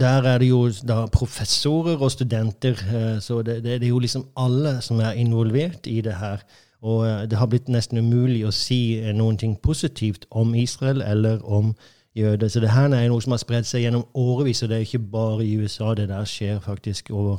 der 0.00 0.22
er 0.22 0.38
det 0.38 0.48
jo 0.48 0.70
professorer 1.12 1.96
og 1.96 2.10
studenter, 2.10 2.70
eh, 2.70 3.20
så 3.20 3.42
det, 3.42 3.64
det, 3.64 3.80
det, 3.80 3.84
er 3.84 3.88
jo 3.88 3.98
liksom 3.98 4.28
alle 4.36 4.80
som 4.80 5.00
er 5.00 5.12
involvert 5.12 5.86
i 5.86 6.00
det 6.00 6.14
her. 6.14 6.38
Og 6.82 7.30
det 7.30 7.38
har 7.38 7.46
blitt 7.46 7.68
nesten 7.68 7.98
umulig 7.98 8.46
å 8.46 8.50
si 8.50 9.00
noen 9.12 9.36
ting 9.36 9.58
positivt 9.62 10.24
om 10.30 10.54
Israel 10.54 11.02
eller 11.02 11.42
om 11.44 11.66
Israel 11.66 11.99
jøder. 12.16 12.48
Så 12.48 12.60
det 12.60 12.70
her 12.70 12.88
er 12.88 13.08
noe 13.08 13.22
som 13.22 13.30
har 13.34 13.38
spredd 13.42 13.64
seg 13.68 13.80
gjennom 13.84 14.06
årevis, 14.14 14.62
og 14.62 14.68
det 14.68 14.76
er 14.76 14.80
ikke 14.86 15.08
bare 15.12 15.46
i 15.46 15.58
USA. 15.58 15.94
Det 15.94 16.08
der 16.08 16.24
skjer 16.24 16.60
faktisk 16.60 17.10
over 17.10 17.36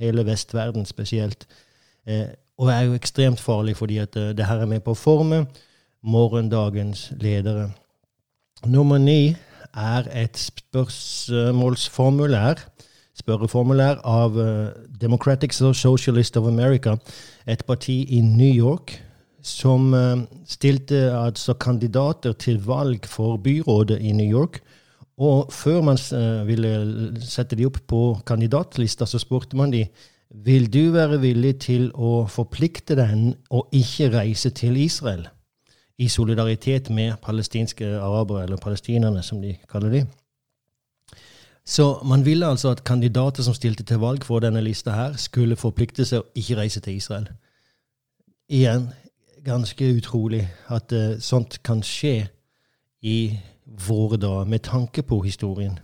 hele 0.00 0.26
vestverden 0.26 0.86
spesielt. 0.86 1.46
Eh, 2.06 2.26
og 2.58 2.70
er 2.70 2.80
jo 2.80 2.94
ekstremt 2.94 3.40
farlig, 3.40 3.76
fordi 3.76 3.98
at 3.98 4.14
det, 4.14 4.30
eh, 4.30 4.36
det 4.36 4.46
her 4.46 4.60
er 4.60 4.66
med 4.66 4.80
på 4.80 4.90
å 4.90 4.94
forme 4.98 5.46
morgendagens 6.02 7.12
ledere. 7.20 7.70
Nummer 8.66 8.98
ni 8.98 9.36
er 9.74 10.02
et 10.12 10.38
spørsmålsformulær 10.38 12.54
spørreformulær 13.14 14.00
av 14.04 14.38
uh, 14.38 14.68
Democratic 15.00 15.54
Socialist 15.54 16.36
of 16.36 16.46
America, 16.46 16.96
et 17.46 17.64
parti 17.66 18.06
i 18.10 18.20
New 18.20 18.50
York 18.50 19.03
som 19.44 19.92
eh, 19.94 20.24
stilte 20.48 21.10
altså 21.12 21.54
kandidater 21.60 22.32
til 22.32 22.62
valg 22.64 23.06
for 23.06 23.36
byrådet 23.36 24.00
i 24.00 24.12
New 24.12 24.30
York. 24.30 24.62
Og 25.20 25.52
før 25.52 25.82
man 25.84 26.00
eh, 26.16 26.46
ville 26.48 26.72
sette 27.20 27.56
de 27.56 27.68
opp 27.68 27.78
på 27.86 28.02
kandidatlista, 28.26 29.06
så 29.06 29.20
spurte 29.20 29.56
man 29.56 29.72
de 29.72 29.84
vil 30.34 30.66
du 30.72 30.90
være 30.90 31.20
villig 31.22 31.58
til 31.62 31.90
å 31.94 32.24
forplikte 32.26 32.96
den 32.98 33.34
og 33.54 33.68
ikke 33.72 34.10
reise 34.16 34.50
til 34.50 34.80
Israel 34.80 35.28
i 35.98 36.08
solidaritet 36.08 36.90
med 36.90 37.20
palestinske 37.22 37.86
arabere, 38.00 38.42
eller 38.42 38.56
palestinerne, 38.56 39.22
som 39.22 39.42
de 39.42 39.54
kaller 39.70 39.90
de. 39.90 40.02
Så 41.64 42.00
man 42.04 42.24
ville 42.24 42.46
altså 42.46 42.72
at 42.74 42.84
kandidater 42.84 43.42
som 43.42 43.54
stilte 43.54 43.84
til 43.84 44.02
valg 44.02 44.24
for 44.24 44.42
denne 44.42 44.60
lista 44.60 44.90
her, 44.90 45.14
skulle 45.16 45.56
forplikte 45.56 46.04
seg 46.04 46.24
å 46.24 46.26
ikke 46.34 46.58
reise 46.58 46.80
til 46.80 46.98
Israel. 46.98 47.28
Igjen, 48.50 48.90
ganske 49.44 49.96
utrolig 49.96 50.48
at 50.68 50.92
uh, 50.92 51.18
sånt 51.20 51.62
kan 51.62 51.82
skje 51.82 52.26
i 53.02 53.38
våre 53.88 54.16
dager, 54.16 54.44
med 54.44 54.58
tanke 54.58 55.02
på 55.02 55.20
historien. 55.24 55.78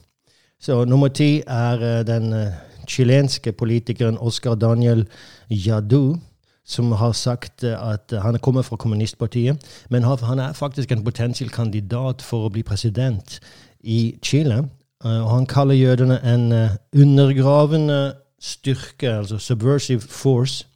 Så 0.60 0.84
nummer 0.84 1.08
ti 1.08 1.42
er 1.46 1.80
uh, 1.80 2.06
den 2.06 2.32
uh, 2.32 2.56
chilenske 2.88 3.52
politikeren 3.52 4.18
Oscar 4.18 4.54
Daniel 4.54 5.06
Jadu, 5.50 6.16
som 6.64 6.92
har 6.92 7.12
sagt 7.12 7.64
at 7.64 8.12
han 8.12 8.38
kommer 8.38 8.62
fra 8.62 8.76
kommunistpartiet, 8.76 9.58
men 9.90 10.04
han 10.04 10.38
er 10.38 10.52
faktisk 10.52 10.92
en 10.92 11.04
potensiell 11.04 11.50
kandidat 11.50 12.22
for 12.22 12.46
å 12.46 12.52
bli 12.52 12.62
president 12.62 13.40
i 13.80 14.14
Chile. 14.22 14.68
Og 15.02 15.30
han 15.30 15.46
kaller 15.46 15.74
jødene 15.74 16.20
en 16.22 16.52
undergravende 16.94 18.14
styrke, 18.40 19.08
altså 19.08 19.38
subversive 19.38 20.00
force, 20.00 20.66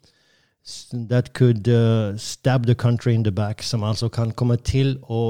that 1.08 1.34
could 1.34 1.68
uh, 1.68 2.16
stab 2.16 2.66
the 2.66 2.74
country 2.74 3.14
in 3.14 3.22
the 3.22 3.32
back, 3.32 3.62
som 3.62 3.84
altså 3.84 4.08
kan 4.08 4.30
komme 4.32 4.56
til 4.56 4.98
å 5.08 5.20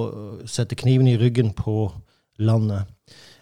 sette 0.47 0.75
kniven 0.79 1.09
i 1.09 1.17
ryggen 1.19 1.53
på 1.53 1.93
landet. 2.39 2.85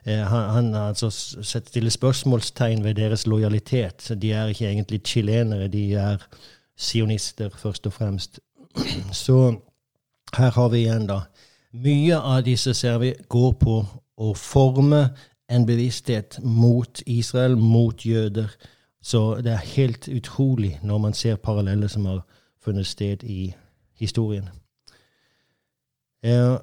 Eh, 0.04 0.18
han, 0.18 0.50
han 0.50 0.74
altså 0.74 1.10
stiller 1.42 1.90
spørsmålstegn 1.90 2.84
ved 2.84 2.94
deres 2.94 3.26
lojalitet. 3.26 4.10
De 4.22 4.32
er 4.32 4.46
ikke 4.46 4.70
egentlig 4.70 5.00
chilenere, 5.04 5.68
de 5.68 5.94
er 5.94 6.16
sionister, 6.76 7.50
først 7.56 7.86
og 7.86 7.92
fremst. 7.92 8.40
Så 9.12 9.54
her 10.36 10.50
har 10.50 10.68
vi 10.68 10.78
igjen, 10.78 11.06
da. 11.06 11.20
Mye 11.72 12.16
av 12.16 12.42
disse 12.44 12.74
ser 12.74 12.98
vi 12.98 13.12
går 13.28 13.52
på 13.60 13.78
å 14.16 14.34
forme 14.36 15.06
en 15.48 15.66
bevissthet 15.66 16.38
mot 16.42 17.02
Israel, 17.06 17.56
mot 17.56 18.06
jøder. 18.06 18.50
Så 19.02 19.36
det 19.42 19.52
er 19.52 19.56
helt 19.76 20.08
utrolig 20.08 20.78
når 20.82 20.98
man 20.98 21.14
ser 21.14 21.36
paralleller 21.36 21.88
som 21.88 22.04
har 22.06 22.20
funnet 22.64 22.86
sted 22.86 23.24
i 23.24 23.54
historien. 23.98 24.48
Eh, 26.22 26.58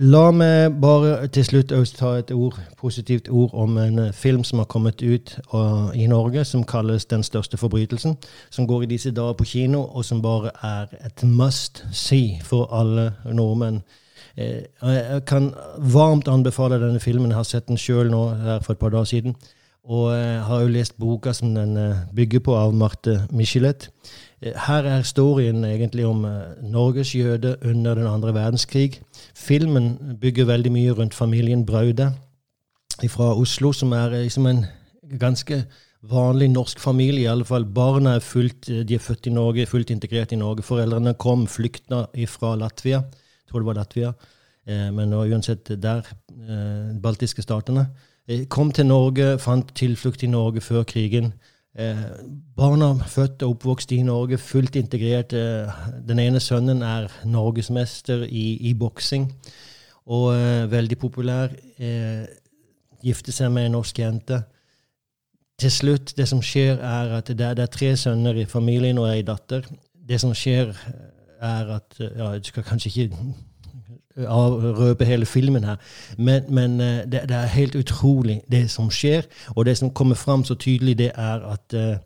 La 0.00 0.28
meg 0.30 0.76
bare 0.78 1.26
til 1.34 1.42
slutt 1.42 1.72
også 1.74 1.96
ta 1.98 2.10
et 2.20 2.28
ord, 2.30 2.54
positivt 2.78 3.26
ord 3.34 3.50
om 3.58 3.78
en 3.82 3.98
eh, 3.98 4.12
film 4.14 4.44
som 4.46 4.60
har 4.62 4.68
kommet 4.70 5.02
ut 5.02 5.32
uh, 5.54 5.90
i 5.94 6.06
Norge, 6.06 6.44
som 6.44 6.62
kalles 6.64 7.04
'Den 7.04 7.22
største 7.22 7.56
forbrytelsen'. 7.56 8.14
Som 8.50 8.66
går 8.66 8.82
i 8.82 8.86
disse 8.86 9.10
dager 9.10 9.32
på 9.32 9.44
kino, 9.44 9.82
og 9.82 10.04
som 10.04 10.22
bare 10.22 10.50
er 10.62 10.86
et 11.06 11.24
must 11.24 11.84
see 11.92 12.40
for 12.44 12.74
alle 12.74 13.14
nordmenn. 13.24 13.82
Eh, 14.36 14.62
jeg 14.82 15.24
kan 15.26 15.54
varmt 15.78 16.28
anbefale 16.28 16.86
denne 16.86 17.00
filmen. 17.00 17.30
Jeg 17.30 17.36
har 17.36 17.42
sett 17.42 17.68
den 17.68 17.76
sjøl 17.76 18.10
nå 18.10 18.28
her 18.28 18.60
for 18.60 18.72
et 18.72 18.78
par 18.78 18.88
dager 18.88 19.04
siden. 19.04 19.36
Og 19.88 20.12
jeg 20.12 20.40
har 20.44 20.60
jo 20.60 20.72
lest 20.72 20.98
boka 21.00 21.32
som 21.32 21.54
den 21.56 21.78
bygger 22.12 22.42
på, 22.44 22.52
av 22.54 22.74
Marte 22.76 23.22
Michelet. 23.32 23.88
Her 24.42 24.84
er 24.84 25.00
historien 25.00 25.64
egentlig 25.64 26.04
om 26.06 26.26
Norges 26.60 27.14
jøde 27.16 27.56
under 27.64 27.96
den 27.96 28.06
andre 28.06 28.34
verdenskrig. 28.36 29.00
Filmen 29.34 30.18
bygger 30.20 30.44
veldig 30.44 30.72
mye 30.74 30.92
rundt 30.92 31.16
familien 31.16 31.64
Braude 31.66 32.12
fra 33.08 33.32
Oslo, 33.32 33.72
som 33.72 33.92
er 33.96 34.12
liksom 34.26 34.46
en 34.46 34.66
ganske 35.18 35.62
vanlig 36.02 36.48
norsk 36.50 36.80
familie. 36.80 37.22
i 37.22 37.30
alle 37.32 37.44
fall. 37.44 37.64
Barna 37.64 38.14
er 38.14 38.20
fullt, 38.20 38.66
de 38.66 38.94
er 38.94 38.98
født 38.98 39.26
i 39.26 39.30
Norge, 39.30 39.66
fullt 39.66 39.90
integrert 39.90 40.32
i 40.32 40.36
Norge. 40.36 40.62
Foreldrene 40.62 41.14
kom, 41.14 41.46
flykta 41.46 42.06
fra 42.26 42.56
Latvia. 42.56 42.98
Jeg 42.98 43.50
tror 43.50 43.60
det 43.60 43.66
var 43.66 43.74
Latvia, 43.74 44.12
eh, 44.66 44.90
men 44.92 45.12
uansett 45.12 45.82
der. 45.82 46.02
de 46.28 47.00
baltiske 47.02 47.42
statene. 47.42 47.86
Eh, 48.28 48.46
kom 48.46 48.72
til 48.72 48.86
Norge, 48.86 49.38
fant 49.40 49.70
tilflukt 49.74 50.22
i 50.22 50.28
Norge 50.28 50.60
før 50.60 50.82
krigen. 50.82 51.32
Eh, 51.78 51.96
barna 52.56 52.92
født 53.06 53.42
og 53.42 53.54
oppvokst 53.54 53.92
i 53.92 54.02
Norge, 54.02 54.38
fullt 54.38 54.76
integrert. 54.76 55.32
Eh, 55.32 55.72
den 56.08 56.18
ene 56.18 56.40
sønnen 56.40 56.82
er 56.82 57.08
norgesmester 57.24 58.26
i, 58.28 58.56
i 58.68 58.74
boksing 58.74 59.30
og 60.06 60.34
eh, 60.34 60.70
veldig 60.70 60.98
populær. 60.98 61.54
Eh, 61.78 62.26
gifter 63.04 63.32
seg 63.32 63.52
med 63.54 63.68
en 63.68 63.76
norsk 63.78 63.98
jente. 63.98 64.42
Til 65.58 65.70
slutt, 65.70 66.16
det 66.16 66.28
som 66.28 66.42
skjer, 66.42 66.76
er 66.84 67.16
at 67.18 67.30
det 67.30 67.38
det 67.38 67.64
er 67.64 67.72
tre 67.72 67.96
sønner 67.96 68.36
i 68.36 68.46
familien 68.46 68.98
og 68.98 69.08
ei 69.10 69.22
datter. 69.22 69.64
Det 70.08 70.20
som 70.20 70.34
skjer, 70.34 70.74
er 71.40 71.70
at 71.76 71.94
ja, 71.98 72.38
Du 72.38 72.44
skal 72.44 72.62
kanskje 72.62 72.88
ikke 72.88 73.24
røpe 74.26 75.04
hele 75.04 75.26
filmen 75.26 75.64
her. 75.64 75.76
Men, 76.18 76.42
men 76.48 76.80
eh, 76.80 77.04
det, 77.12 77.22
det, 77.28 77.36
er 77.36 77.46
helt 77.46 77.74
utrolig, 77.76 78.42
det 78.50 78.70
som 78.70 78.90
skjer. 78.90 79.22
Og 79.56 79.66
det 79.66 79.78
som 79.78 79.90
kommer 79.90 80.14
fram 80.14 80.44
så 80.44 80.54
tydelig, 80.54 80.98
det 80.98 81.10
er 81.14 81.44
at 81.52 81.74
uh, 81.74 81.96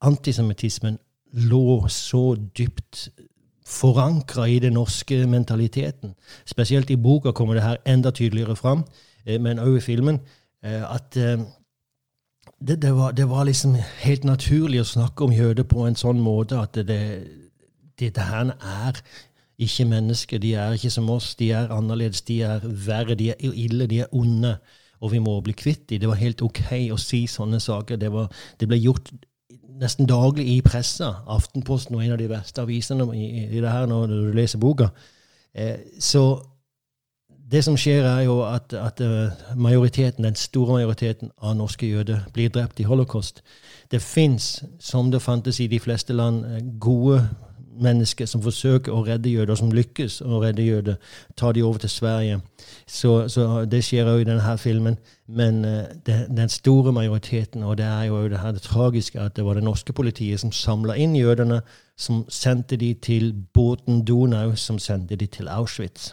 antisemittismen 0.00 0.98
lå 1.32 1.88
så 1.88 2.36
dypt 2.58 3.08
forankra 3.66 4.44
i 4.44 4.58
den 4.58 4.72
norske 4.72 5.26
mentaliteten. 5.26 6.14
Spesielt 6.46 6.90
i 6.90 6.96
boka 6.96 7.32
kommer 7.32 7.54
det 7.54 7.62
her 7.62 7.76
enda 7.86 8.10
tydeligere 8.10 8.56
fram, 8.56 8.84
uh, 9.30 9.40
men 9.40 9.58
òg 9.58 9.76
i 9.76 9.80
filmen. 9.80 10.20
At 10.64 11.12
det, 12.66 12.82
det, 12.82 12.96
var, 12.96 13.10
det, 13.10 13.28
var, 13.28 13.44
liksom 13.44 13.74
helt 14.00 14.24
naturlig 14.24 14.80
å 14.80 14.84
snakke 14.88 15.24
om 15.24 15.32
jøder 15.32 15.66
på 15.68 15.84
en 15.84 15.96
sånn 15.96 16.22
måte 16.24 16.56
at 16.56 16.78
det, 16.88 17.00
det, 17.98 18.14
det 18.16 18.24
her 18.24 18.54
er 18.54 19.00
ikke 19.58 19.84
mennesker. 19.84 20.38
De 20.38 20.54
er 20.54 20.72
ikke 20.72 20.90
som 20.90 21.10
oss. 21.10 21.34
De 21.34 21.50
er 21.52 21.70
annerledes. 21.72 22.22
De 22.22 22.42
er 22.42 22.64
verre. 22.64 23.14
De 23.14 23.30
er 23.30 23.34
ille. 23.40 23.86
De 23.86 24.00
er 24.00 24.12
onde. 24.12 24.56
Og 25.00 25.12
vi 25.12 25.18
må 25.18 25.40
bli 25.40 25.52
kvitt 25.52 25.90
dem. 25.90 26.00
Det 26.00 26.08
var 26.08 26.20
helt 26.20 26.42
OK 26.42 26.62
å 26.92 26.98
si 27.00 27.26
sånne 27.26 27.60
saker. 27.60 27.96
Det, 28.00 28.12
var, 28.12 28.30
det 28.60 28.68
ble 28.68 28.80
gjort 28.80 29.12
nesten 29.80 30.06
daglig 30.06 30.46
i 30.56 30.60
pressa. 30.64 31.12
Aftenposten 31.28 31.96
var 31.96 32.06
en 32.06 32.16
av 32.16 32.22
de 32.22 32.30
verste 32.30 32.62
avisene 32.62 33.06
i, 33.16 33.28
i 33.44 33.60
det 33.60 33.70
her 33.70 33.86
når 33.90 34.06
du 34.10 34.18
leser 34.36 34.62
boka. 34.62 34.90
Eh, 35.54 35.78
så 36.00 36.24
det 37.50 37.60
som 37.64 37.76
skjer, 37.76 38.06
er 38.08 38.24
jo 38.24 38.40
at, 38.46 38.72
at, 38.72 39.00
eh, 39.04 39.56
majoriteten, 39.56 40.24
den 40.24 40.34
store 40.34 40.78
majoriteten 40.78 41.30
av 41.38 41.56
norske 41.56 41.86
jøder 41.86 42.24
blir 42.32 42.48
drept 42.48 42.80
i 42.80 42.86
holocaust. 42.88 43.42
Det 43.90 44.02
fins, 44.02 44.64
som 44.80 45.10
det 45.10 45.22
fantes 45.22 45.60
i 45.60 45.66
de 45.66 45.78
fleste 45.78 46.12
land, 46.12 46.44
eh, 46.44 46.62
gode 46.80 47.20
mennesker 47.82 48.26
som 48.26 48.42
forsøker 48.42 48.92
å 48.92 49.04
redde 49.06 49.30
jøder, 49.30 49.52
og 49.52 49.58
som 49.58 49.72
lykkes 49.74 50.20
å 50.24 50.40
redde 50.42 50.66
jøder, 50.66 50.96
tar 51.36 51.52
de 51.52 51.62
over 51.62 51.78
til 51.84 51.90
Sverige. 51.90 52.40
Så, 52.86 53.28
så 53.28 53.64
det 53.70 53.84
skjer 53.84 54.08
òg 54.10 54.24
i 54.24 54.28
denne 54.28 54.56
filmen. 54.58 54.98
Men 55.26 55.62
uh, 55.64 55.84
det, 56.06 56.26
den 56.36 56.48
store 56.52 56.92
majoriteten, 56.92 57.62
og 57.62 57.78
det 57.78 57.86
er 57.86 58.10
jo 58.10 58.24
det 58.28 58.40
her 58.42 58.52
det 58.52 58.62
tragiske, 58.62 59.20
at 59.20 59.36
det 59.36 59.44
var 59.44 59.54
det 59.54 59.64
norske 59.64 59.92
politiet 59.92 60.40
som 60.40 60.52
samla 60.52 60.96
inn 61.00 61.16
jødene, 61.16 61.62
som 61.96 62.24
sendte 62.28 62.76
de 62.76 62.94
til 62.94 63.32
båten 63.54 64.04
Donau, 64.04 64.54
som 64.56 64.78
sendte 64.78 65.16
de 65.16 65.26
til 65.26 65.48
Auschwitz. 65.48 66.12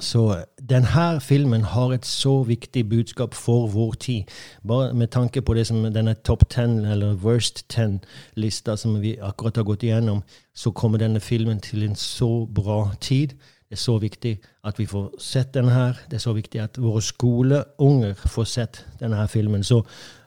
Så 0.00 0.44
denne 0.68 1.20
filmen 1.20 1.62
har 1.62 1.92
et 1.92 2.06
så 2.06 2.42
viktig 2.42 2.88
budskap 2.88 3.34
for 3.34 3.66
vår 3.66 3.92
tid. 3.92 4.22
Bare 4.68 4.94
med 4.94 5.06
tanke 5.08 5.42
på 5.42 5.54
det 5.54 5.66
som 5.66 5.84
denne 5.84 6.14
top 6.14 6.48
ten, 6.50 6.84
eller 6.84 7.14
worst 7.14 7.68
ten-lista 7.68 8.76
som 8.76 9.00
vi 9.02 9.18
akkurat 9.22 9.56
har 9.56 9.64
gått 9.64 9.82
igjennom, 9.82 10.22
så 10.54 10.70
kommer 10.70 10.98
denne 10.98 11.20
filmen 11.20 11.60
til 11.60 11.82
en 11.82 11.96
så 11.96 12.46
bra 12.54 12.90
tid. 13.00 13.36
Det 13.68 13.76
er 13.76 13.82
så 13.84 13.98
viktig 13.98 14.38
at 14.64 14.78
vi 14.78 14.86
får 14.86 15.14
sett 15.18 15.54
den 15.54 15.68
her. 15.68 15.92
Det 16.10 16.16
er 16.16 16.24
så 16.24 16.32
viktig 16.32 16.60
at 16.60 16.78
våre 16.80 17.02
skoleunger 17.02 18.14
får 18.14 18.44
sett 18.44 18.86
denne 19.00 19.28
filmen. 19.28 19.64
Så 19.64 19.82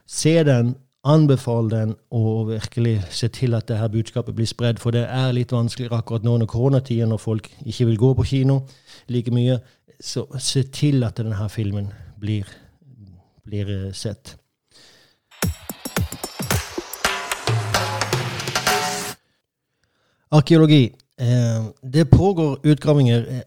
se 0.07 0.43
den, 0.43 0.75
anbefale 1.05 1.69
den, 1.69 1.95
og 2.11 2.49
virkelig 2.49 3.01
se 3.09 3.27
til 3.27 3.53
at 3.53 3.67
det 3.67 3.77
her 3.77 3.87
budskapet 3.87 4.35
blir 4.35 4.45
spredd. 4.49 4.79
For 4.81 4.91
det 4.91 5.05
er 5.09 5.33
litt 5.35 5.53
vanskeligere 5.53 5.99
akkurat 6.01 6.25
nå 6.25 6.33
under 6.33 6.49
koronatiden, 6.49 7.09
når 7.09 7.21
folk 7.21 7.49
ikke 7.65 7.85
vil 7.85 7.97
gå 7.97 8.13
på 8.13 8.23
kino 8.23 8.59
like 9.07 9.31
mye. 9.31 9.59
Så 10.01 10.25
se 10.39 10.63
til 10.63 11.03
at 11.03 11.17
denne 11.17 11.49
filmen 11.49 11.91
blir, 12.19 12.49
blir 13.45 13.69
eh, 13.69 13.93
sett. 13.93 14.35
Arkeologi. 20.31 20.95
Eh, 21.19 21.65
det 21.93 22.09
pågår 22.11 22.59
utgravinger 22.63 23.25
eh, 23.29 23.41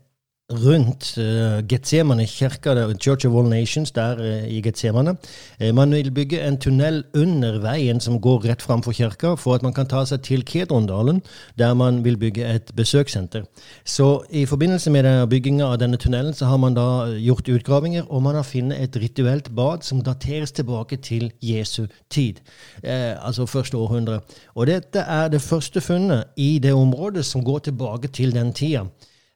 rundt 0.52 1.18
uh, 1.18 1.60
Getsemane 1.68 2.26
kirka, 2.26 2.92
Church 2.98 3.26
of 3.26 3.34
All 3.34 3.48
Nations, 3.48 3.90
der 3.90 4.16
uh, 4.18 4.48
i 4.48 4.60
Getsemane. 4.62 5.16
Uh, 5.60 5.74
man 5.74 5.92
vil 5.92 6.10
bygge 6.10 6.40
en 6.40 6.56
tunnel 6.56 7.04
under 7.14 7.58
veien 7.60 8.00
som 8.00 8.20
går 8.20 8.46
rett 8.48 8.62
framfor 8.62 8.92
kirka, 8.92 9.34
for 9.34 9.54
at 9.54 9.62
man 9.62 9.74
kan 9.76 9.86
ta 9.86 10.06
seg 10.08 10.22
til 10.24 10.44
Kedrondalen, 10.44 11.20
der 11.58 11.74
man 11.74 12.00
vil 12.04 12.16
bygge 12.16 12.46
et 12.48 12.72
besøkssenter. 12.76 13.44
Så 13.84 14.22
i 14.30 14.46
forbindelse 14.46 14.90
med 14.90 15.26
bygginga 15.28 15.66
av 15.66 15.82
denne 15.82 16.00
tunnelen 16.00 16.32
så 16.32 16.48
har 16.48 16.56
man 16.56 16.74
da 16.74 17.12
gjort 17.20 17.48
utgravinger, 17.48 18.08
og 18.08 18.22
man 18.22 18.40
har 18.40 18.48
funnet 18.48 18.80
et 18.80 18.96
rituelt 18.96 19.52
bad 19.54 19.84
som 19.84 20.00
dateres 20.00 20.52
tilbake 20.52 20.96
til 20.96 21.28
Jesu 21.42 21.86
tid, 22.10 22.40
altså 22.82 23.46
første 23.46 23.76
århundre. 23.76 24.20
Og 24.54 24.66
dette 24.66 25.04
er 25.04 25.28
det 25.28 25.44
første 25.44 25.80
funnet 25.80 26.32
i 26.36 26.58
det 26.58 26.72
området 26.72 27.24
som 27.24 27.44
går 27.44 27.58
tilbake 27.68 28.08
til 28.08 28.32
den 28.32 28.52
tida. 28.52 28.86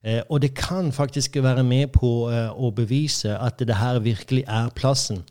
Eh, 0.05 0.23
og 0.29 0.43
det 0.43 0.55
kan 0.55 0.93
faktisk 0.93 1.37
være 1.37 1.63
med 1.63 1.87
på 1.95 2.31
eh, 2.31 2.51
å 2.51 2.71
bevise 2.75 3.37
at 3.39 3.63
det 3.63 3.77
her 3.79 4.01
virkelig 4.03 4.45
er 4.49 4.71
plassen. 4.75 5.23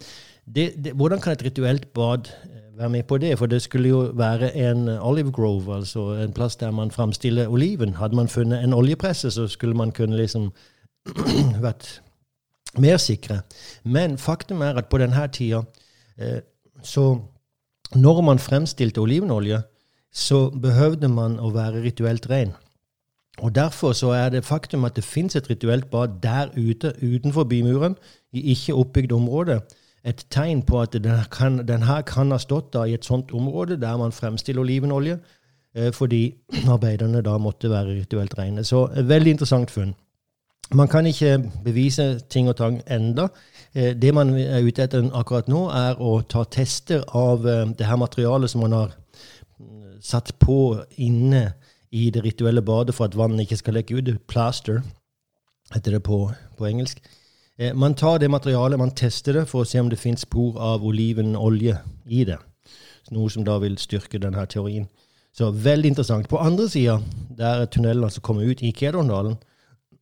Det, 0.46 0.72
det, 0.84 0.94
hvordan 0.96 1.20
kan 1.20 1.34
et 1.34 1.44
rituelt 1.44 1.94
bad 1.94 2.30
eh, 2.44 2.78
være 2.78 2.90
med 2.90 3.04
på 3.04 3.18
det? 3.18 3.38
For 3.38 3.52
det 3.52 3.62
skulle 3.62 3.90
jo 3.90 4.00
være 4.16 4.54
en 4.56 4.88
olive 4.90 5.32
grove, 5.32 5.76
altså 5.76 6.14
en 6.24 6.34
plass 6.34 6.56
der 6.56 6.72
man 6.72 6.92
framstiller 6.92 7.48
oliven. 7.48 7.94
Hadde 8.00 8.16
man 8.16 8.28
funnet 8.28 8.64
en 8.64 8.74
oljepresse, 8.74 9.32
så 9.32 9.48
skulle 9.48 9.76
man 9.76 9.92
kunne 9.92 10.18
liksom 10.18 10.54
vært 11.68 12.02
mer 12.80 12.98
sikre. 12.98 13.42
Men 13.84 14.18
faktum 14.18 14.62
er 14.62 14.80
at 14.80 14.90
på 14.90 14.98
denne 14.98 15.28
tida 15.28 15.64
så 16.84 17.20
Når 17.96 18.22
man 18.22 18.40
fremstilte 18.40 19.02
olivenolje, 19.02 19.62
så 20.14 20.50
behøvde 20.50 21.08
man 21.08 21.40
å 21.40 21.50
være 21.52 21.82
rituelt 21.84 22.30
ren. 22.30 22.54
Og 23.38 23.56
Derfor 23.56 23.92
så 23.92 24.10
er 24.10 24.30
det 24.30 24.46
faktum 24.46 24.86
at 24.86 24.96
det 24.96 25.04
fins 25.04 25.36
et 25.36 25.50
rituelt 25.50 25.92
bad 25.92 26.08
der 26.24 26.48
ute 26.58 26.94
utenfor 27.04 27.44
bymuren, 27.44 27.96
i 28.34 28.42
ikke 28.52 28.74
oppbygd 28.74 29.12
område, 29.12 29.62
et 30.06 30.26
tegn 30.30 30.62
på 30.62 30.82
at 30.82 30.94
den 30.94 31.24
kan, 31.32 31.68
den 31.68 31.84
kan 32.06 32.32
ha 32.32 32.38
stått 32.38 32.74
da 32.74 32.84
i 32.84 32.94
et 32.94 33.06
sånt 33.06 33.32
område 33.32 33.78
der 33.82 33.98
man 33.98 34.12
fremstiller 34.12 34.62
olivenolje, 34.62 35.20
eh, 35.76 35.94
fordi 35.94 36.34
arbeiderne 36.74 37.22
da 37.22 37.38
måtte 37.38 37.70
være 37.70 38.00
rituelt 38.00 38.38
rene. 38.38 38.64
Så 38.64 38.88
eh, 38.96 39.10
veldig 39.10 39.32
interessant 39.32 39.72
funn. 39.72 39.96
Man 40.74 40.88
kan 40.88 41.06
ikke 41.06 41.52
bevise 41.64 42.20
ting 42.30 42.50
og 42.50 42.56
tang 42.56 42.82
enda. 42.88 43.28
Eh, 43.76 44.02
det 44.02 44.14
man 44.14 44.34
er 44.40 44.64
ute 44.64 44.84
etter 44.84 45.10
akkurat 45.14 45.48
nå, 45.48 45.68
er 45.70 46.02
å 46.02 46.22
ta 46.22 46.44
tester 46.44 47.04
av 47.08 47.46
det 47.78 47.86
her 47.86 47.96
materialet 47.96 48.50
som 48.50 48.62
man 48.62 48.72
har 48.72 48.96
mm, 49.60 50.00
satt 50.02 50.34
på 50.40 50.80
inne 50.98 51.52
i 51.92 52.10
det 52.10 52.24
rituelle 52.24 52.62
badet 52.62 52.96
for 52.96 53.06
at 53.06 53.18
vannet 53.18 53.46
ikke 53.46 53.60
skal 53.60 53.76
leke 53.80 53.98
ut. 53.98 54.12
Plaster 54.28 54.82
heter 55.74 55.98
det 55.98 56.04
på, 56.04 56.32
på 56.58 56.68
engelsk. 56.68 57.02
Eh, 57.60 57.76
man 57.76 57.96
tar 57.96 58.18
det 58.18 58.32
materialet, 58.32 58.80
man 58.80 58.96
tester 58.96 59.34
det 59.34 59.48
for 59.50 59.64
å 59.64 59.68
se 59.68 59.80
om 59.80 59.90
det 59.92 60.00
fins 60.00 60.24
spor 60.26 60.60
av 60.60 60.86
olivenolje 60.88 61.78
i 62.08 62.24
det. 62.28 62.40
Noe 63.12 63.30
som 63.30 63.44
da 63.44 63.58
vil 63.60 63.78
styrke 63.80 64.22
denne 64.22 64.46
teorien. 64.48 64.88
Så 65.36 65.52
veldig 65.52 65.92
interessant. 65.94 66.30
På 66.30 66.40
andre 66.40 66.70
sida, 66.70 67.00
der 67.38 67.66
tunnelen 67.66 68.04
altså 68.04 68.22
kommer 68.22 68.48
ut 68.48 68.64
i 68.64 68.72
Kedondalen, 68.76 69.38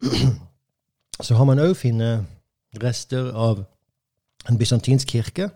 så 1.25 1.35
har 1.35 1.45
man 1.45 1.61
òg 1.61 1.75
funnet 1.77 2.25
rester 2.81 3.31
av 3.33 3.65
en 4.49 4.57
bysantinsk 4.57 5.09
kirke 5.09 5.49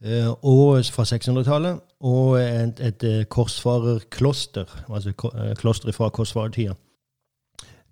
og 0.00 0.84
fra 0.94 1.04
600-tallet 1.04 1.80
og 2.00 2.38
et, 2.40 2.80
et 2.80 3.04
eh, 3.04 3.24
korsfarerkloster, 3.28 4.64
altså 4.88 5.12
klosteret 5.60 5.94
fra 5.94 6.08
korsfarertida. 6.08 6.72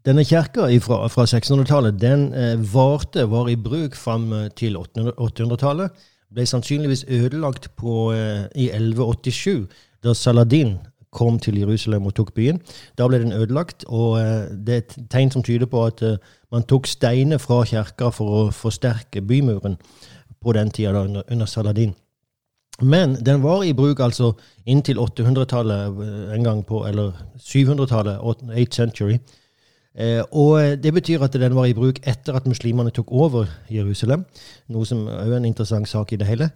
Denne 0.07 0.25
kirka 0.25 0.69
fra, 0.81 1.07
fra 1.13 1.27
600-tallet 1.29 2.01
den 2.01 2.33
eh, 2.33 2.75
varte, 2.75 3.31
var 3.31 3.49
i 3.49 3.57
bruk 3.57 3.97
fram 3.97 4.33
eh, 4.33 4.49
til 4.57 4.77
800-tallet. 4.77 5.91
Ble 6.33 6.47
sannsynligvis 6.47 7.05
ødelagt 7.09 7.71
på, 7.77 8.13
eh, 8.13 8.47
i 8.57 8.71
1187, 8.71 9.67
da 10.05 10.15
Saladin 10.15 10.79
kom 11.13 11.39
til 11.39 11.59
Jerusalem 11.59 12.07
og 12.07 12.15
tok 12.15 12.35
byen. 12.35 12.61
Da 12.99 13.09
ble 13.09 13.21
den 13.21 13.33
ødelagt, 13.33 13.85
og 13.89 14.21
eh, 14.21 14.49
det 14.67 14.75
er 14.75 14.85
et 14.85 14.97
tegn 15.11 15.31
som 15.31 15.43
tyder 15.43 15.67
på 15.67 15.85
at 15.85 16.03
eh, 16.03 16.17
man 16.53 16.65
tok 16.65 16.87
steiner 16.87 17.39
fra 17.39 17.65
kirka 17.69 18.09
for 18.15 18.39
å 18.39 18.43
forsterke 18.55 19.21
bymuren 19.21 19.77
på 20.43 20.53
den 20.53 20.71
tida, 20.71 20.93
under, 21.05 21.23
under 21.31 21.47
Saladin. 21.47 21.95
Men 22.81 23.15
den 23.15 23.43
var 23.43 23.63
i 23.63 23.73
bruk 23.73 24.01
altså 24.01 24.33
inntil 24.67 24.99
800-tallet 24.99 26.03
eh, 26.05 26.35
en 26.35 26.45
gang 26.45 26.67
på, 26.67 26.85
eller 26.87 27.13
700-tallet, 27.39 28.19
8th 28.19 28.71
century. 28.71 29.19
Eh, 29.99 30.23
og 30.31 30.83
Det 30.83 30.95
betyr 30.95 31.23
at 31.23 31.33
den 31.33 31.55
var 31.55 31.65
i 31.65 31.75
bruk 31.75 31.99
etter 32.07 32.37
at 32.37 32.47
muslimene 32.47 32.91
tok 32.91 33.13
over 33.13 33.47
Jerusalem, 33.71 34.25
noe 34.69 34.87
som 34.87 35.07
er 35.09 35.37
en 35.37 35.45
interessant 35.45 35.89
sak 35.89 36.13
i 36.13 36.17
det 36.17 36.27
hele. 36.27 36.51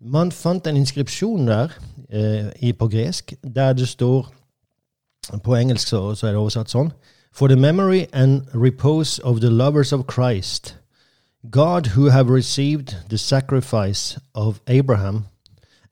Man 0.00 0.32
fant 0.32 0.66
en 0.66 0.76
inskripsjon 0.76 1.46
der 1.46 1.74
eh, 2.10 2.74
på 2.74 2.88
gresk 2.88 3.34
der 3.42 3.72
det 3.72 3.88
står 3.88 4.34
På 5.44 5.54
engelsk 5.54 5.88
så, 5.88 6.14
så 6.14 6.26
er 6.26 6.30
det 6.30 6.40
oversatt 6.40 6.70
sånn 6.70 6.92
For 7.32 7.48
the 7.48 7.56
memory 7.56 8.06
and 8.12 8.46
repose 8.54 9.20
of 9.24 9.40
the 9.40 9.50
lovers 9.50 9.92
of 9.92 10.06
Christ, 10.08 10.77
God 11.50 11.86
who 11.86 12.10
have 12.10 12.28
received 12.28 12.96
the 13.08 13.18
sacrifice 13.18 14.18
of 14.34 14.60
Abraham, 14.66 15.26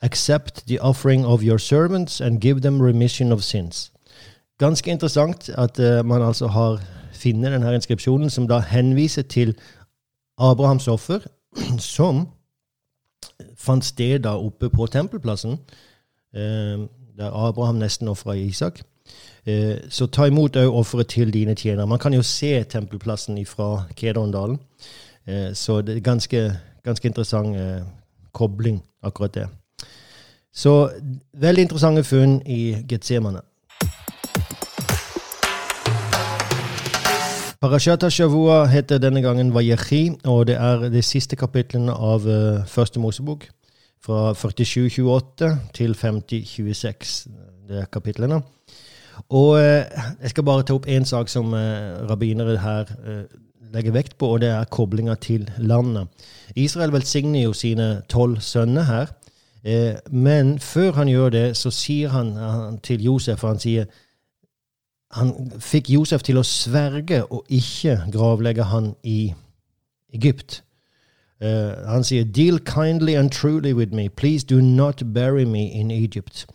accept 0.03 0.67
the 0.67 0.79
offering 0.79 1.25
of 1.25 1.43
your 1.43 1.59
servants 1.59 2.21
and 2.21 2.41
give 2.41 2.61
them 2.61 2.83
remission 2.83 3.33
of 3.33 3.45
sins. 3.45 3.91
Ganske 4.59 4.91
interessant 4.91 5.49
at 5.49 5.79
uh, 5.81 6.07
man 6.07 6.23
altså 6.23 6.47
har 6.47 6.81
funnet 7.13 7.53
denne 7.53 7.75
inskripsjonen, 7.75 8.31
som 8.31 8.49
da 8.49 8.59
henviser 8.59 9.23
til 9.23 9.55
Abrahams 10.39 10.89
offer, 10.89 11.19
som 11.79 12.29
fant 13.57 13.85
sted 13.85 14.19
da 14.19 14.37
oppe 14.37 14.69
på 14.69 14.87
tempelplassen, 14.87 15.59
uh, 16.37 16.87
der 17.17 17.31
Abraham 17.49 17.75
nesten 17.75 18.09
ofra 18.09 18.33
Isak. 18.33 18.81
Uh, 19.47 19.77
så 19.89 20.07
ta 20.07 20.25
imot 20.25 20.57
òg 20.57 20.75
offeret 20.75 21.07
til 21.07 21.33
dine 21.33 21.55
tjenere. 21.55 21.87
Man 21.87 21.99
kan 21.99 22.15
jo 22.15 22.23
se 22.23 22.65
tempelplassen 22.65 23.47
fra 23.47 23.85
Kedrondalen, 25.27 25.55
så 25.55 25.81
det 25.83 25.97
er 25.97 26.01
ganske, 26.01 26.53
ganske 26.85 27.09
interessant 27.09 27.57
kobling, 28.33 28.83
akkurat 29.03 29.35
det. 29.35 29.49
Så 30.55 30.91
veldig 31.33 31.63
interessante 31.63 32.05
funn 32.05 32.43
i 32.47 32.77
Getsemane. 32.89 33.41
Parashata 37.61 38.09
Shavua 38.11 38.67
heter 38.67 38.99
denne 38.99 39.23
gangen 39.23 39.55
Vayechi, 39.55 40.13
og 40.25 40.47
det 40.47 40.57
er 40.57 40.89
de 40.89 41.03
siste 41.03 41.37
kapitlene 41.37 41.93
av 41.93 42.27
uh, 42.27 42.67
første 42.67 43.01
Mosebok. 43.01 43.49
Fra 44.07 44.33
47.28 44.33 45.49
til 45.75 45.97
50.26, 45.99 47.29
det 47.69 47.81
er 47.81 47.85
kapitlene. 47.93 48.43
Og 49.29 49.59
jeg 49.59 50.31
skal 50.31 50.45
bare 50.45 50.63
ta 50.63 50.77
opp 50.77 50.87
én 50.87 51.05
sak 51.05 51.29
som 51.29 51.55
rabbinere 52.11 52.59
her 52.61 52.93
legger 53.77 53.95
vekt 53.95 54.17
på, 54.19 54.33
og 54.35 54.41
det 54.43 54.51
er 54.55 54.73
koblinga 54.73 55.15
til 55.21 55.47
landet. 55.59 56.09
Israel 56.57 56.95
velsigner 56.95 57.45
jo 57.45 57.53
sine 57.53 58.03
tolv 58.09 58.41
sønner 58.41 58.89
her, 58.89 59.13
men 60.11 60.59
før 60.63 60.93
han 61.01 61.09
gjør 61.11 61.33
det, 61.35 61.47
så 61.59 61.73
sier 61.75 62.13
han, 62.15 62.37
han 62.39 62.77
til 62.87 63.03
Josef, 63.03 63.43
han 63.43 63.59
sier 63.59 63.89
han 65.17 65.33
fikk 65.63 65.91
Josef 65.91 66.25
til 66.27 66.41
å 66.41 66.47
sverge 66.47 67.23
og 67.25 67.47
ikke 67.53 67.99
gravlegge 68.13 68.67
han 68.71 68.93
i 69.07 69.33
Egypt. 70.15 70.63
Uh, 71.37 71.85
han 71.85 72.05
sier, 72.05 72.25
'Deal 72.25 72.59
kindly 72.65 73.15
and 73.15 73.31
truly 73.31 73.73
with 73.73 73.93
me. 73.95 74.09
Please 74.09 74.47
do 74.47 74.61
not 74.61 75.03
bury 75.15 75.45
me 75.45 75.71
in 75.71 75.91
Egypt'. 75.91 76.47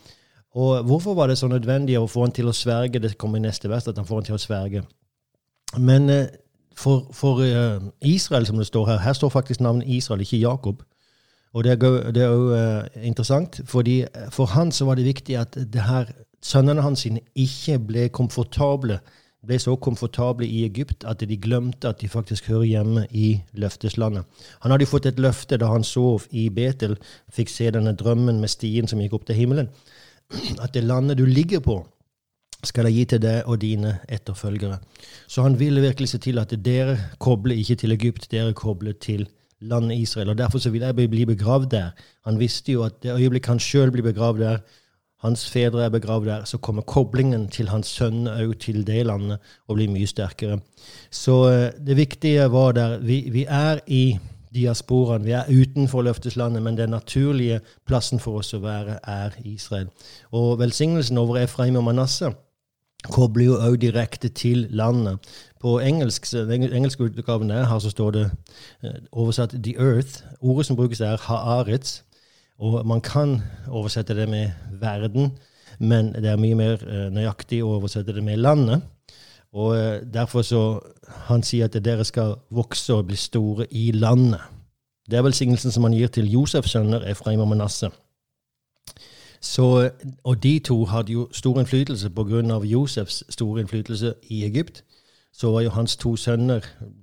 Og 0.56 0.84
Hvorfor 0.84 1.14
var 1.14 1.28
det 1.28 1.38
så 1.38 1.48
nødvendig 1.48 2.00
å 2.00 2.08
få 2.08 2.22
han 2.22 2.32
til 2.32 2.48
å 2.48 2.52
sverge? 2.52 3.00
Det 3.00 3.18
kommer 3.18 3.38
i 3.38 3.42
neste 3.42 3.70
vers, 3.70 3.88
at 3.88 3.98
han 3.98 4.06
får 4.06 4.16
han 4.16 4.26
til 4.26 4.36
å 4.36 4.38
sverge. 4.38 4.84
Men 5.78 6.10
uh, 6.10 6.26
for, 6.82 7.06
for 7.14 7.44
uh, 7.46 7.78
Israel, 8.02 8.46
som 8.50 8.58
det 8.58 8.68
står 8.68 8.90
her 8.90 9.00
Her 9.06 9.14
står 9.14 9.30
faktisk 9.30 9.62
navnet 9.62 9.88
Israel, 9.88 10.22
ikke 10.26 10.42
Jakob. 10.42 10.84
Og 11.54 11.64
det 11.64 11.72
er, 11.72 12.12
er 12.16 12.28
jo 12.32 12.56
interessant, 13.04 13.62
fordi 13.66 14.06
for 14.32 14.46
han 14.46 14.72
så 14.72 14.86
var 14.88 14.96
det 14.96 15.06
viktig 15.06 15.36
at 15.38 15.58
det 15.74 15.84
her 15.84 16.06
sønnene 16.42 16.82
hans 16.82 17.06
ikke 17.36 17.80
ble 17.80 18.08
komfortable, 18.14 19.00
ble 19.46 19.58
så 19.60 19.76
komfortable 19.82 20.46
i 20.46 20.64
Egypt 20.66 21.06
at 21.10 21.24
de 21.26 21.38
glemte 21.38 21.90
at 21.90 22.02
de 22.02 22.10
faktisk 22.10 22.50
hører 22.50 22.70
hjemme 22.70 23.06
i 23.10 23.42
løfteslandet. 23.54 24.26
Han 24.62 24.72
hadde 24.72 24.90
fått 24.90 25.10
et 25.10 25.20
løfte 25.20 25.58
da 25.58 25.72
han 25.72 25.84
sov 25.84 26.28
i 26.32 26.50
Betel, 26.54 26.98
fikk 27.34 27.50
se 27.50 27.72
denne 27.74 27.96
drømmen 27.98 28.42
med 28.42 28.54
stien 28.54 28.90
som 28.90 29.02
gikk 29.02 29.18
opp 29.18 29.26
til 29.30 29.40
himmelen, 29.40 29.72
at 30.62 30.74
det 30.74 30.86
landet 30.86 31.18
du 31.18 31.26
ligger 31.26 31.60
på, 31.60 31.82
skal 32.64 32.88
jeg 32.90 32.94
gi 32.94 33.06
til 33.14 33.22
deg 33.24 33.48
og 33.50 33.62
dine 33.62 33.98
etterfølgere. 34.10 34.80
Så 35.28 35.42
han 35.46 35.60
ville 35.60 35.82
virkelig 35.82 36.10
se 36.10 36.18
til 36.22 36.40
at 36.40 36.54
dere 36.66 36.98
kobler 37.20 37.56
ikke 37.56 37.76
til 37.76 37.92
Egypt, 37.92 38.28
dere 38.32 38.54
kobler 38.54 38.94
til 38.94 39.28
landet 39.62 39.98
Israel. 39.98 40.30
Og 40.30 40.38
Derfor 40.38 40.60
så 40.60 40.70
vil 40.70 40.82
jeg 40.82 40.96
bli 40.96 41.26
begravd 41.26 41.70
der. 41.72 41.90
Han 42.26 42.40
visste 42.40 42.72
jo 42.72 42.84
at 42.84 43.04
det 43.04 43.16
øyeblikket 43.18 43.48
han 43.48 43.60
sjøl 43.60 43.92
blir 43.92 44.04
begravd 44.04 44.40
der, 44.40 44.58
hans 45.22 45.50
fedre 45.50 45.86
er 45.86 45.90
begravd 45.90 46.26
der, 46.26 46.46
så 46.46 46.58
kommer 46.58 46.82
koblingen 46.82 47.48
til 47.48 47.70
hans 47.70 47.88
sønn 47.88 48.26
òg 48.28 48.56
til 48.60 48.82
det 48.88 49.06
landet 49.06 49.38
og 49.68 49.78
blir 49.78 49.92
mye 49.94 50.10
sterkere. 50.10 50.60
Så 51.12 51.36
eh, 51.50 51.72
det 51.78 51.98
viktige 51.98 52.52
var 52.52 52.72
der 52.72 52.98
Vi, 53.00 53.30
vi 53.30 53.46
er 53.46 53.80
i 53.88 54.18
diasporaen, 54.54 55.26
vi 55.26 55.32
er 55.32 55.46
utenfor 55.50 56.02
løfteslandet, 56.02 56.64
men 56.64 56.78
den 56.78 56.90
naturlige 56.90 57.60
plassen 57.86 58.20
for 58.20 58.42
oss 58.42 58.54
å 58.54 58.60
være 58.60 58.98
er 59.04 59.38
Israel. 59.46 59.88
Og 60.32 60.60
velsignelsen 60.60 61.18
over 61.18 61.38
Efraim 61.38 61.76
og 61.76 61.84
Manasseh 61.84 62.34
kobler 63.10 63.46
jo 63.46 63.58
òg 63.58 63.80
direkte 63.82 64.30
til 64.30 64.68
landet. 64.70 65.20
På 65.60 65.80
engelsk, 65.80 66.32
den 66.32 66.64
engelske 66.74 67.04
utgaven 67.04 67.50
der 67.50 67.66
her 67.66 67.80
så 67.80 67.90
står 67.90 68.12
det 68.12 68.32
eh, 68.84 68.90
oversatt 69.12 69.54
'the 69.54 69.76
earth'. 69.78 70.24
Ordet 70.42 70.66
som 70.66 70.76
brukes, 70.76 71.02
er 71.02 71.18
'haaretz'. 71.18 72.04
Og 72.60 72.88
man 72.88 73.02
kan 73.02 73.42
oversette 73.68 74.16
det 74.16 74.30
med 74.30 74.50
verden, 74.72 75.32
men 75.80 76.14
det 76.14 76.26
er 76.26 76.36
mye 76.36 76.56
mer 76.56 76.78
uh, 76.88 77.10
nøyaktig 77.14 77.64
å 77.64 77.72
oversette 77.80 78.14
det 78.14 78.24
med 78.24 78.38
landet. 78.38 78.82
Og 79.54 79.72
uh, 79.72 80.14
derfor 80.14 80.42
så 80.42 80.80
Han 81.28 81.44
sier 81.44 81.66
at 81.66 81.86
dere 81.86 82.04
skal 82.04 82.36
vokse 82.52 82.94
og 82.94 83.08
bli 83.08 83.16
store 83.16 83.66
i 83.74 83.92
landet. 83.92 84.40
Det 85.10 85.18
er 85.18 85.22
velsignelsen 85.22 85.72
som 85.72 85.84
han 85.84 85.94
gir 85.94 86.08
til 86.08 86.32
Josefs 86.32 86.72
sønner, 86.72 87.04
Efraim 87.10 87.40
og 87.40 87.48
Manasseh. 87.48 87.92
Så, 89.42 89.90
og 90.24 90.44
de 90.44 90.60
to 90.60 90.86
hadde 90.86 91.12
jo 91.12 91.28
stor 91.32 91.60
innflytelse 91.60 92.10
pga. 92.10 92.60
Josefs 92.64 93.24
store 93.30 93.62
innflytelse 93.62 94.14
i 94.30 94.46
Egypt. 94.46 94.84
Så 95.34 95.52
var 95.52 95.62
jo 95.62 95.70
hans 95.70 95.96
to 95.98 96.16
sønner 96.16 96.62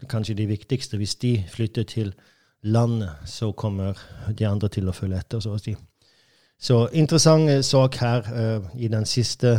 kanskje 0.09 0.35
de 0.35 0.47
viktigste. 0.47 0.97
Hvis 0.97 1.15
de 1.15 1.45
flytter 1.49 1.83
til 1.83 2.15
landet, 2.63 3.11
så 3.25 3.53
kommer 3.53 3.95
de 4.39 4.47
andre 4.47 4.69
til 4.69 4.89
å 4.89 4.93
følge 4.93 5.19
etter, 5.19 5.41
så 5.41 5.57
å 5.57 5.59
si. 5.59 5.75
Så 6.61 6.89
interessant 6.93 7.65
sak 7.65 7.97
her 8.03 8.31
uh, 8.31 8.65
i 8.79 8.89
den 8.89 9.07
siste 9.07 9.59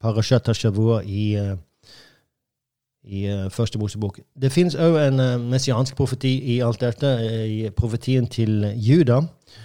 Parashat 0.00 0.46
hashavua 0.46 1.02
i, 1.04 1.36
uh, 1.36 1.56
i 3.04 3.26
uh, 3.28 3.50
første 3.50 3.78
Mosebok. 3.78 4.20
Det 4.42 4.52
fins 4.52 4.74
òg 4.74 4.98
en 5.06 5.20
messiansk 5.48 5.96
profeti 5.96 6.38
i 6.56 6.60
alt 6.60 6.80
dette. 6.80 7.12
I 7.48 7.70
profetien 7.76 8.26
til 8.26 8.64
Juda 8.76 9.20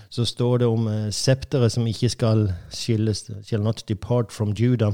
så 0.10 0.26
står 0.26 0.58
det 0.58 0.68
om 0.68 0.88
uh, 0.88 1.10
septeret 1.12 1.72
som 1.72 1.88
ikke 1.88 2.10
skal 2.10 2.54
skilles, 2.70 3.32
shall 3.44 3.64
not 3.64 3.84
depart 3.88 4.32
from 4.32 4.54
Judah, 4.54 4.94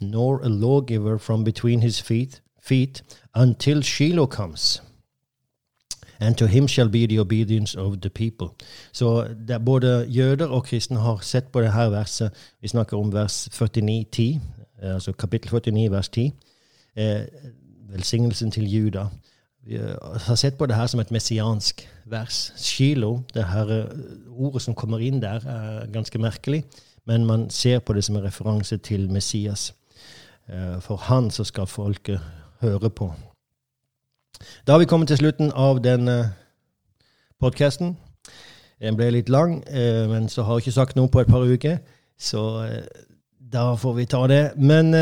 nor 0.00 0.40
a 0.44 0.48
lawgiver 0.48 1.18
from 1.18 1.44
between 1.44 1.82
his 1.82 2.02
feet, 2.02 2.42
feet 2.62 3.02
until 3.34 3.82
Shiloh 3.82 4.26
comes. 4.26 4.82
And 6.20 6.36
to 6.36 6.46
him 6.46 6.68
shall 6.68 6.88
be 6.88 7.06
the 7.06 7.20
obedience 7.20 7.78
of 7.78 8.00
the 8.00 8.10
people. 8.10 8.48
Så 8.92 9.26
både 9.64 10.06
jøder 10.08 10.46
og 10.46 10.64
kristne 10.64 10.98
har 10.98 11.18
sett 11.22 11.52
på 11.52 11.60
dette 11.60 11.90
verset. 11.90 12.30
Vi 12.60 12.68
snakker 12.68 12.96
om 12.96 13.12
vers 13.12 13.48
49, 13.52 14.04
10, 14.12 14.40
altså 14.82 15.12
kapittel 15.12 15.50
49, 15.50 15.90
vers 15.90 16.08
10. 16.08 16.32
Eh, 16.96 17.20
velsignelsen 17.92 18.50
til 18.50 18.74
Juda. 18.74 19.06
Vi 19.64 19.78
har 20.26 20.34
sett 20.34 20.58
på 20.58 20.66
det 20.66 20.74
her 20.74 20.86
som 20.86 21.00
et 21.00 21.10
messiansk 21.10 21.88
vers. 22.04 22.52
Shilo, 22.56 23.22
det 23.34 23.44
her 23.44 23.70
eh, 23.70 23.84
ordet 24.28 24.62
som 24.62 24.74
kommer 24.74 24.98
inn 24.98 25.20
der, 25.22 25.44
er 25.46 25.86
ganske 25.92 26.18
merkelig, 26.18 26.64
men 27.06 27.26
man 27.26 27.50
ser 27.50 27.78
på 27.78 27.92
det 27.92 28.04
som 28.04 28.16
en 28.16 28.24
referanse 28.24 28.76
til 28.76 29.10
Messias. 29.10 29.74
Eh, 30.48 30.80
for 30.80 30.96
han 30.96 31.30
så 31.30 31.44
skal 31.44 31.66
folket 31.66 32.20
høre 32.60 32.90
på. 32.90 33.12
Da 34.66 34.72
har 34.72 34.78
vi 34.78 34.84
kommet 34.84 35.08
til 35.08 35.16
slutten 35.16 35.52
av 35.54 35.78
denne 35.84 36.32
podkasten. 37.40 37.96
Den 38.82 38.96
ble 38.96 39.10
litt 39.10 39.28
lang, 39.28 39.62
eh, 39.68 40.08
men 40.10 40.28
så 40.28 40.42
har 40.42 40.58
jeg 40.58 40.66
ikke 40.66 40.80
sagt 40.80 40.96
noe 40.96 41.08
på 41.08 41.20
et 41.20 41.30
par 41.30 41.46
uker, 41.46 41.78
så 42.18 42.66
da 43.52 43.74
får 43.74 43.94
vi 43.94 44.04
ta 44.04 44.26
det. 44.26 44.44
Men 44.56 44.94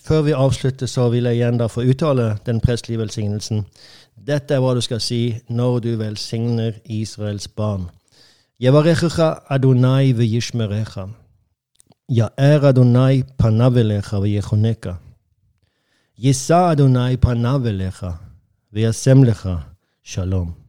før 0.00 0.22
vi 0.22 0.32
avslutter, 0.32 0.86
så 0.86 1.08
vil 1.08 1.24
jeg 1.28 1.38
igjen 1.38 1.58
da 1.58 1.66
få 1.66 1.84
uttale 1.84 2.36
den 2.46 2.60
prestelige 2.60 3.00
velsignelsen. 3.00 3.66
Dette 4.14 4.54
er 4.54 4.62
hva 4.62 4.74
du 4.74 4.80
skal 4.84 5.00
si 5.02 5.20
når 5.48 5.78
du 5.84 5.90
velsigner 6.00 6.78
Israels 6.84 7.48
barn. 7.48 7.88
Yevarechecha 8.62 9.44
Adonai 9.50 10.12
v'yishmerecha. 10.12 11.08
Ya'er 12.08 12.68
Adonai 12.70 13.22
panavelecha 13.38 14.20
v'yechoneka. 14.22 14.96
Yisa 16.18 16.70
Adonai 16.70 17.16
panavelecha 17.16 18.16
v'yasemlecha 18.72 19.58
shalom. 20.02 20.63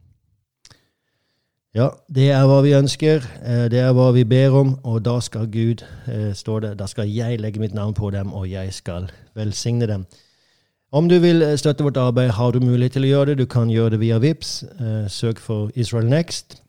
Ja, 1.76 1.90
det 2.08 2.30
er 2.32 2.46
hva 2.48 2.62
vi 2.64 2.70
ønsker, 2.72 3.20
eh, 3.44 3.66
det 3.68 3.82
er 3.84 3.90
hva 3.92 4.06
vi 4.16 4.22
ber 4.24 4.54
om, 4.56 4.70
og 4.82 5.02
da 5.04 5.18
skal 5.20 5.44
Gud, 5.52 5.82
eh, 6.08 6.32
står 6.32 6.60
det, 6.60 6.70
da 6.78 6.86
skal 6.86 7.10
jeg 7.12 7.36
legge 7.40 7.60
mitt 7.60 7.74
navn 7.74 7.92
på 7.94 8.08
dem, 8.10 8.32
og 8.32 8.48
jeg 8.50 8.72
skal 8.72 9.10
velsigne 9.34 9.86
dem. 9.86 10.06
Om 10.92 11.08
du 11.08 11.18
vil 11.20 11.42
eh, 11.42 11.56
støtte 11.56 11.84
vårt 11.84 11.96
arbeid, 12.00 12.30
har 12.30 12.50
du 12.52 12.60
mulighet 12.60 12.92
til 12.92 13.04
å 13.04 13.10
gjøre 13.10 13.26
det. 13.26 13.38
Du 13.38 13.44
kan 13.44 13.68
gjøre 13.68 13.90
det 13.90 14.00
via 14.00 14.18
VIPS. 14.18 14.64
Søk 15.08 15.38
for 15.38 15.70
Israel 15.74 16.08
Next. 16.08 16.62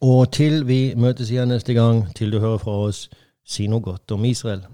Og 0.00 0.32
til 0.32 0.66
vi 0.66 0.94
møtes 0.96 1.30
igjen 1.30 1.54
neste 1.54 1.74
gang, 1.78 2.08
til 2.14 2.32
du 2.32 2.40
hører 2.40 2.58
fra 2.58 2.74
oss, 2.88 3.08
si 3.46 3.66
noe 3.66 3.80
godt 3.80 4.10
om 4.10 4.24
Israel. 4.24 4.66